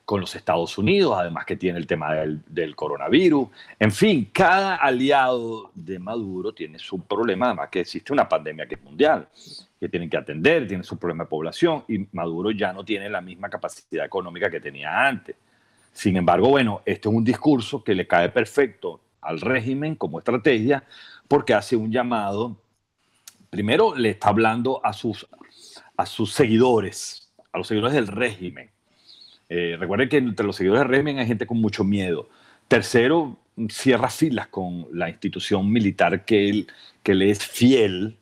con 0.06 0.22
los 0.22 0.36
Estados 0.36 0.78
Unidos, 0.78 1.16
además 1.18 1.46
que 1.46 1.58
tiene 1.58 1.80
el 1.80 1.86
tema 1.86 2.14
del, 2.14 2.42
del, 2.48 2.76
coronavirus. 2.76 3.50
En 3.80 3.92
fin, 3.92 4.30
cada 4.32 4.76
aliado 4.76 5.72
de 5.76 6.00
Maduro 6.00 6.54
tiene 6.54 6.80
su 6.80 7.02
problema, 7.02 7.48
además 7.48 7.70
que 7.70 7.82
existe 7.82 8.14
una 8.14 8.28
pandemia 8.28 8.68
que 8.68 8.76
es 8.76 8.84
mundial, 8.84 9.28
que 9.80 9.90
tienen 9.90 10.10
que 10.10 10.18
atender, 10.18 10.68
tiene 10.68 10.84
su 10.84 10.98
problema 10.98 11.26
de 11.26 11.30
población 11.30 11.84
y 11.88 12.08
Maduro 12.14 12.52
ya 12.52 12.74
no 12.74 12.84
tiene 12.86 13.10
la 13.10 13.22
misma 13.22 13.50
capacidad 13.50 14.06
económica 14.06 14.50
que 14.50 14.60
tenía 14.60 15.08
antes. 15.08 15.36
Sin 15.92 16.16
embargo, 16.16 16.50
bueno, 16.50 16.82
este 16.86 17.10
es 17.10 17.16
un 17.16 17.24
discurso 17.24 17.84
que 17.84 17.96
le 17.96 18.08
cae 18.08 18.30
perfecto 18.30 19.02
al 19.20 19.42
régimen 19.42 19.96
como 19.96 20.20
estrategia, 20.20 20.84
porque 21.28 21.54
hace 21.54 21.76
un 21.76 21.92
llamado, 21.92 22.56
primero 23.50 23.96
le 23.96 24.12
está 24.12 24.30
hablando 24.30 24.84
a 24.84 24.94
sus, 24.94 25.28
a 25.96 26.06
sus 26.06 26.34
seguidores, 26.34 27.32
a 27.52 27.58
los 27.58 27.68
seguidores 27.68 27.94
del 27.94 28.08
régimen. 28.08 28.70
Eh, 29.50 29.78
recuerden 29.80 30.10
que 30.10 30.18
entre 30.18 30.46
los 30.46 30.56
seguidores 30.56 30.82
del 30.82 30.90
régimen 30.90 31.20
hay 31.20 31.28
gente 31.28 31.46
con 31.46 31.60
mucho 31.60 31.84
miedo. 31.84 32.30
Tercero, 32.68 33.38
cierra 33.70 34.10
filas 34.10 34.48
con 34.48 34.88
la 34.94 35.10
institución 35.10 35.72
militar 35.72 36.26
que, 36.26 36.50
él, 36.50 36.68
que 37.02 37.16
le 37.16 37.32
es 37.32 37.46
fiel. 37.46 38.18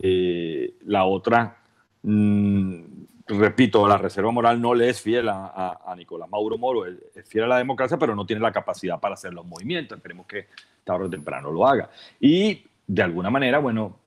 Eh, 0.00 0.74
la 0.86 1.04
otra, 1.04 1.56
mm, 2.02 2.80
repito, 3.28 3.86
la 3.88 3.96
reserva 3.96 4.30
moral 4.30 4.60
no 4.60 4.74
le 4.74 4.90
es 4.90 5.00
fiel 5.00 5.28
a, 5.28 5.94
Nicolás 5.96 6.28
Maduro 6.28 6.58
Moro, 6.58 6.86
es, 6.86 6.96
fiel 7.28 7.44
a 7.44 7.48
la 7.48 7.58
democracia, 7.58 7.96
pero 7.96 8.14
no 8.14 8.26
tiene 8.26 8.42
la 8.42 8.52
capacidad 8.52 9.00
para 9.00 9.14
hacer 9.14 9.32
los 9.32 9.46
movimientos. 9.46 9.96
Esperemos 9.96 10.26
que 10.26 10.48
tarde 10.82 11.04
o 11.04 11.10
temprano 11.10 11.50
lo 11.50 11.66
haga. 11.66 11.88
Y 12.20 12.62
de 12.86 13.02
alguna 13.02 13.30
manera, 13.30 13.60
bueno, 13.60 13.98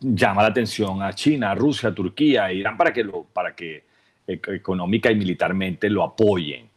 llama 0.00 0.42
la 0.42 0.48
atención 0.48 1.02
a 1.02 1.12
China, 1.12 1.52
a 1.52 1.54
Rusia, 1.54 1.90
a 1.90 1.94
Turquía, 1.94 2.46
a 2.46 2.52
Irán 2.52 2.76
para 2.76 2.92
que, 2.92 3.04
lo, 3.04 3.24
para 3.24 3.54
que 3.54 3.84
económica 4.26 5.10
y 5.10 5.16
militarmente 5.16 5.88
lo 5.88 6.02
apoyen. 6.02 6.68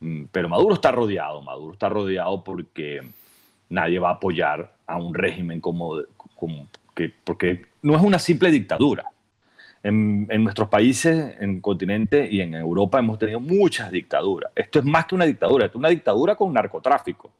Mm, 0.00 0.24
pero 0.30 0.48
Maduro 0.48 0.74
está 0.74 0.92
rodeado, 0.92 1.42
Maduro 1.42 1.72
está 1.72 1.88
rodeado 1.88 2.42
porque 2.44 3.00
nadie 3.68 3.98
va 3.98 4.10
a 4.10 4.14
apoyar 4.14 4.72
a 4.86 4.96
un 4.96 5.14
régimen 5.14 5.60
como, 5.60 5.96
como 6.36 6.68
que, 6.94 7.12
porque 7.24 7.66
no 7.82 7.96
es 7.96 8.02
una 8.02 8.18
simple 8.18 8.50
dictadura 8.50 9.04
en, 9.82 10.42
nuestros 10.42 10.68
países, 10.68 11.36
en 11.38 11.56
el 11.56 11.60
continente 11.60 12.28
y 12.30 12.40
en 12.40 12.54
Europa 12.54 12.98
hemos 12.98 13.18
tenido 13.18 13.38
muchas 13.38 13.90
dictaduras. 13.90 14.50
Esto 14.54 14.80
es 14.80 14.84
más 14.84 15.06
que 15.06 15.14
una 15.14 15.24
dictadura, 15.24 15.66
esto 15.66 15.78
es 15.78 15.80
una 15.80 15.90
dictadura 15.90 16.34
con 16.34 16.52
narcotráfico. 16.52 17.30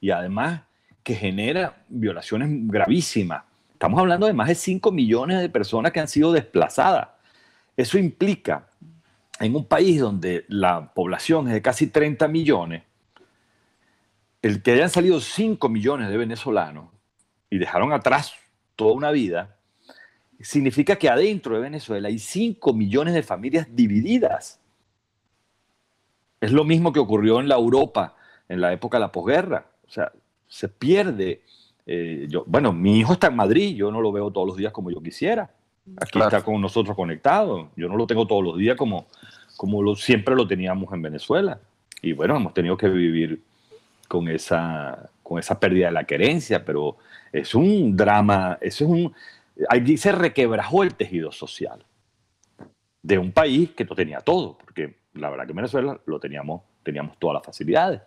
Y 0.00 0.10
además 0.10 0.62
que 1.02 1.14
genera 1.14 1.82
violaciones 1.88 2.48
gravísimas. 2.68 3.44
Estamos 3.80 3.98
hablando 3.98 4.26
de 4.26 4.34
más 4.34 4.48
de 4.48 4.54
5 4.56 4.92
millones 4.92 5.40
de 5.40 5.48
personas 5.48 5.90
que 5.90 6.00
han 6.00 6.06
sido 6.06 6.32
desplazadas. 6.32 7.08
Eso 7.78 7.96
implica, 7.96 8.68
en 9.38 9.56
un 9.56 9.64
país 9.64 9.98
donde 9.98 10.44
la 10.48 10.92
población 10.92 11.48
es 11.48 11.54
de 11.54 11.62
casi 11.62 11.86
30 11.86 12.28
millones, 12.28 12.82
el 14.42 14.60
que 14.60 14.72
hayan 14.72 14.90
salido 14.90 15.18
5 15.18 15.66
millones 15.70 16.10
de 16.10 16.18
venezolanos 16.18 16.90
y 17.48 17.56
dejaron 17.56 17.94
atrás 17.94 18.34
toda 18.76 18.92
una 18.92 19.10
vida, 19.12 19.56
significa 20.40 20.96
que 20.96 21.08
adentro 21.08 21.54
de 21.54 21.62
Venezuela 21.62 22.08
hay 22.08 22.18
5 22.18 22.74
millones 22.74 23.14
de 23.14 23.22
familias 23.22 23.66
divididas. 23.70 24.60
Es 26.38 26.52
lo 26.52 26.64
mismo 26.64 26.92
que 26.92 27.00
ocurrió 27.00 27.40
en 27.40 27.48
la 27.48 27.54
Europa 27.54 28.14
en 28.46 28.60
la 28.60 28.74
época 28.74 28.98
de 28.98 29.00
la 29.00 29.12
posguerra. 29.12 29.70
O 29.88 29.90
sea, 29.90 30.12
se 30.48 30.68
pierde. 30.68 31.40
Eh, 31.92 32.28
yo, 32.28 32.44
bueno, 32.46 32.72
mi 32.72 33.00
hijo 33.00 33.14
está 33.14 33.26
en 33.26 33.34
Madrid, 33.34 33.74
yo 33.74 33.90
no 33.90 34.00
lo 34.00 34.12
veo 34.12 34.30
todos 34.30 34.46
los 34.46 34.56
días 34.56 34.72
como 34.72 34.92
yo 34.92 35.02
quisiera. 35.02 35.50
Aquí 36.00 36.20
está 36.20 36.40
con 36.40 36.60
nosotros 36.60 36.94
conectado. 36.94 37.70
Yo 37.74 37.88
no 37.88 37.96
lo 37.96 38.06
tengo 38.06 38.28
todos 38.28 38.44
los 38.44 38.56
días 38.56 38.76
como, 38.76 39.06
como 39.56 39.82
lo, 39.82 39.96
siempre 39.96 40.36
lo 40.36 40.46
teníamos 40.46 40.92
en 40.92 41.02
Venezuela. 41.02 41.58
Y 42.00 42.12
bueno, 42.12 42.36
hemos 42.36 42.54
tenido 42.54 42.76
que 42.76 42.88
vivir 42.88 43.42
con 44.06 44.28
esa, 44.28 45.10
con 45.24 45.40
esa 45.40 45.58
pérdida 45.58 45.86
de 45.86 45.92
la 45.92 46.04
querencia, 46.04 46.64
pero 46.64 46.96
es 47.32 47.56
un 47.56 47.96
drama, 47.96 48.56
eso 48.60 48.84
es 48.84 48.90
un, 48.90 49.14
Allí 49.68 49.96
se 49.96 50.12
requebrajó 50.12 50.84
el 50.84 50.94
tejido 50.94 51.32
social 51.32 51.84
de 53.02 53.18
un 53.18 53.32
país 53.32 53.70
que 53.70 53.84
no 53.84 53.96
tenía 53.96 54.20
todo, 54.20 54.56
porque 54.58 54.94
la 55.14 55.28
verdad 55.28 55.44
que 55.44 55.50
en 55.50 55.56
Venezuela 55.56 56.00
lo 56.06 56.20
teníamos, 56.20 56.62
teníamos 56.84 57.18
todas 57.18 57.34
las 57.34 57.44
facilidades. 57.44 58.00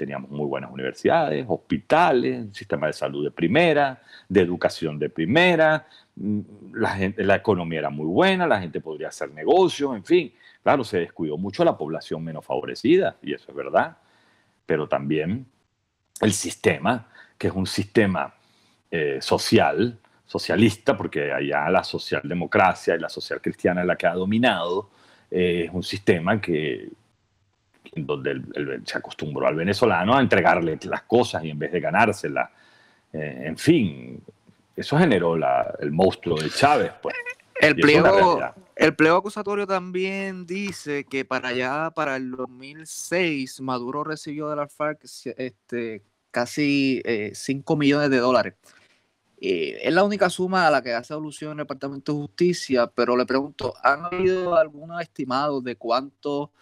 Teníamos 0.00 0.30
muy 0.30 0.46
buenas 0.46 0.70
universidades, 0.70 1.44
hospitales, 1.46 2.46
sistema 2.56 2.86
de 2.86 2.94
salud 2.94 3.22
de 3.22 3.30
primera, 3.30 4.00
de 4.30 4.40
educación 4.40 4.98
de 4.98 5.10
primera, 5.10 5.86
mm, 6.16 6.40
la, 6.72 6.88
gente, 6.88 7.22
la 7.22 7.34
economía 7.34 7.80
era 7.80 7.90
muy 7.90 8.06
buena, 8.06 8.46
la 8.46 8.58
gente 8.58 8.80
podría 8.80 9.08
hacer 9.08 9.30
negocios, 9.30 9.94
en 9.94 10.02
fin. 10.02 10.32
Claro, 10.62 10.84
se 10.84 11.00
descuidó 11.00 11.36
mucho 11.36 11.66
la 11.66 11.76
población 11.76 12.24
menos 12.24 12.46
favorecida, 12.46 13.18
y 13.20 13.34
eso 13.34 13.50
es 13.50 13.54
verdad, 13.54 13.98
pero 14.64 14.88
también 14.88 15.44
el 16.22 16.32
sistema, 16.32 17.06
que 17.36 17.48
es 17.48 17.52
un 17.52 17.66
sistema 17.66 18.32
eh, 18.90 19.18
social, 19.20 19.98
socialista, 20.24 20.96
porque 20.96 21.30
allá 21.30 21.68
la 21.68 21.84
socialdemocracia 21.84 22.96
y 22.96 23.00
la 23.00 23.10
social 23.10 23.42
cristiana 23.42 23.82
es 23.82 23.86
la 23.86 23.96
que 23.96 24.06
ha 24.06 24.14
dominado, 24.14 24.88
eh, 25.30 25.64
es 25.66 25.74
un 25.74 25.82
sistema 25.82 26.40
que, 26.40 26.88
donde 27.94 28.40
se 28.84 28.98
acostumbró 28.98 29.46
al 29.46 29.54
venezolano 29.54 30.16
a 30.16 30.20
entregarle 30.20 30.78
las 30.84 31.02
cosas 31.02 31.44
y 31.44 31.50
en 31.50 31.58
vez 31.58 31.72
de 31.72 31.80
ganárselas. 31.80 32.50
Eh, 33.12 33.42
en 33.46 33.58
fin, 33.58 34.22
eso 34.76 34.98
generó 34.98 35.36
el 35.36 35.90
monstruo 35.90 36.38
de 36.40 36.50
Chávez. 36.50 36.92
Pues. 37.02 37.14
El 37.60 37.76
pliego, 37.76 38.40
el 38.74 38.96
pliego 38.96 39.18
acusatorio 39.18 39.66
también 39.66 40.46
dice 40.46 41.04
que 41.04 41.24
para 41.24 41.48
allá, 41.48 41.90
para 41.90 42.16
el 42.16 42.30
2006, 42.30 43.60
Maduro 43.60 44.04
recibió 44.04 44.48
de 44.48 44.56
la 44.56 44.66
FARC 44.66 45.04
este, 45.36 46.02
casi 46.30 47.02
5 47.34 47.72
eh, 47.72 47.76
millones 47.76 48.10
de 48.10 48.18
dólares 48.18 48.54
eh, 49.40 49.80
es 49.82 49.94
la 49.94 50.04
única 50.04 50.28
suma 50.28 50.66
a 50.66 50.70
la 50.70 50.82
que 50.82 50.92
hace 50.92 51.14
alusión 51.14 51.52
el 51.52 51.58
Departamento 51.58 52.12
de 52.12 52.18
Justicia, 52.20 52.86
pero 52.88 53.16
le 53.16 53.24
pregunto, 53.24 53.74
¿han 53.82 54.04
habido 54.04 54.54
algunos 54.54 55.00
estimados 55.00 55.64
de 55.64 55.76
cuánto 55.76 56.52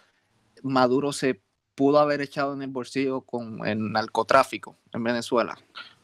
Maduro 0.63 1.11
se 1.11 1.41
pudo 1.75 1.99
haber 1.99 2.21
echado 2.21 2.53
en 2.53 2.61
el 2.61 2.69
bolsillo 2.69 3.21
con 3.21 3.65
el 3.65 3.91
narcotráfico 3.91 4.75
en 4.93 5.03
Venezuela? 5.03 5.57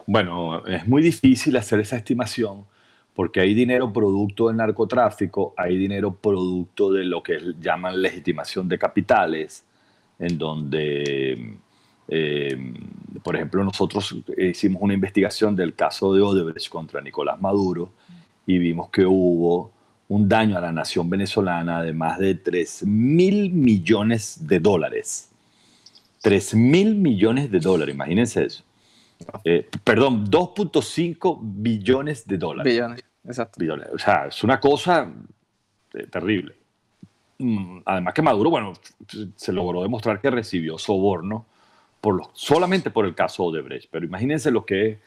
Bueno, 0.08 0.66
es 0.66 0.88
muy 0.88 1.02
difícil 1.02 1.58
hacer 1.58 1.80
esa 1.80 1.98
estimación 1.98 2.66
porque 3.14 3.40
hay 3.40 3.54
dinero 3.54 3.92
producto 3.92 4.48
del 4.48 4.58
narcotráfico, 4.58 5.54
hay 5.58 5.78
dinero 5.78 6.16
producto 6.16 6.92
de 6.92 7.06
lo 7.06 7.24
que 7.24 7.40
llaman 7.60 8.02
legitimación 8.02 8.68
de 8.68 8.78
capitales, 8.78 9.64
en 10.20 10.38
donde 10.38 11.58
eh, 12.08 12.74
por 13.24 13.36
ejemplo, 13.36 13.64
nosotros 13.64 14.16
hicimos 14.38 14.82
una 14.82 14.94
investigación 14.94 15.56
del 15.56 15.74
caso 15.74 16.14
de 16.14 16.22
Odebrecht 16.22 16.70
contra 16.70 17.02
Nicolás 17.02 17.42
Maduro 17.42 17.92
y 18.46 18.58
vimos 18.60 18.90
que 18.90 19.06
hubo 19.06 19.72
un 20.08 20.30
daño 20.30 20.58
a 20.58 20.62
la 20.62 20.72
nación 20.72 21.10
venezolana 21.10 21.82
de 21.82 21.94
más 21.94 22.20
de 22.20 22.36
3 22.36 22.84
mil 22.86 23.52
millones 23.52 24.48
de 24.48 24.60
dólares. 24.60 25.32
3 26.22 26.56
mil 26.56 26.96
millones 26.96 27.52
de 27.52 27.60
dólares, 27.60 27.94
imagínense 27.94 28.46
eso. 28.46 28.64
Eh, 29.44 29.68
perdón, 29.84 30.30
2.5 30.30 31.40
billones 31.42 32.28
de 32.28 32.38
dólares. 32.38 32.74
Billones, 32.74 33.04
exacto. 33.24 33.60
Billones. 33.60 33.88
O 33.94 33.98
sea, 33.98 34.28
es 34.28 34.44
una 34.44 34.60
cosa 34.60 35.12
eh, 35.94 36.08
terrible. 36.08 36.56
Mm, 37.38 37.80
Además 37.86 38.14
que 38.14 38.22
Maduro, 38.22 38.50
bueno, 38.50 38.74
se 39.36 39.54
logró 39.54 39.82
demostrar 39.84 40.22
que 40.22 40.30
recibió 40.30 40.78
soborno 40.78 41.46
por 42.02 42.16
los, 42.16 42.30
solamente 42.34 42.92
por 42.92 43.06
el 43.06 43.16
caso 43.16 43.44
Odebrecht. 43.46 43.90
Pero 43.92 44.06
imagínense 44.06 44.52
lo 44.52 44.66
que 44.66 44.88
es 44.88 44.98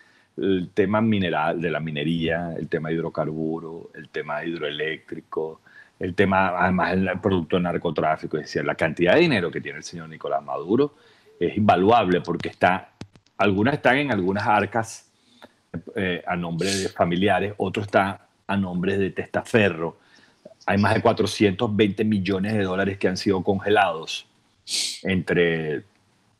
el 0.40 0.70
tema 0.72 1.00
mineral, 1.00 1.60
de 1.60 1.70
la 1.70 1.80
minería, 1.80 2.54
el 2.56 2.68
tema 2.68 2.92
hidrocarburo, 2.92 3.90
el 3.94 4.08
tema 4.08 4.44
hidroeléctrico, 4.44 5.60
el 5.98 6.14
tema, 6.14 6.48
además, 6.56 6.92
el 6.92 7.20
producto 7.20 7.56
de 7.56 7.62
narcotráfico. 7.62 8.36
Es 8.36 8.44
decir, 8.44 8.64
la 8.64 8.74
cantidad 8.74 9.14
de 9.14 9.20
dinero 9.20 9.50
que 9.50 9.60
tiene 9.60 9.78
el 9.78 9.84
señor 9.84 10.08
Nicolás 10.08 10.42
Maduro 10.42 10.94
es 11.38 11.56
invaluable 11.56 12.20
porque 12.20 12.48
está, 12.48 12.90
algunas 13.36 13.74
están 13.74 13.98
en 13.98 14.12
algunas 14.12 14.46
arcas 14.46 15.10
eh, 15.96 16.22
a 16.26 16.36
nombre 16.36 16.74
de 16.74 16.88
familiares, 16.88 17.54
otros 17.56 17.86
están 17.86 18.18
a 18.46 18.56
nombre 18.56 18.96
de 18.96 19.10
testaferro. 19.10 19.98
Hay 20.66 20.78
más 20.78 20.94
de 20.94 21.02
420 21.02 22.04
millones 22.04 22.54
de 22.54 22.62
dólares 22.62 22.98
que 22.98 23.08
han 23.08 23.16
sido 23.16 23.42
congelados 23.42 24.26
entre 25.02 25.84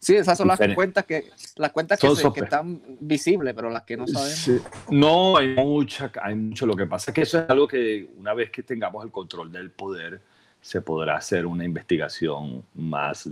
Sí, 0.01 0.15
esas 0.15 0.39
son 0.39 0.47
las 0.49 0.61
cuentas 0.75 1.05
que 1.05 1.31
las 1.57 1.73
cuentas 1.73 1.99
que, 1.99 2.15
se- 2.15 2.33
que 2.33 2.41
están 2.41 2.81
visibles, 3.01 3.53
pero 3.55 3.69
las 3.69 3.83
que 3.83 3.97
no 3.97 4.07
sabemos. 4.07 4.39
Sí. 4.39 4.59
No, 4.91 5.37
hay 5.37 5.55
mucha, 5.55 6.11
hay 6.23 6.35
mucho. 6.37 6.67
Lo 6.67 6.77
que 6.77 6.87
pasa 6.87 7.11
es 7.11 7.15
que 7.17 7.23
eso 7.23 7.39
es 7.41 7.51
algo 7.51 7.67
que 7.67 8.09
una 8.17 8.33
vez 8.33 8.51
que 8.51 8.63
tengamos 8.63 9.05
el 9.05 9.11
control 9.11 9.51
del 9.51 9.71
poder, 9.71 10.21
se 10.61 10.81
podrá 10.83 11.17
hacer 11.17 11.47
una 11.47 11.65
investigación 11.65 12.65
más, 12.75 13.29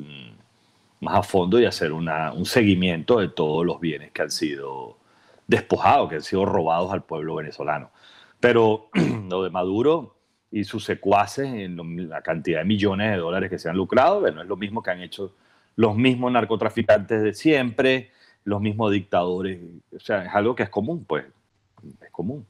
más 1.00 1.14
a 1.18 1.22
fondo 1.22 1.60
y 1.60 1.66
hacer 1.66 1.92
una, 1.92 2.32
un 2.32 2.44
seguimiento 2.46 3.18
de 3.20 3.28
todos 3.28 3.64
los 3.64 3.78
bienes 3.80 4.10
que 4.12 4.22
han 4.22 4.30
sido 4.30 4.96
despojados, 5.46 6.08
que 6.08 6.16
han 6.16 6.22
sido 6.22 6.44
robados 6.44 6.92
al 6.92 7.04
pueblo 7.04 7.36
venezolano. 7.36 7.90
Pero 8.40 8.88
lo 9.28 9.44
de 9.44 9.50
Maduro 9.50 10.16
y 10.50 10.64
sus 10.64 10.84
secuaces, 10.84 11.46
en 11.46 12.08
la 12.08 12.22
cantidad 12.22 12.60
de 12.60 12.64
millones 12.64 13.12
de 13.12 13.18
dólares 13.18 13.50
que 13.50 13.58
se 13.58 13.68
han 13.68 13.76
lucrado, 13.76 14.20
bueno, 14.20 14.42
es 14.42 14.48
lo 14.48 14.56
mismo 14.56 14.82
que 14.82 14.90
han 14.90 15.00
hecho 15.02 15.32
los 15.76 15.96
mismos 15.96 16.32
narcotraficantes 16.32 17.22
de 17.22 17.34
siempre, 17.34 18.10
los 18.44 18.60
mismos 18.60 18.90
dictadores. 18.90 19.60
O 19.94 20.00
sea, 20.00 20.24
es 20.24 20.34
algo 20.34 20.54
que 20.54 20.64
es 20.64 20.70
común, 20.70 21.04
pues. 21.06 21.26
Es 22.02 22.10
común. 22.10 22.46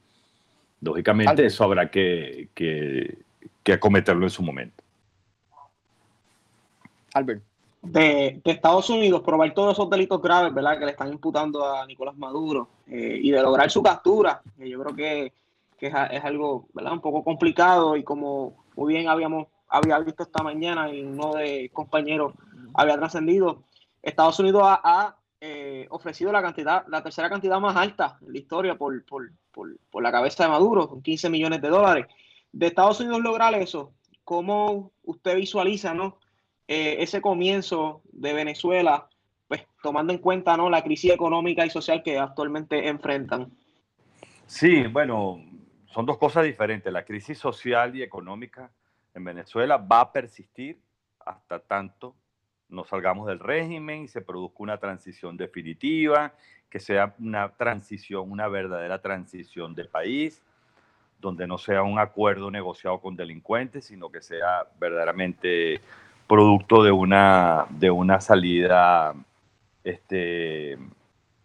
Lógicamente, 0.81 1.45
eso 1.45 1.63
habrá 1.63 1.91
que, 1.91 2.49
que, 2.53 3.17
que 3.63 3.73
acometerlo 3.73 4.25
en 4.25 4.29
su 4.29 4.41
momento. 4.41 4.83
Albert. 7.13 7.41
de, 7.81 8.41
de 8.43 8.51
Estados 8.51 8.89
Unidos 8.89 9.21
probar 9.21 9.53
todos 9.53 9.73
esos 9.73 9.89
delitos 9.89 10.21
graves, 10.21 10.53
¿verdad? 10.53 10.77
Que 10.77 10.85
le 10.85 10.91
están 10.91 11.11
imputando 11.11 11.65
a 11.65 11.85
Nicolás 11.85 12.15
Maduro 12.15 12.69
eh, 12.87 13.19
y 13.21 13.31
de 13.31 13.41
lograr 13.41 13.69
su 13.71 13.81
captura, 13.81 14.41
que 14.57 14.69
yo 14.69 14.81
creo 14.83 14.95
que, 14.95 15.33
que 15.77 15.87
es, 15.87 16.23
algo, 16.23 16.67
¿verdad? 16.73 16.93
Un 16.93 17.01
poco 17.01 17.23
complicado 17.23 17.95
y 17.97 18.03
como 18.03 18.65
muy 18.75 18.93
bien 18.93 19.09
habíamos 19.09 19.47
había 19.69 19.99
visto 19.99 20.23
esta 20.23 20.43
mañana 20.43 20.89
y 20.89 21.01
uno 21.01 21.33
de 21.33 21.69
compañeros 21.73 22.33
había 22.77 22.97
trascendido, 22.97 23.63
Estados 24.01 24.39
Unidos 24.39 24.63
ha, 24.65 25.17
eh, 25.41 25.85
ofrecido 25.89 26.31
la 26.31 26.41
cantidad, 26.41 26.85
la 26.87 27.03
tercera 27.03 27.29
cantidad 27.29 27.59
más 27.59 27.75
alta 27.75 28.17
en 28.21 28.31
la 28.31 28.39
historia 28.39 28.75
por 28.77 28.93
la 30.01 30.11
cabeza 30.11 30.43
de 30.43 30.49
Maduro, 30.49 30.87
con 30.87 31.01
15 31.01 31.29
millones 31.29 31.61
de 31.61 31.67
dólares. 31.67 32.05
De 32.51 32.67
Estados 32.67 32.99
Unidos 33.01 33.21
lograr 33.21 33.53
eso, 33.53 33.93
¿cómo 34.23 34.93
usted 35.03 35.35
visualiza, 35.35 35.93
no? 35.93 36.17
eh, 36.67 36.97
ese 36.99 37.21
comienzo 37.21 38.01
de 38.11 38.33
Venezuela, 38.33 39.07
pues 39.47 39.65
tomando 39.81 40.13
en 40.13 40.19
cuenta 40.19 40.57
¿no? 40.57 40.69
la 40.69 40.83
crisis 40.83 41.11
económica 41.11 41.65
y 41.65 41.69
social 41.69 42.03
que 42.03 42.19
actualmente 42.19 42.87
enfrentan. 42.87 43.51
Sí, 44.45 44.83
bueno, 44.87 45.43
son 45.85 46.05
dos 46.05 46.17
cosas 46.17 46.43
diferentes. 46.43 46.91
La 46.91 47.05
crisis 47.05 47.37
social 47.37 47.95
y 47.95 48.03
económica 48.03 48.69
en 49.13 49.23
Venezuela 49.23 49.77
va 49.77 50.01
a 50.01 50.11
persistir 50.11 50.79
hasta 51.25 51.59
tanto 51.59 52.15
no 52.69 52.83
salgamos 52.85 53.27
del 53.27 53.39
régimen 53.39 54.03
y 54.03 54.07
se 54.07 54.21
produzca 54.21 54.57
una 54.59 54.77
transición 54.77 55.37
definitiva, 55.37 56.33
que 56.69 56.79
sea 56.79 57.15
una 57.19 57.49
transición, 57.49 58.29
una 58.31 58.47
verdadera 58.47 59.01
transición 59.01 59.73
de 59.73 59.85
país, 59.85 60.41
donde 61.19 61.47
no 61.47 61.57
sea 61.57 61.81
un 61.83 61.97
acuerdo 61.97 62.51
negociado 62.51 62.99
con 62.99 63.15
delincuentes, 63.15 63.85
sino 63.85 64.11
que 64.11 64.21
sea 64.21 64.67
verdaderamente 64.79 65.79
producto 66.27 66.83
de 66.83 66.91
una, 66.91 67.65
de 67.69 67.89
una 67.89 68.19
salida 68.19 69.15
este, 69.83 70.73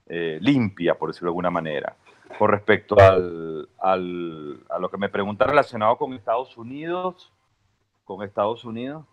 eh, 0.08 0.38
limpia, 0.40 0.94
por 0.98 1.10
decirlo 1.10 1.28
de 1.28 1.30
alguna 1.30 1.50
manera. 1.50 1.96
Con 2.38 2.50
respecto 2.50 2.98
al, 2.98 3.68
al- 3.78 4.60
a 4.68 4.78
lo 4.78 4.90
que 4.90 4.98
me 4.98 5.08
pregunta 5.08 5.46
relacionado 5.46 5.96
con 5.96 6.12
Estados 6.14 6.56
Unidos, 6.56 7.32
con 8.04 8.22
Estados 8.22 8.64
Unidos, 8.64 9.04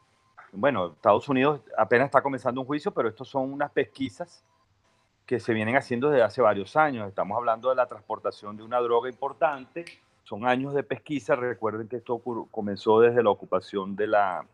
bueno, 0.52 0.94
Estados 0.94 1.28
Unidos 1.30 1.62
apenas 1.78 2.06
está 2.06 2.22
comenzando 2.22 2.62
un 2.62 2.68
juicio, 2.68 2.92
pero 2.92 3.10
estos 3.10 3.28
son 3.28 3.52
unas 3.54 3.72
pesquisas 3.72 4.44
que 5.26 5.40
se 5.40 5.54
vienen 5.54 5.76
haciendo 5.76 6.10
desde 6.10 6.24
hace 6.24 6.42
varios 6.42 6.76
años. 6.76 7.08
Estamos 7.08 7.38
hablando 7.38 7.70
de 7.70 7.76
la 7.76 7.86
transportación 7.86 8.58
de 8.58 8.64
una 8.64 8.80
droga 8.80 9.10
importante. 9.10 9.86
Son 10.24 10.48
años 10.48 10.74
de 10.74 10.82
pesquisa. 10.82 11.36
Recuerden 11.36 11.88
que 11.88 11.98
esto 11.98 12.20
comenzó 12.50 13.00
desde 13.00 13.22
la 13.22 13.30
ocupación 13.30 13.96
de, 13.96 14.08
la, 14.08 14.46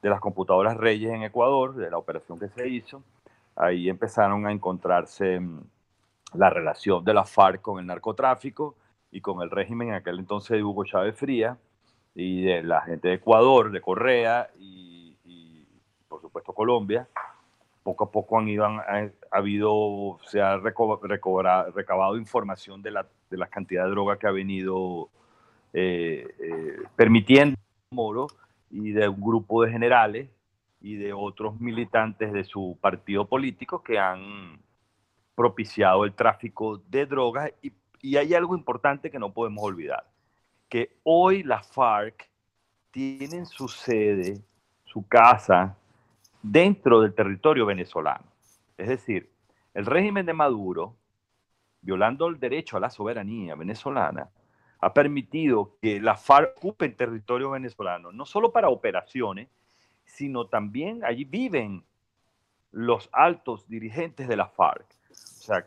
de 0.00 0.08
las 0.08 0.20
computadoras 0.20 0.76
Reyes 0.76 1.12
en 1.12 1.22
Ecuador, 1.22 1.74
de 1.74 1.90
la 1.90 1.98
operación 1.98 2.38
que 2.38 2.48
se 2.48 2.66
hizo. 2.66 3.02
Ahí 3.54 3.90
empezaron 3.90 4.46
a 4.46 4.52
encontrarse 4.52 5.38
mm, 5.38 5.60
la 6.34 6.48
relación 6.48 7.04
de 7.04 7.12
la 7.12 7.24
FARC 7.24 7.60
con 7.60 7.78
el 7.78 7.86
narcotráfico 7.86 8.74
y 9.10 9.20
con 9.20 9.42
el 9.42 9.50
régimen 9.50 9.88
en 9.88 9.94
aquel 9.94 10.18
entonces 10.18 10.56
de 10.56 10.64
Hugo 10.64 10.84
Chávez 10.84 11.14
Fría 11.14 11.58
y 12.14 12.42
de 12.42 12.62
la 12.62 12.80
gente 12.80 13.08
de 13.08 13.14
Ecuador, 13.14 13.70
de 13.70 13.80
Correa 13.82 14.50
y, 14.58 15.05
Colombia. 16.56 17.06
Poco 17.84 18.04
a 18.04 18.10
poco 18.10 18.38
han 18.38 18.48
ido, 18.48 18.64
ha, 18.64 18.80
ha 18.80 19.10
habido, 19.30 20.18
se 20.24 20.40
ha 20.42 20.56
reco- 20.56 20.98
recobra- 21.02 21.70
recabado 21.72 22.16
información 22.16 22.82
de 22.82 22.90
la, 22.90 23.06
de 23.30 23.36
la 23.36 23.46
cantidad 23.46 23.84
de 23.84 23.90
droga 23.90 24.18
que 24.18 24.26
ha 24.26 24.32
venido 24.32 25.08
eh, 25.72 26.26
eh, 26.40 26.76
permitiendo 26.96 27.56
Moro 27.92 28.26
y 28.70 28.90
de 28.90 29.08
un 29.08 29.20
grupo 29.20 29.62
de 29.62 29.70
generales 29.70 30.28
y 30.80 30.96
de 30.96 31.12
otros 31.12 31.60
militantes 31.60 32.32
de 32.32 32.42
su 32.42 32.76
partido 32.80 33.26
político 33.26 33.82
que 33.82 33.98
han 33.98 34.58
propiciado 35.36 36.04
el 36.04 36.12
tráfico 36.12 36.78
de 36.88 37.06
drogas. 37.06 37.52
Y, 37.62 37.72
y 38.02 38.16
hay 38.16 38.34
algo 38.34 38.56
importante 38.56 39.10
que 39.10 39.18
no 39.20 39.32
podemos 39.32 39.62
olvidar, 39.62 40.04
que 40.68 40.96
hoy 41.04 41.44
la 41.44 41.62
FARC 41.62 42.28
tienen 42.90 43.46
su 43.46 43.68
sede, 43.68 44.40
su 44.84 45.06
casa, 45.06 45.76
dentro 46.50 47.00
del 47.00 47.14
territorio 47.14 47.66
venezolano. 47.66 48.24
Es 48.76 48.88
decir, 48.88 49.30
el 49.74 49.86
régimen 49.86 50.26
de 50.26 50.32
Maduro, 50.32 50.96
violando 51.80 52.28
el 52.28 52.38
derecho 52.38 52.76
a 52.76 52.80
la 52.80 52.90
soberanía 52.90 53.54
venezolana, 53.54 54.30
ha 54.80 54.92
permitido 54.92 55.76
que 55.80 56.00
la 56.00 56.16
FARC 56.16 56.56
ocupe 56.58 56.84
el 56.86 56.94
territorio 56.96 57.50
venezolano, 57.50 58.12
no 58.12 58.24
solo 58.26 58.52
para 58.52 58.68
operaciones, 58.68 59.48
sino 60.04 60.46
también 60.46 61.04
allí 61.04 61.24
viven 61.24 61.84
los 62.70 63.08
altos 63.12 63.66
dirigentes 63.68 64.28
de 64.28 64.36
la 64.36 64.46
FARC. 64.48 64.86
O 65.10 65.14
sea, 65.14 65.66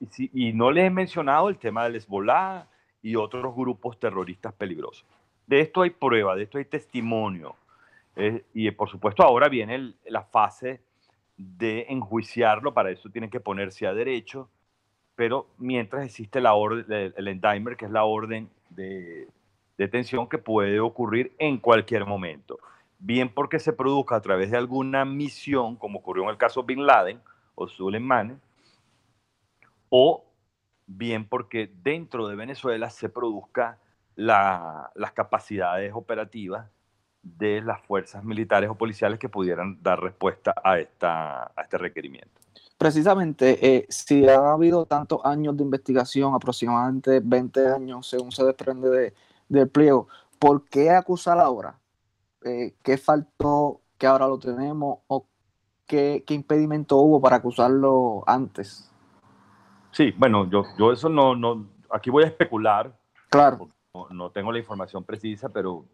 y, 0.00 0.06
si- 0.06 0.30
y 0.34 0.52
no 0.52 0.70
les 0.70 0.84
he 0.86 0.90
mencionado 0.90 1.48
el 1.48 1.58
tema 1.58 1.84
del 1.84 1.96
Hezbollah 1.96 2.66
y 3.02 3.16
otros 3.16 3.54
grupos 3.54 3.98
terroristas 3.98 4.52
peligrosos. 4.52 5.06
De 5.46 5.60
esto 5.60 5.82
hay 5.82 5.90
prueba, 5.90 6.34
de 6.36 6.42
esto 6.42 6.58
hay 6.58 6.64
testimonio. 6.66 7.56
Eh, 8.18 8.44
y 8.52 8.68
por 8.72 8.90
supuesto 8.90 9.22
ahora 9.22 9.48
viene 9.48 9.76
el- 9.76 9.96
la 10.06 10.24
fase 10.24 10.80
de 11.36 11.86
enjuiciarlo, 11.88 12.74
para 12.74 12.90
eso 12.90 13.08
tienen 13.10 13.30
que 13.30 13.38
ponerse 13.38 13.86
a 13.86 13.94
derecho, 13.94 14.50
pero 15.14 15.46
mientras 15.56 16.04
existe 16.04 16.40
la 16.40 16.54
orden, 16.54 17.12
el, 17.16 17.28
indictment, 17.28 17.76
que 17.76 17.84
es 17.84 17.92
la 17.92 18.04
orden 18.04 18.50
de 18.70 19.28
detención 19.76 20.28
que 20.28 20.38
puede 20.38 20.80
ocurrir 20.80 21.32
en 21.38 21.58
cualquier 21.58 22.06
momento. 22.06 22.58
Bien 22.98 23.32
porque 23.32 23.60
se 23.60 23.72
produzca 23.72 24.16
a 24.16 24.20
través 24.20 24.50
de 24.50 24.56
alguna 24.56 25.04
misión, 25.04 25.76
como 25.76 26.00
ocurrió 26.00 26.24
en 26.24 26.30
el 26.30 26.36
caso 26.36 26.64
Bin 26.64 26.84
Laden 26.84 27.20
o 27.54 27.68
Soleimani, 27.68 28.34
o 29.90 30.24
bien 30.86 31.28
porque 31.28 31.70
dentro 31.82 32.26
de 32.26 32.34
Venezuela 32.34 32.90
se 32.90 33.08
produzca 33.08 33.78
la- 34.16 34.90
las 34.96 35.12
capacidades 35.12 35.92
operativas 35.94 36.68
de 37.36 37.60
las 37.60 37.80
fuerzas 37.82 38.24
militares 38.24 38.70
o 38.70 38.74
policiales 38.74 39.18
que 39.18 39.28
pudieran 39.28 39.82
dar 39.82 40.00
respuesta 40.00 40.54
a, 40.62 40.78
esta, 40.78 41.44
a 41.54 41.62
este 41.62 41.78
requerimiento. 41.78 42.40
Precisamente, 42.78 43.58
eh, 43.76 43.86
si 43.88 44.28
ha 44.28 44.52
habido 44.52 44.86
tantos 44.86 45.20
años 45.24 45.56
de 45.56 45.64
investigación, 45.64 46.32
aproximadamente 46.34 47.20
20 47.22 47.66
años, 47.66 48.06
según 48.08 48.30
se 48.30 48.44
desprende 48.44 48.88
de- 48.88 49.14
del 49.48 49.68
pliego, 49.68 50.06
¿por 50.38 50.64
qué 50.68 50.90
acusar 50.90 51.40
ahora? 51.40 51.76
Eh, 52.44 52.74
¿Qué 52.82 52.96
faltó 52.96 53.80
que 53.98 54.06
ahora 54.06 54.28
lo 54.28 54.38
tenemos? 54.38 55.00
¿O 55.08 55.26
qué, 55.86 56.22
qué, 56.24 56.34
impedimento 56.34 56.96
hubo 56.98 57.20
para 57.20 57.36
acusarlo 57.36 58.22
antes? 58.26 58.88
Sí, 59.90 60.14
bueno, 60.16 60.48
yo, 60.48 60.62
yo 60.78 60.92
eso 60.92 61.08
no, 61.08 61.34
no, 61.34 61.66
aquí 61.90 62.10
voy 62.10 62.22
a 62.22 62.28
especular. 62.28 62.96
Claro. 63.28 63.68
No, 63.92 64.06
no 64.10 64.30
tengo 64.30 64.52
la 64.52 64.58
información 64.60 65.02
precisa, 65.02 65.48
pero 65.48 65.84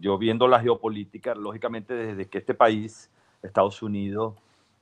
yo 0.00 0.18
viendo 0.18 0.48
la 0.48 0.60
geopolítica, 0.60 1.34
lógicamente 1.34 1.94
desde 1.94 2.26
que 2.28 2.38
este 2.38 2.54
país, 2.54 3.10
Estados 3.42 3.82
Unidos, 3.82 4.34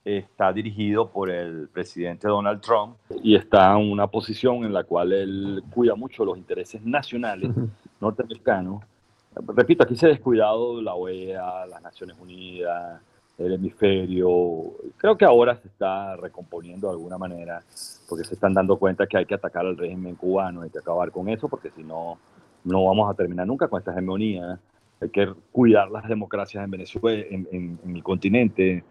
está 0.05 0.53
dirigido 0.53 1.11
por 1.11 1.31
el 1.31 1.69
presidente 1.69 2.29
Donald 2.29 2.61
Trump 2.61 2.97
y 3.23 3.35
está 3.37 3.73
en 3.79 3.91
una 3.91 4.07
posición 4.07 4.65
en 4.65 4.73
la 4.73 4.85
cual 4.85 5.13
él 5.13 5.65
cuida 5.71 5.95
mucho 5.95 6.25
los 6.25 6.37
intereses 6.37 6.83
nacionales 6.85 7.51
norteamericanos. 8.01 8.83
Repito, 9.35 9.83
aquí 9.83 9.97
se 9.97 10.07
ha 10.07 10.11
descuidado 10.11 10.81
la 10.81 10.95
OEA, 10.95 11.67
las 11.67 11.83
Naciones 11.83 12.17
Unidas, 12.21 13.01
el 13.39 13.55
hemisferio. 13.55 14.75
Creo 14.97 15.17
que 15.17 15.25
ahora 15.25 15.57
se 15.57 15.69
está 15.69 16.17
recomponiendo 16.17 16.89
de 16.89 16.93
alguna 16.93 17.19
manera 17.19 17.63
porque 18.09 18.25
se 18.25 18.35
están 18.35 18.53
dando 18.53 18.77
cuenta 18.77 19.07
que 19.07 19.17
hay 19.17 19.27
que 19.27 19.35
atacar 19.35 19.67
al 19.67 19.77
régimen 19.77 20.15
cubano, 20.15 20.63
hay 20.63 20.71
que 20.71 20.79
acabar 20.79 21.11
con 21.11 21.29
eso 21.29 21.49
porque 21.49 21.71
si 21.71 21.83
no, 21.83 22.19
no 22.65 22.85
vamos 22.85 23.11
a 23.11 23.15
terminar 23.15 23.47
nunca 23.47 23.69
con 23.69 23.79
esta 23.79 23.93
hegemonía. 23.93 24.61
Hay 25.01 25.11
que 25.11 25.33
cuidar 25.53 25.91
las 25.91 26.09
democracias 26.09 26.65
en 26.65 26.71
Venezuela, 26.71 27.25
en, 27.31 27.49
en, 27.53 27.79
en 27.85 28.01
continente, 28.01 28.85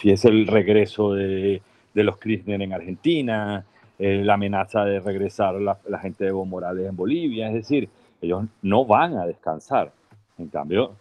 si 0.00 0.10
es 0.10 0.24
el 0.24 0.46
regreso 0.46 1.12
de, 1.12 1.62
de 1.94 2.04
los 2.04 2.18
Kirchner 2.18 2.60
en 2.62 2.72
Argentina, 2.72 3.64
eh, 3.98 4.22
la 4.24 4.34
amenaza 4.34 4.84
de 4.84 5.00
regresar 5.00 5.54
la, 5.54 5.78
la, 5.86 5.98
gente 5.98 6.24
de 6.24 6.30
Evo 6.30 6.44
Morales 6.44 6.88
en 6.88 6.96
Bolivia, 6.96 7.48
es 7.48 7.54
decir, 7.54 7.88
ellos 8.20 8.44
no 8.62 8.84
van 8.84 9.16
a 9.16 9.26
descansar. 9.26 9.92
En 10.38 10.48
cambio, 10.48 10.96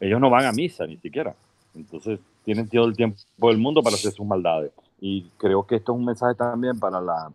ellos 0.00 0.20
no 0.20 0.30
van 0.30 0.46
a 0.46 0.52
misa 0.52 0.86
ni 0.86 0.96
siquiera. 0.96 1.34
Entonces, 1.74 2.20
tienen 2.44 2.68
todo 2.68 2.86
el 2.86 2.96
tiempo 2.96 3.18
del 3.38 3.58
mundo 3.58 3.82
para 3.82 3.96
hacer 3.96 4.12
sus 4.12 4.26
maldades. 4.26 4.72
Y 5.00 5.30
creo 5.36 5.66
que 5.66 5.76
esto 5.76 5.92
es 5.92 5.98
un 5.98 6.04
mensaje 6.04 6.34
también 6.34 6.78
para, 6.78 7.00
la, 7.00 7.30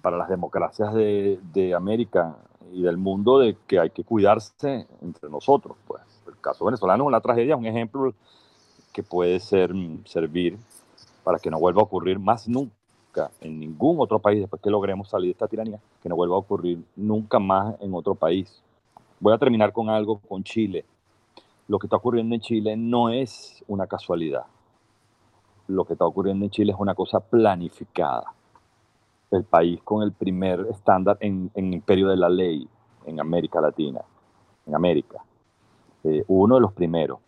para 0.00 0.16
las 0.16 0.28
democracias 0.28 0.94
de, 0.94 1.38
de 1.52 1.74
América 1.74 2.36
y 2.72 2.82
del 2.82 2.96
mundo 2.96 3.38
de 3.38 3.56
que 3.66 3.78
hay 3.78 3.90
que 3.90 4.04
cuidarse 4.04 4.86
entre 5.00 5.30
nosotros. 5.30 5.76
Pues. 5.86 6.02
El 6.26 6.40
caso 6.40 6.64
venezolano 6.64 7.04
es 7.04 7.08
una 7.08 7.20
tragedia, 7.20 7.56
un 7.56 7.66
ejemplo 7.66 8.14
que 8.92 9.02
puede 9.02 9.40
ser, 9.40 9.74
mm, 9.74 10.04
servir 10.06 10.58
para 11.22 11.38
que 11.38 11.50
no 11.50 11.58
vuelva 11.58 11.80
a 11.80 11.84
ocurrir 11.84 12.18
más 12.18 12.48
nunca 12.48 13.30
en 13.40 13.60
ningún 13.60 13.96
otro 14.00 14.18
país, 14.18 14.40
después 14.40 14.60
que 14.60 14.70
logremos 14.70 15.08
salir 15.08 15.28
de 15.28 15.32
esta 15.32 15.48
tiranía, 15.48 15.80
que 16.02 16.08
no 16.08 16.16
vuelva 16.16 16.36
a 16.36 16.38
ocurrir 16.38 16.84
nunca 16.96 17.38
más 17.38 17.76
en 17.80 17.94
otro 17.94 18.14
país. 18.14 18.62
Voy 19.20 19.32
a 19.32 19.38
terminar 19.38 19.72
con 19.72 19.88
algo 19.88 20.18
con 20.18 20.42
Chile. 20.42 20.84
Lo 21.68 21.78
que 21.78 21.86
está 21.86 21.96
ocurriendo 21.96 22.34
en 22.34 22.40
Chile 22.40 22.76
no 22.76 23.10
es 23.10 23.64
una 23.68 23.86
casualidad. 23.86 24.44
Lo 25.66 25.84
que 25.84 25.94
está 25.94 26.04
ocurriendo 26.04 26.44
en 26.44 26.50
Chile 26.50 26.72
es 26.72 26.78
una 26.78 26.94
cosa 26.94 27.20
planificada. 27.20 28.34
El 29.34 29.44
país 29.44 29.80
con 29.82 30.02
el 30.02 30.12
primer 30.12 30.66
estándar 30.70 31.16
en, 31.20 31.50
en 31.54 31.72
imperio 31.72 32.08
de 32.08 32.16
la 32.16 32.28
ley 32.28 32.68
en 33.06 33.20
América 33.20 33.60
Latina, 33.60 34.00
en 34.66 34.74
América. 34.74 35.18
Eh, 36.04 36.24
uno 36.28 36.56
de 36.56 36.60
los 36.60 36.72
primeros 36.72 37.18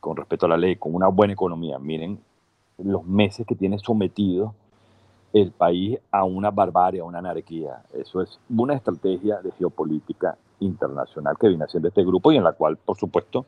con 0.00 0.16
respecto 0.16 0.46
a 0.46 0.50
la 0.50 0.56
ley, 0.56 0.76
con 0.76 0.94
una 0.94 1.08
buena 1.08 1.32
economía. 1.32 1.78
Miren 1.78 2.20
los 2.78 3.04
meses 3.04 3.46
que 3.46 3.56
tiene 3.56 3.78
sometido 3.78 4.54
el 5.32 5.50
país 5.50 5.98
a 6.10 6.24
una 6.24 6.50
barbarie, 6.50 7.00
a 7.00 7.04
una 7.04 7.18
anarquía. 7.18 7.82
Eso 7.92 8.22
es 8.22 8.38
una 8.48 8.74
estrategia 8.74 9.40
de 9.42 9.50
geopolítica 9.52 10.36
internacional 10.60 11.36
que 11.38 11.48
viene 11.48 11.64
haciendo 11.64 11.88
este 11.88 12.04
grupo 12.04 12.30
y 12.32 12.36
en 12.36 12.44
la 12.44 12.52
cual, 12.52 12.76
por 12.76 12.96
supuesto, 12.96 13.46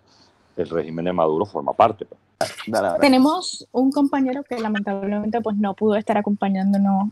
el 0.57 0.68
régimen 0.68 1.05
de 1.05 1.12
Maduro 1.12 1.47
forma 1.47 1.72
parte. 1.72 2.07
Tenemos 3.01 3.66
un 3.72 3.93
compañero 3.93 4.43
que 4.43 4.59
lamentablemente 4.59 5.41
pues, 5.41 5.57
no 5.57 5.74
pudo 5.74 5.95
estar 5.95 6.18
acompañándonos 6.18 7.11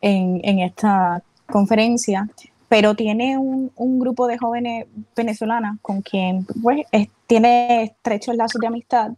en, 0.00 0.58
esta 0.60 1.22
conferencia, 1.46 2.28
pero 2.68 2.94
tiene 2.94 3.36
un, 3.38 3.72
un, 3.76 3.98
grupo 3.98 4.26
de 4.26 4.38
jóvenes 4.38 4.86
venezolanas 5.16 5.78
con 5.82 6.02
quien 6.02 6.46
pues, 6.62 6.86
es, 6.92 7.08
tiene 7.26 7.82
estrechos 7.82 8.36
lazos 8.36 8.60
de 8.60 8.66
amistad 8.66 9.12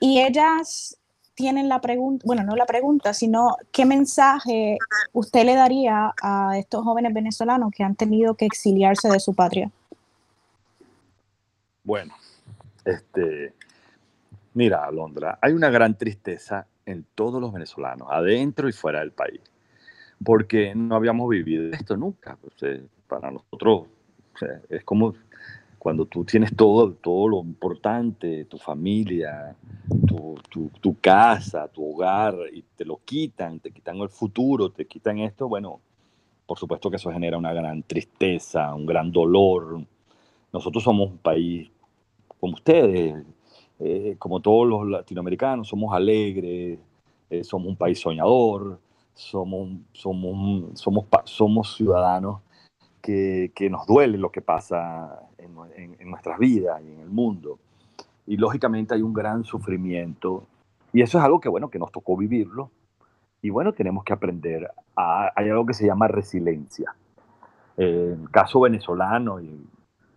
y 0.00 0.20
ellas 0.20 0.98
tienen 1.34 1.68
la 1.68 1.80
pregunta, 1.80 2.24
bueno, 2.26 2.42
no 2.42 2.56
la 2.56 2.64
pregunta, 2.64 3.12
sino 3.12 3.56
qué 3.70 3.84
mensaje 3.84 4.78
usted 5.12 5.44
le 5.44 5.54
daría 5.54 6.14
a 6.22 6.56
estos 6.58 6.82
jóvenes 6.82 7.12
venezolanos 7.12 7.70
que 7.72 7.84
han 7.84 7.94
tenido 7.94 8.34
que 8.34 8.46
exiliarse 8.46 9.08
de 9.08 9.20
su 9.20 9.34
patria. 9.34 9.70
Bueno, 11.84 12.14
este, 12.84 13.52
mira, 14.54 14.84
Alondra, 14.84 15.38
hay 15.42 15.52
una 15.52 15.68
gran 15.68 15.96
tristeza 15.96 16.66
en 16.86 17.04
todos 17.14 17.40
los 17.40 17.52
venezolanos, 17.52 18.08
adentro 18.10 18.68
y 18.68 18.72
fuera 18.72 19.00
del 19.00 19.12
país 19.12 19.40
porque 20.24 20.74
no 20.74 20.96
habíamos 20.96 21.28
vivido 21.28 21.72
esto 21.72 21.96
nunca. 21.96 22.38
Para 23.08 23.30
nosotros 23.30 23.86
o 24.42 24.46
es 24.68 24.84
como 24.84 25.14
cuando 25.78 26.04
tú 26.06 26.24
tienes 26.24 26.54
todo, 26.56 26.92
todo 26.94 27.28
lo 27.28 27.40
importante, 27.42 28.44
tu 28.46 28.58
familia, 28.58 29.54
tu, 30.06 30.34
tu, 30.50 30.68
tu, 30.80 30.98
casa, 30.98 31.68
tu 31.68 31.92
hogar, 31.92 32.34
y 32.52 32.62
te 32.74 32.84
lo 32.84 33.00
quitan, 33.04 33.60
te 33.60 33.70
quitan 33.70 33.98
el 33.98 34.08
futuro, 34.08 34.70
te 34.70 34.86
quitan 34.86 35.18
esto, 35.18 35.48
bueno, 35.48 35.80
por 36.44 36.58
supuesto 36.58 36.90
que 36.90 36.96
eso 36.96 37.12
genera 37.12 37.38
una 37.38 37.52
gran 37.52 37.82
tristeza, 37.84 38.74
un 38.74 38.84
gran 38.84 39.12
dolor. 39.12 39.80
Nosotros 40.52 40.82
somos 40.82 41.10
un 41.10 41.18
país 41.18 41.70
como 42.40 42.54
ustedes, 42.54 43.24
eh, 43.78 44.16
como 44.18 44.40
todos 44.40 44.66
los 44.66 44.88
latinoamericanos, 44.88 45.68
somos 45.68 45.94
alegres, 45.94 46.80
eh, 47.30 47.44
somos 47.44 47.68
un 47.68 47.76
país 47.76 48.00
soñador, 48.00 48.80
somos, 49.16 49.70
somos, 49.92 50.78
somos, 50.78 51.06
somos 51.24 51.74
ciudadanos 51.74 52.42
que, 53.00 53.50
que, 53.54 53.70
nos 53.70 53.86
duele 53.86 54.18
lo 54.18 54.30
que 54.30 54.42
pasa 54.42 55.22
en, 55.38 55.56
en, 55.74 55.96
en, 55.98 56.10
nuestras 56.10 56.38
vidas 56.38 56.82
y 56.82 56.92
en 56.92 57.00
el 57.00 57.08
mundo. 57.08 57.58
Y 58.26 58.36
lógicamente 58.36 58.94
hay 58.94 59.02
un 59.02 59.14
gran 59.14 59.44
sufrimiento. 59.44 60.46
Y 60.92 61.00
eso 61.00 61.18
es 61.18 61.24
algo 61.24 61.40
que, 61.40 61.48
bueno, 61.48 61.70
que 61.70 61.78
nos 61.78 61.90
tocó 61.92 62.16
vivirlo. 62.16 62.70
Y 63.40 63.50
bueno, 63.50 63.72
tenemos 63.72 64.04
que 64.04 64.12
aprender. 64.12 64.70
A, 64.96 65.32
hay 65.34 65.48
algo 65.48 65.64
que 65.64 65.74
se 65.74 65.86
llama 65.86 66.08
resiliencia. 66.08 66.94
El 67.76 68.28
caso 68.30 68.60
venezolano 68.60 69.40
y 69.40 69.66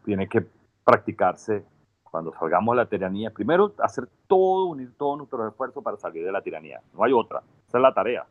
tiene 0.04 0.28
que 0.28 0.45
practicarse 0.84 1.64
cuando 2.04 2.34
salgamos 2.34 2.76
de 2.76 2.84
la 2.84 2.89
tiranía. 2.89 3.32
Primero, 3.32 3.74
hacer 3.80 4.10
todo, 4.28 4.66
unir 4.66 4.93
todo 4.97 5.16
nuestro 5.16 5.47
esfuerzo 5.47 5.82
para 5.82 5.95
salir 5.95 6.26
de 6.26 6.32
la 6.34 6.41
tiranía. 6.41 6.82
No 6.93 7.04
hay 7.04 7.14
otra. 7.14 7.43
Esa 7.68 7.78
es 7.78 7.82
la 7.82 7.93
tarea 7.93 8.26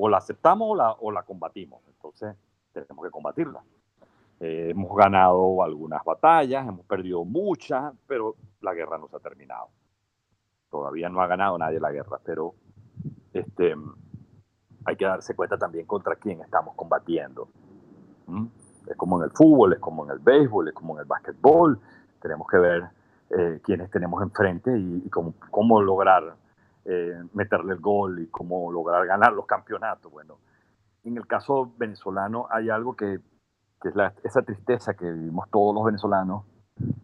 o 0.00 0.08
la 0.08 0.18
aceptamos 0.18 0.70
o 0.70 0.74
la, 0.74 0.92
o 0.92 1.12
la 1.12 1.22
combatimos. 1.22 1.82
Entonces, 1.88 2.34
tenemos 2.72 3.04
que 3.04 3.10
combatirla. 3.10 3.62
Eh, 4.40 4.68
hemos 4.70 4.96
ganado 4.96 5.62
algunas 5.62 6.02
batallas, 6.02 6.66
hemos 6.66 6.86
perdido 6.86 7.24
muchas, 7.24 7.92
pero 8.06 8.36
la 8.62 8.72
guerra 8.72 8.96
no 8.96 9.08
se 9.08 9.16
ha 9.16 9.20
terminado. 9.20 9.68
Todavía 10.70 11.10
no 11.10 11.20
ha 11.20 11.26
ganado 11.26 11.58
nadie 11.58 11.78
la 11.78 11.92
guerra, 11.92 12.18
pero 12.24 12.54
este, 13.34 13.74
hay 14.86 14.96
que 14.96 15.04
darse 15.04 15.34
cuenta 15.34 15.58
también 15.58 15.84
contra 15.84 16.16
quién 16.16 16.40
estamos 16.40 16.74
combatiendo. 16.74 17.48
¿Mm? 18.26 18.46
Es 18.88 18.96
como 18.96 19.18
en 19.18 19.24
el 19.24 19.30
fútbol, 19.32 19.74
es 19.74 19.78
como 19.78 20.04
en 20.04 20.12
el 20.12 20.18
béisbol, 20.20 20.68
es 20.68 20.74
como 20.74 20.94
en 20.94 21.00
el 21.00 21.06
básquetbol. 21.06 21.78
Tenemos 22.22 22.46
que 22.48 22.56
ver 22.56 22.84
eh, 23.30 23.60
quiénes 23.62 23.90
tenemos 23.90 24.22
enfrente 24.22 24.76
y, 24.78 25.02
y 25.04 25.10
cómo, 25.10 25.34
cómo 25.50 25.82
lograr 25.82 26.36
eh, 26.84 27.22
meterle 27.34 27.74
el 27.74 27.80
gol 27.80 28.22
y 28.22 28.26
cómo 28.28 28.72
lograr 28.72 29.06
ganar 29.06 29.32
los 29.32 29.46
campeonatos. 29.46 30.10
Bueno, 30.10 30.38
en 31.04 31.16
el 31.16 31.26
caso 31.26 31.72
venezolano 31.76 32.46
hay 32.50 32.70
algo 32.70 32.96
que, 32.96 33.20
es 33.84 33.94
la, 33.94 34.14
esa 34.24 34.42
tristeza 34.42 34.94
que 34.94 35.10
vivimos 35.10 35.48
todos 35.50 35.74
los 35.74 35.84
venezolanos, 35.84 36.44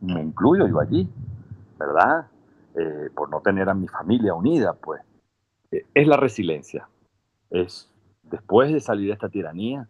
me 0.00 0.22
incluyo 0.22 0.66
yo 0.66 0.80
allí, 0.80 1.08
¿verdad? 1.78 2.26
Eh, 2.74 3.10
por 3.14 3.28
no 3.30 3.40
tener 3.40 3.68
a 3.68 3.74
mi 3.74 3.86
familia 3.86 4.34
unida, 4.34 4.72
pues, 4.72 5.02
eh, 5.70 5.84
es 5.94 6.06
la 6.06 6.16
resiliencia. 6.16 6.88
Es 7.50 7.90
después 8.22 8.72
de 8.72 8.80
salir 8.80 9.08
de 9.08 9.12
esta 9.12 9.28
tiranía, 9.28 9.88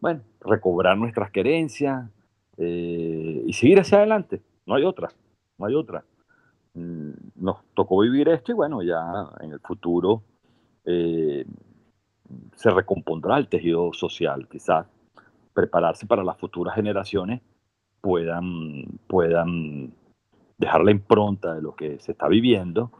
bueno, 0.00 0.20
recobrar 0.40 0.96
nuestras 0.96 1.30
querencias 1.30 2.08
y 2.56 3.52
seguir 3.52 3.80
hacia 3.80 3.98
adelante. 3.98 4.40
No 4.64 4.76
hay 4.76 4.84
otra, 4.84 5.10
no 5.58 5.66
hay 5.66 5.74
otra. 5.74 6.04
Mm, 6.74 7.12
nos 7.36 7.64
tocó 7.74 8.00
vivir 8.00 8.28
esto 8.28 8.52
y 8.52 8.54
bueno, 8.54 8.82
ya 8.82 9.30
en 9.40 9.52
el 9.52 9.60
futuro 9.60 10.22
eh, 10.84 11.46
se 12.56 12.70
recompondrá 12.70 13.38
el 13.38 13.48
tejido 13.48 13.92
social, 13.92 14.48
quizás 14.48 14.86
prepararse 15.52 16.06
para 16.06 16.24
las 16.24 16.36
futuras 16.36 16.74
generaciones 16.74 17.40
puedan, 18.04 18.84
puedan 19.06 19.94
dejar 20.58 20.84
la 20.84 20.90
impronta 20.90 21.54
de 21.54 21.62
lo 21.62 21.74
que 21.74 21.98
se 22.00 22.12
está 22.12 22.28
viviendo, 22.28 22.90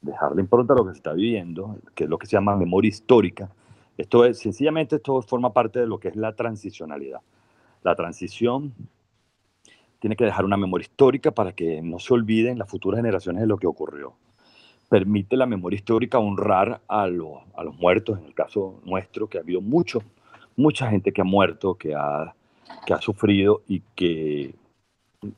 dejar 0.00 0.34
la 0.34 0.40
impronta 0.40 0.74
de 0.74 0.80
lo 0.80 0.86
que 0.86 0.92
se 0.92 0.98
está 0.98 1.12
viviendo, 1.12 1.78
que 1.94 2.04
es 2.04 2.10
lo 2.10 2.18
que 2.18 2.26
se 2.26 2.32
llama 2.32 2.56
memoria 2.56 2.88
histórica. 2.88 3.48
Esto 3.96 4.24
es, 4.24 4.40
sencillamente, 4.40 4.96
esto 4.96 5.22
forma 5.22 5.52
parte 5.52 5.78
de 5.78 5.86
lo 5.86 6.00
que 6.00 6.08
es 6.08 6.16
la 6.16 6.34
transicionalidad. 6.34 7.20
La 7.84 7.94
transición 7.94 8.74
tiene 10.04 10.16
que 10.16 10.26
dejar 10.26 10.44
una 10.44 10.58
memoria 10.58 10.84
histórica 10.84 11.30
para 11.30 11.52
que 11.52 11.80
no 11.80 11.98
se 11.98 12.12
olviden 12.12 12.58
las 12.58 12.68
futuras 12.68 12.98
generaciones 12.98 13.40
de 13.40 13.46
lo 13.46 13.56
que 13.56 13.66
ocurrió. 13.66 14.12
Permite 14.90 15.34
la 15.34 15.46
memoria 15.46 15.76
histórica 15.78 16.18
honrar 16.18 16.82
a, 16.88 17.06
los, 17.06 17.38
a 17.56 17.64
los 17.64 17.74
muertos, 17.78 18.18
en 18.18 18.26
el 18.26 18.34
caso 18.34 18.82
nuestro, 18.84 19.28
que 19.28 19.38
ha 19.38 19.40
habido 19.40 19.62
mucho, 19.62 20.02
mucha 20.56 20.90
gente 20.90 21.10
que 21.10 21.22
ha 21.22 21.24
muerto, 21.24 21.76
que 21.76 21.94
ha, 21.94 22.34
que 22.84 22.92
ha 22.92 23.00
sufrido 23.00 23.62
y 23.66 23.80
que 23.94 24.54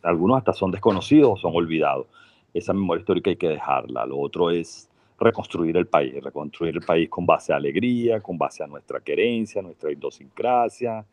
algunos 0.02 0.38
hasta 0.38 0.52
son 0.52 0.72
desconocidos 0.72 1.30
o 1.34 1.36
son 1.36 1.54
olvidados. 1.54 2.08
Esa 2.52 2.72
memoria 2.72 3.02
histórica 3.02 3.30
hay 3.30 3.36
que 3.36 3.50
dejarla. 3.50 4.04
Lo 4.04 4.18
otro 4.18 4.50
es 4.50 4.90
reconstruir 5.20 5.76
el 5.76 5.86
país, 5.86 6.20
reconstruir 6.20 6.74
el 6.74 6.82
país 6.82 7.08
con 7.08 7.24
base 7.24 7.52
a 7.52 7.56
alegría, 7.56 8.20
con 8.20 8.36
base 8.36 8.64
a 8.64 8.66
nuestra 8.66 8.98
querencia, 8.98 9.62
nuestra 9.62 9.92
idiosincrasia, 9.92 11.06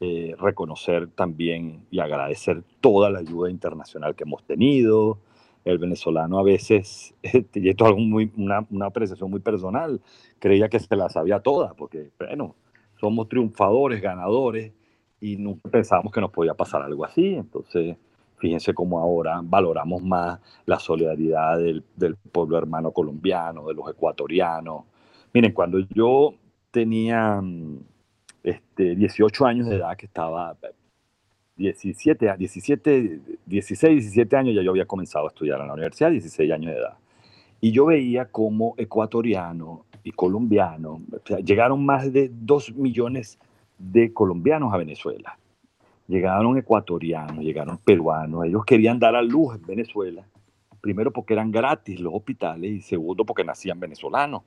eh, 0.00 0.34
reconocer 0.38 1.08
también 1.08 1.86
y 1.90 2.00
agradecer 2.00 2.62
toda 2.80 3.10
la 3.10 3.20
ayuda 3.20 3.50
internacional 3.50 4.14
que 4.14 4.24
hemos 4.24 4.44
tenido. 4.44 5.18
El 5.64 5.78
venezolano 5.78 6.38
a 6.38 6.42
veces, 6.42 7.14
este, 7.22 7.60
y 7.60 7.68
esto 7.70 7.84
es 7.84 7.88
algo 7.88 8.00
muy, 8.00 8.30
una, 8.36 8.66
una 8.70 8.86
apreciación 8.86 9.30
muy 9.30 9.40
personal, 9.40 10.00
creía 10.38 10.68
que 10.68 10.78
se 10.78 10.94
la 10.96 11.08
sabía 11.08 11.40
toda, 11.40 11.74
porque, 11.74 12.10
bueno, 12.18 12.54
somos 13.00 13.28
triunfadores, 13.28 14.00
ganadores, 14.00 14.72
y 15.20 15.36
nunca 15.36 15.70
pensábamos 15.70 16.12
que 16.12 16.20
nos 16.20 16.30
podía 16.30 16.54
pasar 16.54 16.82
algo 16.82 17.04
así. 17.04 17.34
Entonces, 17.34 17.96
fíjense 18.36 18.74
cómo 18.74 18.98
ahora 19.00 19.40
valoramos 19.42 20.02
más 20.02 20.40
la 20.66 20.78
solidaridad 20.78 21.58
del, 21.58 21.84
del, 21.96 22.16
pueblo 22.16 22.58
hermano 22.58 22.92
colombiano, 22.92 23.66
de 23.66 23.74
los 23.74 23.90
ecuatorianos. 23.90 24.84
Miren, 25.32 25.52
cuando 25.52 25.80
yo 25.94 26.34
tenía 26.70 27.42
este, 28.46 28.94
18 28.94 29.44
años 29.44 29.68
de 29.68 29.76
edad, 29.76 29.96
que 29.96 30.06
estaba 30.06 30.56
17, 31.56 32.36
17, 32.38 33.20
16, 33.44 33.94
17 34.02 34.36
años, 34.36 34.54
ya 34.54 34.62
yo 34.62 34.70
había 34.70 34.86
comenzado 34.86 35.26
a 35.26 35.28
estudiar 35.28 35.60
en 35.60 35.66
la 35.66 35.74
universidad, 35.74 36.12
16 36.12 36.52
años 36.52 36.72
de 36.72 36.78
edad. 36.78 36.96
Y 37.60 37.72
yo 37.72 37.86
veía 37.86 38.26
como 38.26 38.74
ecuatoriano 38.76 39.86
y 40.04 40.12
colombiano, 40.12 41.00
o 41.10 41.26
sea, 41.26 41.38
llegaron 41.40 41.84
más 41.84 42.12
de 42.12 42.30
2 42.32 42.76
millones 42.76 43.40
de 43.78 44.12
colombianos 44.12 44.72
a 44.72 44.76
Venezuela. 44.76 45.36
Llegaron 46.06 46.56
ecuatorianos, 46.56 47.44
llegaron 47.44 47.78
peruanos, 47.78 48.44
ellos 48.44 48.64
querían 48.64 49.00
dar 49.00 49.16
a 49.16 49.22
luz 49.22 49.56
en 49.56 49.62
Venezuela, 49.66 50.24
primero 50.80 51.10
porque 51.10 51.32
eran 51.32 51.50
gratis 51.50 51.98
los 51.98 52.14
hospitales 52.14 52.70
y 52.70 52.80
segundo 52.80 53.24
porque 53.24 53.42
nacían 53.42 53.80
venezolanos. 53.80 54.42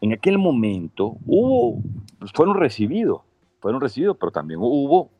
En 0.00 0.12
aquel 0.12 0.38
momento 0.38 1.16
hubo, 1.26 1.82
pues, 2.18 2.32
fueron 2.32 2.56
recibidos, 2.56 3.22
fueron 3.60 3.80
recibidos, 3.80 4.16
pero 4.18 4.30
también 4.30 4.60
hubo 4.62 5.10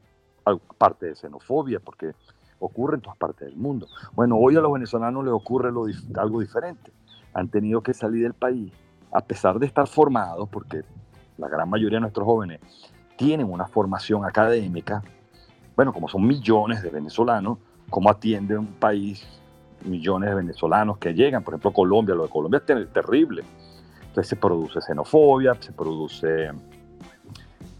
parte 0.78 1.06
de 1.06 1.16
xenofobia, 1.16 1.80
porque 1.80 2.12
ocurre 2.60 2.96
en 2.96 3.02
todas 3.02 3.18
partes 3.18 3.48
del 3.48 3.56
mundo. 3.56 3.86
Bueno, 4.14 4.36
hoy 4.36 4.56
a 4.56 4.60
los 4.60 4.72
venezolanos 4.72 5.24
les 5.24 5.32
ocurre 5.32 5.68
algo 5.68 6.40
diferente. 6.40 6.92
Han 7.34 7.48
tenido 7.48 7.82
que 7.82 7.92
salir 7.92 8.22
del 8.22 8.34
país, 8.34 8.72
a 9.12 9.20
pesar 9.20 9.58
de 9.58 9.66
estar 9.66 9.86
formados, 9.86 10.48
porque 10.48 10.82
la 11.36 11.48
gran 11.48 11.68
mayoría 11.68 11.96
de 11.96 12.02
nuestros 12.02 12.24
jóvenes 12.24 12.60
tienen 13.16 13.50
una 13.50 13.66
formación 13.66 14.24
académica, 14.24 15.02
bueno, 15.76 15.92
como 15.92 16.08
son 16.08 16.26
millones 16.26 16.82
de 16.82 16.90
venezolanos, 16.90 17.58
¿cómo 17.90 18.10
atiende 18.10 18.56
un 18.56 18.66
país 18.66 19.26
millones 19.84 20.30
de 20.30 20.36
venezolanos 20.36 20.98
que 20.98 21.14
llegan? 21.14 21.44
Por 21.44 21.54
ejemplo, 21.54 21.72
Colombia, 21.72 22.14
lo 22.14 22.24
de 22.24 22.30
Colombia 22.30 22.62
es 22.66 22.92
terrible. 22.92 23.44
Entonces 24.08 24.28
se 24.28 24.36
produce 24.36 24.80
xenofobia, 24.80 25.54
se 25.60 25.72
produce... 25.72 26.50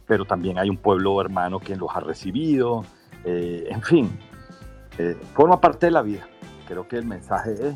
Pero 0.07 0.24
también 0.24 0.59
hay 0.59 0.70
un 0.70 0.79
pueblo 0.79 1.20
hermano 1.20 1.59
que 1.59 1.76
los 1.76 1.91
ha 1.95 2.01
recibido, 2.01 2.85
eh, 3.24 3.66
en 3.68 3.83
fin, 3.83 4.18
eh, 4.97 5.16
forma 5.35 5.61
parte 5.61 5.87
de 5.87 5.93
la 5.93 6.03
vida. 6.03 6.26
Creo 6.66 6.89
que 6.89 6.97
el 6.97 7.05
mensaje 7.05 7.53
es 7.53 7.74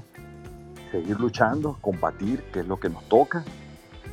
seguir 0.90 1.20
luchando, 1.20 1.76
combatir, 1.80 2.42
que 2.52 2.60
es 2.60 2.66
lo 2.66 2.78
que 2.78 2.88
nos 2.88 3.04
toca, 3.04 3.44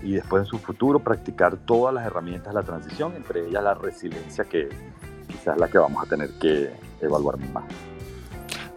y 0.04 0.14
después 0.14 0.44
en 0.44 0.46
su 0.48 0.58
futuro 0.58 1.00
practicar 1.00 1.58
todas 1.58 1.94
las 1.94 2.06
herramientas 2.06 2.54
de 2.54 2.60
la 2.60 2.64
transición, 2.64 3.14
entre 3.16 3.48
ellas 3.48 3.64
la 3.64 3.74
resiliencia 3.74 4.44
que 4.46 4.68
quizás 5.28 5.56
es 5.56 5.60
la 5.62 5.68
que 5.70 5.78
vamos 5.78 6.04
a 6.04 6.10
tener 6.10 6.30
que 6.40 6.72
evaluar 7.00 7.38
más. 7.54 7.64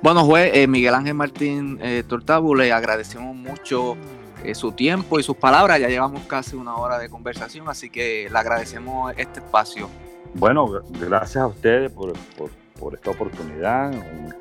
Bueno, 0.03 0.25
juez 0.25 0.53
eh, 0.55 0.67
Miguel 0.67 0.95
Ángel 0.95 1.15
Martín 1.15 1.81
Tortabu, 2.09 2.55
le 2.55 2.73
agradecemos 2.73 3.35
mucho 3.35 3.97
eh, 4.45 4.55
su 4.55 4.73
tiempo 4.73 5.19
y 5.19 5.23
sus 5.23 5.37
palabras. 5.37 5.81
Ya 5.81 5.89
llevamos 5.89 6.23
casi 6.27 6.57
una 6.57 6.77
hora 6.77 6.99
de 6.99 7.09
conversación, 7.09 7.69
así 7.69 7.91
que 7.91 8.29
le 8.31 8.39
agradecemos 8.39 9.13
este 9.17 9.41
espacio. 9.41 9.89
Bueno, 10.35 10.83
gracias 11.01 11.43
a 11.43 11.47
ustedes 11.47 11.91
por, 11.91 12.13
por, 12.37 12.51
por 12.79 12.95
esta 12.95 13.11
oportunidad. 13.11 13.93
Un, 13.93 14.35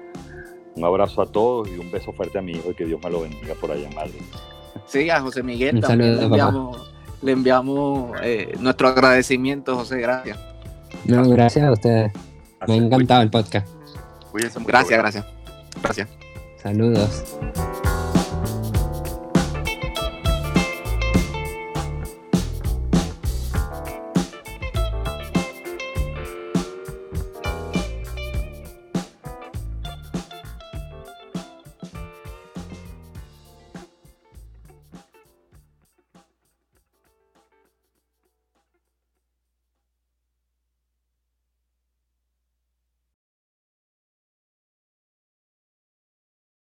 un, 0.75 0.85
abrazo 0.85 1.21
a 1.21 1.25
todos 1.25 1.67
y 1.69 1.77
un 1.77 1.91
beso 1.91 2.13
fuerte 2.13 2.39
a 2.39 2.41
mi 2.41 2.53
hijo 2.53 2.71
y 2.71 2.75
que 2.75 2.85
Dios 2.85 2.99
me 3.03 3.09
lo 3.09 3.21
bendiga 3.21 3.53
por 3.55 3.71
allá 3.71 3.87
en 3.87 3.95
Madrid. 3.95 4.21
Sí, 4.85 5.09
a 5.09 5.19
José 5.21 5.43
Miguel 5.43 5.75
un 5.75 5.81
también 5.81 6.15
saludo, 6.15 6.21
le 6.21 6.25
enviamos, 6.25 6.93
le 7.21 7.31
enviamos 7.31 8.11
eh, 8.23 8.55
nuestro 8.59 8.87
agradecimiento, 8.87 9.75
José, 9.75 9.99
gracias. 9.99 10.39
No, 11.05 11.27
gracias 11.29 11.65
a 11.65 11.71
ustedes. 11.71 12.11
Me 12.67 12.73
ha 12.73 12.77
encantado 12.77 13.21
el 13.21 13.29
podcast. 13.29 13.67
Gracias, 14.65 14.99
gracias. 14.99 15.25
Gracias. 15.81 16.09
Saludos. 16.61 17.37